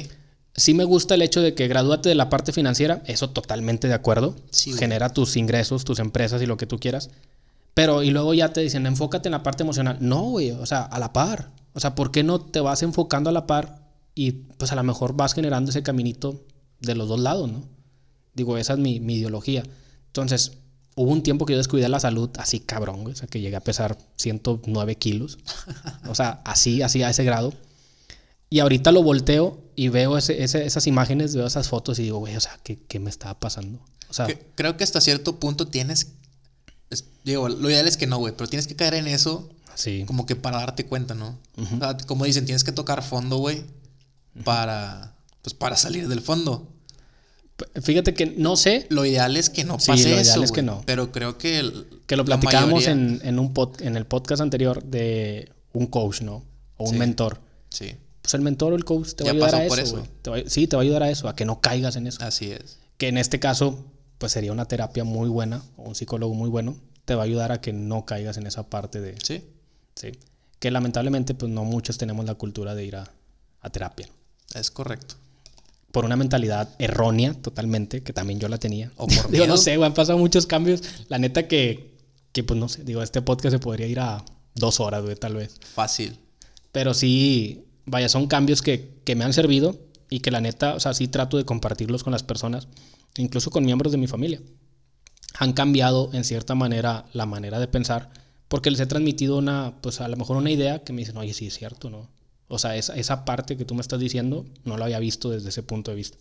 Sí 0.58 0.72
me 0.72 0.84
gusta 0.84 1.14
el 1.16 1.22
hecho 1.22 1.42
de 1.42 1.54
que 1.54 1.68
gradúate 1.68 2.08
de 2.08 2.14
la 2.14 2.30
parte 2.30 2.50
financiera, 2.50 3.02
eso 3.04 3.28
totalmente 3.28 3.88
de 3.88 3.94
acuerdo. 3.94 4.34
Sí. 4.50 4.72
Genera 4.72 5.10
tus 5.10 5.36
ingresos, 5.36 5.84
tus 5.84 5.98
empresas 5.98 6.40
y 6.40 6.46
lo 6.46 6.56
que 6.56 6.66
tú 6.66 6.78
quieras. 6.78 7.10
Pero 7.74 8.02
y 8.02 8.10
luego 8.10 8.32
ya 8.32 8.54
te 8.54 8.62
dicen, 8.62 8.86
enfócate 8.86 9.28
en 9.28 9.32
la 9.32 9.42
parte 9.42 9.64
emocional. 9.64 9.98
No, 10.00 10.22
güey, 10.22 10.52
o 10.52 10.64
sea, 10.64 10.82
a 10.84 10.98
la 10.98 11.12
par. 11.12 11.50
O 11.74 11.80
sea, 11.80 11.94
¿por 11.94 12.10
qué 12.10 12.22
no 12.22 12.40
te 12.40 12.60
vas 12.60 12.82
enfocando 12.82 13.28
a 13.28 13.34
la 13.34 13.46
par 13.46 13.85
y 14.16 14.32
pues 14.32 14.72
a 14.72 14.74
lo 14.74 14.82
mejor 14.82 15.12
vas 15.14 15.32
generando 15.34 15.70
ese 15.70 15.84
caminito 15.84 16.42
de 16.80 16.96
los 16.96 17.08
dos 17.08 17.20
lados, 17.20 17.48
¿no? 17.52 17.62
Digo, 18.34 18.58
esa 18.58 18.72
es 18.72 18.78
mi, 18.80 18.98
mi 18.98 19.14
ideología. 19.14 19.62
Entonces, 20.08 20.52
hubo 20.96 21.10
un 21.12 21.22
tiempo 21.22 21.46
que 21.46 21.52
yo 21.52 21.58
descuidé 21.58 21.88
la 21.88 22.00
salud 22.00 22.30
así 22.38 22.58
cabrón, 22.60 23.02
güey. 23.02 23.12
O 23.12 23.16
sea, 23.16 23.28
que 23.28 23.40
llegué 23.40 23.54
a 23.56 23.60
pesar 23.60 23.96
109 24.16 24.96
kilos. 24.96 25.38
O 26.08 26.14
sea, 26.14 26.40
así, 26.44 26.82
así 26.82 27.02
a 27.02 27.10
ese 27.10 27.22
grado. 27.24 27.52
Y 28.48 28.60
ahorita 28.60 28.90
lo 28.92 29.02
volteo 29.02 29.58
y 29.74 29.88
veo 29.88 30.16
ese- 30.18 30.42
ese- 30.42 30.64
esas 30.66 30.86
imágenes, 30.86 31.34
veo 31.34 31.46
esas 31.46 31.68
fotos 31.68 31.98
y 31.98 32.04
digo, 32.04 32.18
güey, 32.18 32.36
o 32.36 32.40
sea, 32.40 32.58
¿qué, 32.62 32.78
qué 32.88 32.98
me 32.98 33.10
estaba 33.10 33.38
pasando? 33.38 33.80
O 34.08 34.12
sea, 34.14 34.26
Que- 34.26 34.38
creo 34.54 34.76
que 34.76 34.84
hasta 34.84 35.00
cierto 35.00 35.38
punto 35.40 35.66
tienes. 35.68 36.08
es- 36.90 37.04
digo, 37.24 37.48
lo 37.48 37.68
ideal 37.68 37.86
es 37.88 37.96
que 37.96 38.06
no, 38.06 38.18
güey, 38.18 38.34
pero 38.36 38.48
tienes 38.48 38.66
que 38.66 38.76
caer 38.76 38.94
en 38.94 39.08
eso 39.08 39.48
sí. 39.74 40.04
como 40.06 40.24
que 40.24 40.36
para 40.36 40.58
darte 40.58 40.86
cuenta, 40.86 41.14
¿no? 41.14 41.38
O 41.56 41.78
sea, 41.78 41.96
como 42.06 42.24
dicen, 42.24 42.44
tienes 42.46 42.62
que 42.64 42.72
tocar 42.72 43.02
fondo, 43.02 43.38
güey, 43.38 43.64
para. 44.44 45.14
Pues 45.42 45.54
para 45.54 45.76
salir 45.76 46.08
del 46.08 46.20
fondo. 46.20 46.72
Fíjate 47.82 48.12
que 48.12 48.26
no 48.26 48.56
sé, 48.56 48.86
Lo 48.90 49.06
ideal 49.06 49.36
es 49.36 49.48
que 49.48 49.64
no 49.64 49.78
Sí, 49.78 49.86
pase 49.92 50.02
lo 50.02 50.08
ideal 50.20 50.20
eso. 50.20 50.42
es 50.44 50.52
que 50.52 50.62
no. 50.62 50.82
Pero 50.84 51.10
creo 51.12 51.38
que. 51.38 51.58
el- 51.58 51.86
que 52.06 52.16
lo 52.16 52.24
mayoría- 52.24 52.90
en, 52.92 53.20
en, 53.24 53.38
un 53.38 53.54
pod- 53.54 53.80
en 53.80 53.96
el 53.96 54.04
podcast 54.06 54.42
anterior 54.42 54.82
de 54.84 55.50
un 55.72 55.86
coach, 55.86 56.20
¿no? 56.20 56.44
O 56.76 56.84
un 56.84 56.92
Sí. 56.92 56.98
mentor. 56.98 57.40
Sí, 57.70 57.94
Pues 58.20 58.34
el 58.34 58.40
mentor 58.40 58.72
o 58.72 58.76
el 58.76 58.84
coach 58.84 59.14
te 59.14 59.22
va 59.24 59.26
Ya 59.26 59.30
a 59.30 59.34
ayudar 59.34 59.50
pasó 59.52 59.64
a 59.64 59.68
por 59.68 59.78
eso. 59.80 60.06
Te 60.22 60.30
va 60.30 60.36
sí, 60.46 60.66
te 60.66 60.76
va 60.76 60.82
a 60.82 60.84
ayudar 60.84 61.02
a 61.04 61.10
eso, 61.10 61.28
a 61.28 61.36
que 61.36 61.44
no 61.44 61.60
caigas 61.60 61.94
en 61.96 62.06
eso. 62.08 62.22
así 62.24 62.50
es. 62.50 62.78
Que 62.98 63.06
en 63.08 63.18
este 63.18 63.38
caso, 63.40 63.84
pues 64.18 64.32
sería 64.32 64.52
una 64.52 64.66
terapia 64.66 65.04
muy 65.04 65.28
buena, 65.28 65.62
o 65.76 65.84
un 65.84 65.94
psicólogo 65.94 66.34
muy 66.34 66.50
bueno, 66.50 66.76
te 67.04 67.14
va 67.14 67.22
a 67.22 67.24
ayudar 67.24 67.52
a 67.52 67.60
que 67.60 67.72
no 67.72 68.04
caigas 68.04 68.36
en 68.36 68.46
esa 68.48 68.64
parte 68.68 69.00
de, 69.00 69.14
Sí, 69.22 69.44
sí. 69.94 70.12
Que 70.58 70.70
lamentablemente, 70.72 71.34
pues 71.34 71.50
no 71.52 71.64
muchos 71.64 71.98
tenemos 71.98 72.24
la 72.26 72.34
cultura 72.34 72.74
de 72.74 72.84
ir 72.84 72.96
a, 72.96 73.08
a 73.60 73.70
terapia. 73.70 74.08
Es 74.54 74.70
correcto. 74.70 75.16
por 75.92 76.04
una 76.04 76.16
mentalidad 76.16 76.68
errónea 76.78 77.32
totalmente, 77.34 78.02
que 78.02 78.12
también 78.12 78.38
yo 78.38 78.48
la 78.48 78.58
tenía. 78.58 78.92
O 78.96 79.06
por 79.06 79.30
digo, 79.30 79.46
no 79.46 79.56
sé, 79.56 79.76
güey, 79.76 79.86
han 79.86 79.94
pasado 79.94 80.18
muchos 80.18 80.46
cambios. 80.46 80.82
La 81.08 81.18
neta 81.18 81.48
que, 81.48 81.94
que, 82.32 82.44
pues 82.44 82.60
no 82.60 82.68
sé, 82.68 82.84
digo, 82.84 83.02
este 83.02 83.22
podcast 83.22 83.54
se 83.54 83.58
podría 83.58 83.86
ir 83.86 84.00
a 84.00 84.22
dos 84.54 84.80
horas, 84.80 85.02
güey, 85.02 85.16
tal 85.16 85.36
vez. 85.36 85.58
Fácil. 85.74 86.18
Pero 86.70 86.92
sí, 86.92 87.64
vaya, 87.86 88.08
son 88.08 88.26
cambios 88.26 88.60
que, 88.60 89.00
que 89.04 89.14
me 89.14 89.24
han 89.24 89.32
servido 89.32 89.78
y 90.10 90.20
que 90.20 90.30
la 90.30 90.40
neta, 90.40 90.74
o 90.74 90.80
sea, 90.80 90.92
sí 90.92 91.08
trato 91.08 91.38
de 91.38 91.44
compartirlos 91.44 92.04
con 92.04 92.12
las 92.12 92.22
personas, 92.22 92.68
incluso 93.16 93.50
con 93.50 93.64
miembros 93.64 93.92
de 93.92 93.98
mi 93.98 94.06
familia. 94.06 94.42
Han 95.38 95.54
cambiado 95.54 96.10
en 96.12 96.24
cierta 96.24 96.54
manera 96.54 97.06
la 97.12 97.24
manera 97.24 97.58
de 97.58 97.68
pensar 97.68 98.10
porque 98.48 98.70
les 98.70 98.80
he 98.80 98.86
transmitido 98.86 99.38
una, 99.38 99.74
pues 99.80 100.00
a 100.00 100.08
lo 100.08 100.16
mejor 100.16 100.36
una 100.36 100.50
idea 100.50 100.84
que 100.84 100.92
me 100.92 101.00
dicen, 101.00 101.16
oye, 101.16 101.34
sí 101.34 101.48
es 101.48 101.58
cierto, 101.58 101.90
¿no? 101.90 102.08
O 102.48 102.58
sea, 102.58 102.76
esa, 102.76 102.94
esa 102.96 103.24
parte 103.24 103.56
que 103.56 103.64
tú 103.64 103.74
me 103.74 103.80
estás 103.80 103.98
diciendo 104.00 104.46
no 104.64 104.76
la 104.76 104.84
había 104.86 104.98
visto 105.00 105.30
desde 105.30 105.48
ese 105.48 105.62
punto 105.62 105.90
de 105.90 105.96
vista. 105.96 106.18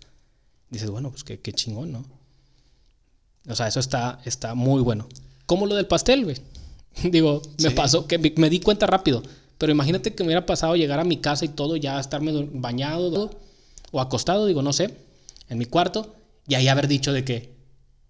Dices, 0.70 0.90
bueno, 0.90 1.12
pues 1.12 1.24
qué, 1.24 1.40
qué 1.40 1.54
chingón, 1.54 1.92
¿no? 1.92 2.06
O 3.48 3.56
sea, 3.56 3.68
eso 3.68 3.80
está, 3.80 4.20
está 4.26 4.56
muy 4.56 4.82
bueno. 4.82 5.08
Como 5.46 5.68
lo 5.68 5.76
del 5.76 5.86
pastel, 5.86 6.24
güey. 6.24 6.38
Digo, 7.12 7.42
me 7.62 7.70
Sí. 7.70 7.76
pasó, 7.76 8.08
que 8.08 8.18
me, 8.18 8.34
me 8.38 8.50
di 8.50 8.60
cuenta 8.60 8.88
rápido. 8.88 9.22
Pero 9.58 9.72
imagínate 9.72 10.14
que 10.16 10.24
me 10.24 10.28
hubiera 10.28 10.46
pasado 10.46 10.76
llegar 10.76 11.00
a 11.00 11.04
mi 11.06 11.18
casa 11.18 11.46
y 11.46 11.50
todo, 11.50 11.76
ya 11.78 12.00
estarme 12.00 12.50
bañado 12.54 13.32
o 13.92 14.02
acostado, 14.02 14.48
digo, 14.48 14.62
no 14.62 14.74
sé, 14.74 14.94
en 15.48 15.58
mi 15.58 15.66
cuarto, 15.66 16.14
y 16.48 16.56
ahí 16.56 16.68
haber 16.68 16.88
dicho 16.90 17.14
de 17.14 17.24
que, 17.24 17.55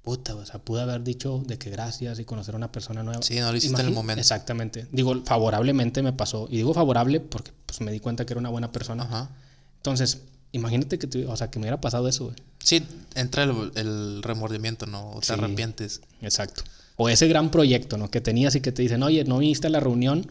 puta, 0.05 0.35
o 0.35 0.45
sea, 0.45 0.59
pude 0.59 0.81
haber 0.83 1.03
dicho 1.03 1.43
de 1.45 1.57
que 1.57 1.69
gracias 1.69 2.19
y 2.19 2.25
conocer 2.25 2.53
a 2.53 2.57
una 2.57 2.71
persona 2.71 3.03
nueva. 3.03 3.21
Sí, 3.23 3.37
no 3.39 3.51
lo 3.51 3.57
hiciste 3.57 3.73
en 3.81 3.87
el 3.87 3.91
Imagín- 3.91 3.95
momento. 3.95 4.19
Exactamente. 4.21 4.87
Digo, 4.91 5.21
favorablemente 5.25 6.01
me 6.03 6.13
pasó. 6.13 6.47
Y 6.49 6.57
digo 6.57 6.73
favorable 6.73 7.19
porque 7.19 7.51
pues, 7.65 7.81
me 7.81 7.91
di 7.91 7.99
cuenta 7.99 8.25
que 8.25 8.31
era 8.33 8.39
una 8.39 8.49
buena 8.49 8.71
persona. 8.71 9.03
Ajá. 9.03 9.31
Entonces, 9.77 10.21
imagínate 10.53 10.97
que, 10.99 11.07
te- 11.07 11.25
o 11.25 11.35
sea, 11.35 11.49
que 11.51 11.59
me 11.59 11.63
hubiera 11.63 11.81
pasado 11.81 12.07
eso, 12.07 12.25
güey. 12.25 12.35
Sí, 12.59 12.83
entra 13.15 13.43
el, 13.43 13.71
el 13.75 14.23
remordimiento, 14.23 14.85
¿no? 14.85 15.09
O 15.11 15.19
te 15.19 15.25
Sí. 15.27 15.33
arrepientes. 15.33 16.01
Exacto. 16.21 16.63
O 16.97 17.09
ese 17.09 17.27
gran 17.27 17.51
proyecto, 17.51 17.97
¿no? 17.97 18.09
Que 18.09 18.21
tenías 18.21 18.55
y 18.55 18.61
que 18.61 18.71
te 18.71 18.81
dicen, 18.83 19.03
oye, 19.03 19.23
no 19.25 19.39
viniste 19.39 19.67
a 19.67 19.69
la 19.69 19.79
reunión 19.81 20.25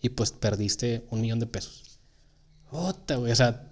y 0.00 0.08
pues 0.10 0.30
perdiste 0.32 1.04
un 1.10 1.20
millón 1.20 1.40
de 1.40 1.46
pesos. 1.46 1.98
Puta, 2.70 3.16
güey. 3.16 3.32
O 3.32 3.36
sea, 3.36 3.68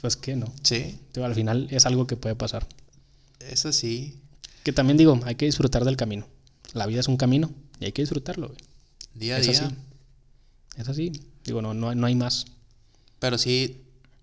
pues 0.00 0.16
qué, 0.16 0.36
¿no? 0.36 0.52
Sí, 0.62 0.98
al 1.22 1.34
final 1.34 1.68
es 1.70 1.86
algo 1.86 2.06
que 2.06 2.16
puede 2.16 2.34
pasar. 2.34 2.66
eso 3.40 3.72
sí. 3.72 4.20
Que 4.64 4.72
también 4.72 4.96
digo, 4.96 5.20
hay 5.24 5.36
que 5.36 5.44
disfrutar 5.46 5.84
del 5.84 5.96
camino. 5.96 6.26
La 6.72 6.86
vida 6.86 6.98
es 7.00 7.06
un 7.08 7.16
camino 7.16 7.52
y 7.78 7.84
hay 7.84 7.92
que 7.92 8.02
disfrutarlo, 8.02 8.48
güey. 8.48 8.58
Día 9.14 9.36
a 9.36 9.38
Es 9.38 9.46
día. 9.46 9.66
así. 9.66 9.76
Es 10.76 10.88
así. 10.88 11.12
Digo, 11.44 11.62
no, 11.62 11.72
no, 11.74 11.94
no 11.94 12.06
hay 12.06 12.14
más. 12.16 12.46
Pero 13.20 13.38
sí, 13.38 13.82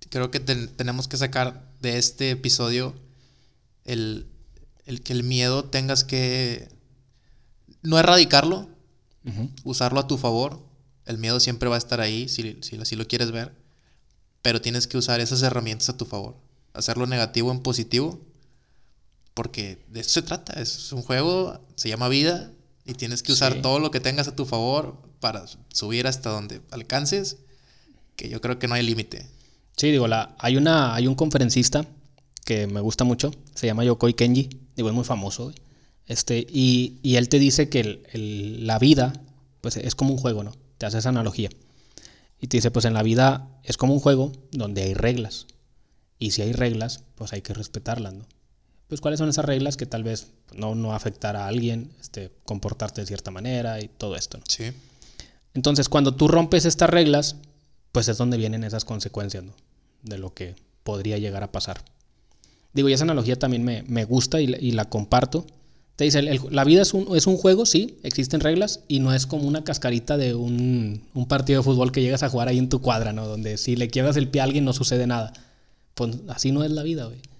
creo 0.10 0.32
que 0.32 0.39
ten- 0.42 0.68
tenemos 0.76 1.08
que 1.08 1.16
sacar 1.18 1.72
de 1.82 1.98
este 1.98 2.32
episodio 2.32 2.94
el, 3.86 4.28
el 4.86 5.02
que 5.02 5.14
el 5.14 5.24
miedo 5.24 5.64
tengas 5.66 6.04
que 6.04 6.68
no 7.84 7.98
erradicarlo, 7.98 8.68
usarlo 9.64 10.00
a 10.00 10.08
tu 10.08 10.18
favor. 10.18 10.60
El 11.06 11.18
miedo 11.18 11.39
siempre 11.39 11.70
va 11.70 11.76
a 11.76 11.80
estar 11.80 12.02
ahí, 12.02 12.28
si, 12.28 12.58
si 12.62 12.76
así 12.78 12.96
lo 12.96 13.08
quieres 13.08 13.32
ver. 13.32 13.54
Pero 14.42 14.62
tienes 14.62 14.88
que 14.88 14.98
usar 14.98 15.20
esas 15.20 15.42
herramientas 15.44 15.89
a 15.89 15.98
tu 15.98 16.06
favor. 16.06 16.36
Hacer 16.74 16.98
lo 16.98 17.06
negativo 17.06 17.52
en 17.52 17.60
positivo 17.62 18.20
Porque 19.34 19.84
de 19.88 20.02
eso 20.02 20.12
se 20.12 20.22
trata. 20.22 20.60
Es 20.60 20.92
un 20.92 21.02
juego, 21.02 21.62
se 21.76 21.90
llama 21.90 22.10
vida 22.10 22.52
y 22.86 22.94
tienes 22.94 23.24
que 23.24 23.32
usar 23.32 23.62
todo 23.62 23.80
lo 23.80 23.92
que 23.92 24.00
tengas 24.00 24.28
a 24.28 24.36
tu 24.36 24.46
favor 24.46 24.98
para 25.20 25.46
subir 25.70 26.08
hasta 26.08 26.30
donde 26.30 26.62
alcances, 26.72 27.38
que 28.16 28.28
yo 28.30 28.42
creo 28.42 28.60
que 28.60 28.68
no 28.68 28.76
hay 28.76 28.84
límite. 28.84 29.26
Sí, 29.78 29.92
digo, 29.92 30.08
la, 30.08 30.36
hay, 30.40 30.58
una, 30.58 30.94
hay 30.94 31.08
un 31.08 31.16
conferencista 31.16 31.86
que 32.44 32.68
me 32.68 32.82
gusta 32.82 33.04
mucho, 33.04 33.32
se 33.56 33.68
llama 33.68 33.86
Yokoi 33.86 34.14
Kenji, 34.14 34.50
digo, 34.76 34.90
es 34.90 34.96
muy 34.96 35.04
famoso, 35.04 35.54
Este, 36.08 36.46
y, 36.50 37.00
y, 37.04 37.16
él 37.16 37.30
te 37.30 37.40
dice 37.40 37.70
que 37.70 38.04
el, 38.12 38.68
la 38.68 38.80
vida, 38.80 39.14
pues 39.62 39.78
es 39.78 39.96
como 39.96 40.12
un 40.12 40.18
juego, 40.18 40.44
¿no? 40.44 40.52
Te 40.78 40.86
hace 40.86 40.98
esa 40.98 41.10
analogía. 41.10 41.50
Y 42.42 42.48
te 42.48 42.58
dice, 42.58 42.72
pues 42.72 42.86
en 42.86 42.94
la 42.94 43.04
vida 43.04 43.48
es 43.64 43.78
como 43.78 43.94
un 43.94 44.00
juego 44.00 44.32
donde 44.52 44.82
hay 44.82 44.94
reglas. 44.94 45.46
Y 46.20 46.32
si 46.32 46.42
hay 46.42 46.52
reglas, 46.52 47.04
pues 47.16 47.32
hay 47.34 47.42
que 47.42 47.54
respetarlas, 47.54 48.14
¿no? 48.14 48.26
Pues 48.92 49.00
cuáles 49.00 49.20
son 49.20 49.30
esas 49.30 49.46
reglas 49.46 49.78
que 49.78 49.86
tal 49.86 50.04
vez 50.04 50.34
no, 50.54 50.76
no 50.76 50.94
afectar 50.94 51.38
a 51.38 51.48
alguien, 51.48 51.92
este, 52.02 52.30
comportarte 52.44 53.00
de 53.00 53.08
cierta 53.08 53.32
manera 53.32 53.80
y 53.80 53.88
todo 53.88 54.18
esto, 54.18 54.38
¿no? 54.38 54.44
Sí. 54.50 54.74
Entonces, 55.54 55.88
cuando 55.88 56.14
tú 56.14 56.28
rompes 56.28 56.66
estas 56.66 56.89
reglas, 56.89 57.38
pues 57.94 58.10
es 58.10 58.18
donde 58.18 58.36
vienen 58.36 58.66
esas 58.66 58.84
consecuencias, 58.84 59.46
¿no? 59.46 59.54
De 60.04 60.18
lo 60.18 60.34
que 60.34 60.56
podría 60.84 61.18
llegar 61.18 61.42
a 61.42 61.54
pasar. 61.54 61.86
Digo, 62.74 62.89
y 62.89 62.94
esa 62.94 63.06
analogía 63.06 63.39
también 63.39 63.64
me, 63.64 63.84
me 63.84 64.04
gusta 64.04 64.42
y, 64.42 64.54
y, 64.60 64.72
la 64.72 64.84
comparto. 64.84 65.46
Te 65.96 66.04
dice, 66.04 66.20
el, 66.20 66.42
la 66.50 66.66
vida 66.66 66.82
es 66.82 66.94
un, 66.94 67.16
es 67.16 67.28
un, 67.28 67.38
juego, 67.38 67.66
sí, 67.66 67.98
existen 68.04 68.42
reglas 68.42 68.82
y 68.89 69.00
no 69.00 69.14
es 69.14 69.26
como 69.26 69.48
una 69.48 69.64
cascarita 69.64 70.18
de 70.18 70.36
un, 70.36 71.08
un, 71.14 71.28
partido 71.30 71.62
de 71.62 71.64
fútbol 71.64 71.94
que 71.94 72.02
llegas 72.02 72.24
a 72.24 72.30
jugar 72.30 72.50
ahí 72.50 72.58
en 72.58 72.68
tu 72.68 72.82
cuadra, 72.82 73.14
¿no? 73.14 73.26
Donde 73.26 73.58
si 73.58 73.78
le 73.78 73.88
quiebras 73.88 74.18
el 74.18 74.28
pie 74.28 74.42
a 74.42 74.44
alguien 74.44 74.66
no 74.66 74.74
sucede 74.74 75.08
nada. 75.08 75.32
Pues 75.94 76.18
así 76.28 76.52
no 76.52 76.66
es 76.66 76.72
la 76.72 76.84
vida, 76.84 77.06
güey. 77.06 77.31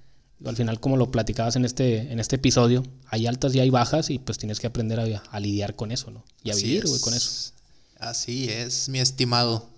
Al 0.46 0.56
final, 0.56 0.80
como 0.80 0.98
lo 0.98 1.12
platicabas 1.12 1.56
en 1.56 1.66
este, 1.66 2.12
en 2.12 2.20
este 2.20 2.38
episodio, 2.38 2.84
hay 3.08 3.28
altas 3.28 3.54
y 3.54 3.60
hay 3.60 3.70
bajas 3.70 4.10
y 4.10 4.20
pues 4.20 4.38
tienes 4.38 4.60
que 4.60 4.68
aprender 4.68 5.00
a, 5.00 5.24
a 5.30 5.40
lidiar 5.40 5.76
con 5.76 5.92
eso, 5.92 6.10
¿no? 6.12 6.24
Y 6.44 6.50
a 6.50 6.54
así 6.54 6.66
vivir, 6.66 6.88
güey, 6.88 7.00
con 7.02 7.14
eso. 7.14 7.52
Así 8.00 8.50
es, 8.50 8.90
mi 8.90 9.00
estimado. 9.00 9.70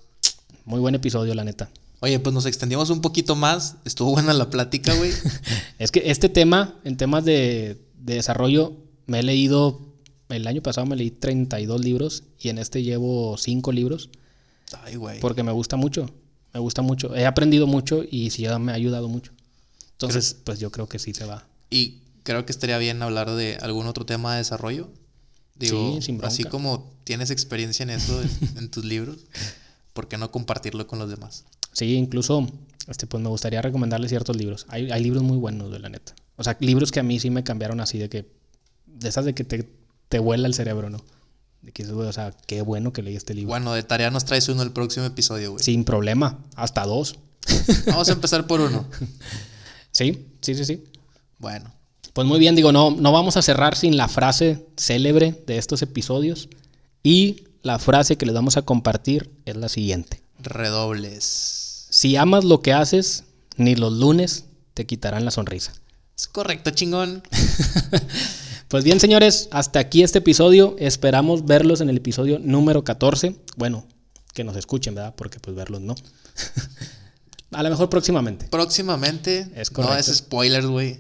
Muy 0.64 0.80
buen 0.80 0.96
episodio, 0.96 1.36
la 1.36 1.44
neta. 1.44 1.70
Oye, 2.00 2.20
pues 2.20 2.34
nos 2.34 2.46
extendimos 2.46 2.90
un 2.90 3.02
poquito 3.02 3.36
más. 3.36 3.76
Estuvo 3.84 4.12
buena 4.12 4.34
la 4.34 4.50
plática, 4.50 4.94
güey. 4.96 5.12
es 5.80 5.92
que 5.92 6.04
este 6.06 6.30
tema, 6.30 6.76
en 6.86 6.96
temas 6.96 7.26
de, 7.26 7.82
de, 8.00 8.16
desarrollo, 8.16 8.78
me 9.06 9.20
he 9.20 9.24
leído. 9.24 9.82
El 10.30 10.48
año 10.48 10.64
pasado 10.64 10.88
me 10.88 10.96
leí 10.96 11.12
32 11.12 11.82
libros 11.82 12.24
y 12.40 12.50
en 12.50 12.58
este 12.58 12.82
llevo 12.82 13.38
5 13.38 13.72
libros. 13.74 14.10
Ay, 14.84 14.96
güey. 14.96 15.20
Porque 15.20 15.44
me 15.44 15.52
gusta 15.52 15.76
mucho. 15.76 16.10
Me 16.54 16.62
gusta 16.62 16.82
mucho. 16.82 17.14
He 17.14 17.26
aprendido 17.26 17.68
mucho 17.68 18.04
y 18.10 18.30
sí 18.30 18.46
me 18.60 18.72
ha 18.72 18.76
ayudado 18.76 19.10
mucho. 19.10 19.33
Entonces, 20.08 20.34
creo, 20.34 20.44
pues 20.46 20.60
yo 20.60 20.72
creo 20.72 20.88
que 20.88 21.00
sí 21.00 21.14
se 21.14 21.26
va. 21.26 21.46
Y 21.70 22.02
creo 22.24 22.46
que 22.46 22.52
estaría 22.52 22.78
bien 22.78 23.02
hablar 23.02 23.32
de 23.32 23.58
algún 23.62 23.88
otro 23.88 24.06
tema 24.06 24.34
de 24.34 24.40
desarrollo. 24.40 24.90
Digo, 25.56 25.96
sí, 25.96 26.02
sin 26.02 26.26
así 26.26 26.44
como 26.44 26.92
tienes 27.04 27.30
experiencia 27.30 27.84
en 27.84 27.92
eso 27.92 28.22
en, 28.22 28.58
en 28.58 28.72
tus 28.72 28.84
libros, 28.86 29.20
¿por 29.94 30.08
qué 30.08 30.18
no 30.18 30.32
compartirlo 30.32 30.88
con 30.88 31.00
los 31.00 31.10
demás? 31.10 31.46
Sí, 31.74 31.94
incluso 31.94 32.48
este, 32.88 33.08
pues 33.08 33.22
me 33.24 33.30
gustaría 33.30 33.62
recomendarles 33.62 34.10
ciertos 34.10 34.36
libros. 34.36 34.66
Hay, 34.70 34.92
hay, 34.92 35.04
libros 35.04 35.24
muy 35.24 35.38
buenos, 35.38 35.72
de 35.72 35.80
la 35.80 35.90
neta. 35.90 36.14
O 36.36 36.44
sea, 36.44 36.58
libros 36.60 36.92
que 36.92 37.00
a 37.00 37.04
mí 37.04 37.20
sí 37.20 37.30
me 37.30 37.44
cambiaron 37.44 37.80
así 37.80 37.98
de 37.98 38.10
que. 38.10 38.26
De 38.86 39.10
esas 39.10 39.26
de 39.26 39.34
que 39.34 39.44
te, 39.44 39.70
te 40.10 40.20
vuela 40.20 40.48
el 40.48 40.54
cerebro, 40.54 40.90
¿no? 40.90 41.04
De 41.62 41.72
que, 41.72 41.86
o 41.86 42.14
sea, 42.14 42.34
qué 42.46 42.62
bueno 42.62 42.92
que 42.92 43.02
leí 43.02 43.16
este 43.16 43.34
libro. 43.34 43.50
Bueno, 43.50 43.74
de 43.74 43.84
tarea 43.84 44.12
nos 44.12 44.26
traes 44.26 44.50
uno 44.50 44.64
el 44.64 44.72
próximo 44.72 45.06
episodio, 45.06 45.52
güey. 45.52 45.64
Sin 45.64 45.86
problema, 45.86 46.40
hasta 46.56 46.86
dos. 46.86 47.20
Vamos 47.88 48.10
a 48.10 48.12
empezar 48.12 48.48
por 48.48 48.62
uno. 48.62 48.86
sí, 49.94 50.28
sí, 50.42 50.56
sí, 50.56 50.66
sí. 50.66 50.84
Bueno. 51.40 51.74
Pues 52.12 52.28
muy 52.28 52.38
bien, 52.38 52.56
digo, 52.56 52.72
no, 52.72 52.92
no 52.92 53.12
vamos 53.12 53.38
a 53.38 53.42
cerrar 53.42 53.76
sin 53.76 53.98
la 53.98 54.08
frase 54.08 54.68
célebre 54.78 55.42
de 55.48 55.58
estos 55.58 55.82
episodios. 55.82 56.48
Y 57.02 57.46
la 57.64 57.80
frase 57.80 58.18
que 58.18 58.26
les 58.26 58.36
vamos 58.36 58.56
a 58.56 58.62
compartir 58.62 59.32
es 59.46 59.56
la 59.56 59.70
siguiente. 59.70 60.22
Redobles. 60.40 61.88
Si 61.90 62.16
amas 62.16 62.44
lo 62.44 62.62
que 62.62 62.74
haces, 62.74 63.24
ni 63.58 63.76
los 63.76 63.94
lunes 63.94 64.46
te 64.74 64.86
quitarán 64.86 65.26
la 65.26 65.32
sonrisa. 65.32 65.74
Es 66.16 66.28
correcto, 66.28 66.72
chingón. 66.72 67.24
pues 68.68 68.84
bien, 68.84 69.00
señores, 69.00 69.48
hasta 69.52 69.80
aquí 69.80 70.04
este 70.04 70.20
episodio. 70.20 70.76
Esperamos 70.78 71.46
verlos 71.46 71.82
en 71.82 71.90
el 71.90 71.98
episodio 71.98 72.38
número 72.40 72.84
14. 72.84 73.36
Bueno, 73.58 73.88
que 74.34 74.44
nos 74.44 74.56
escuchen, 74.56 74.94
¿verdad? 74.94 75.16
Porque 75.16 75.40
pues 75.40 75.56
verlos 75.56 75.82
no. 75.82 75.96
a 77.54 77.64
lo 77.64 77.70
mejor 77.70 77.90
próximamente. 77.90 78.48
Próximamente. 78.48 79.48
Es 79.56 79.70
correcto. 79.70 79.94
No 79.94 80.00
es 80.00 80.06
spoilers, 80.08 80.66
güey. 80.66 81.00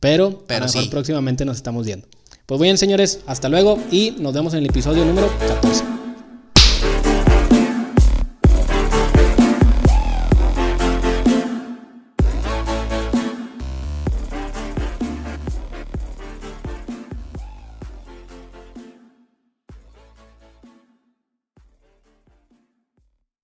Pero, 0.00 0.44
Pero 0.46 0.64
a 0.64 0.66
lo 0.66 0.72
mejor 0.72 0.82
sí. 0.84 0.88
próximamente 0.88 1.44
nos 1.44 1.56
estamos 1.56 1.86
viendo. 1.86 2.08
Pues 2.46 2.60
bien, 2.60 2.76
señores, 2.76 3.20
hasta 3.26 3.48
luego 3.48 3.78
y 3.90 4.12
nos 4.18 4.34
vemos 4.34 4.52
en 4.52 4.60
el 4.60 4.66
episodio 4.66 5.04
número 5.04 5.30
14. 5.46 5.91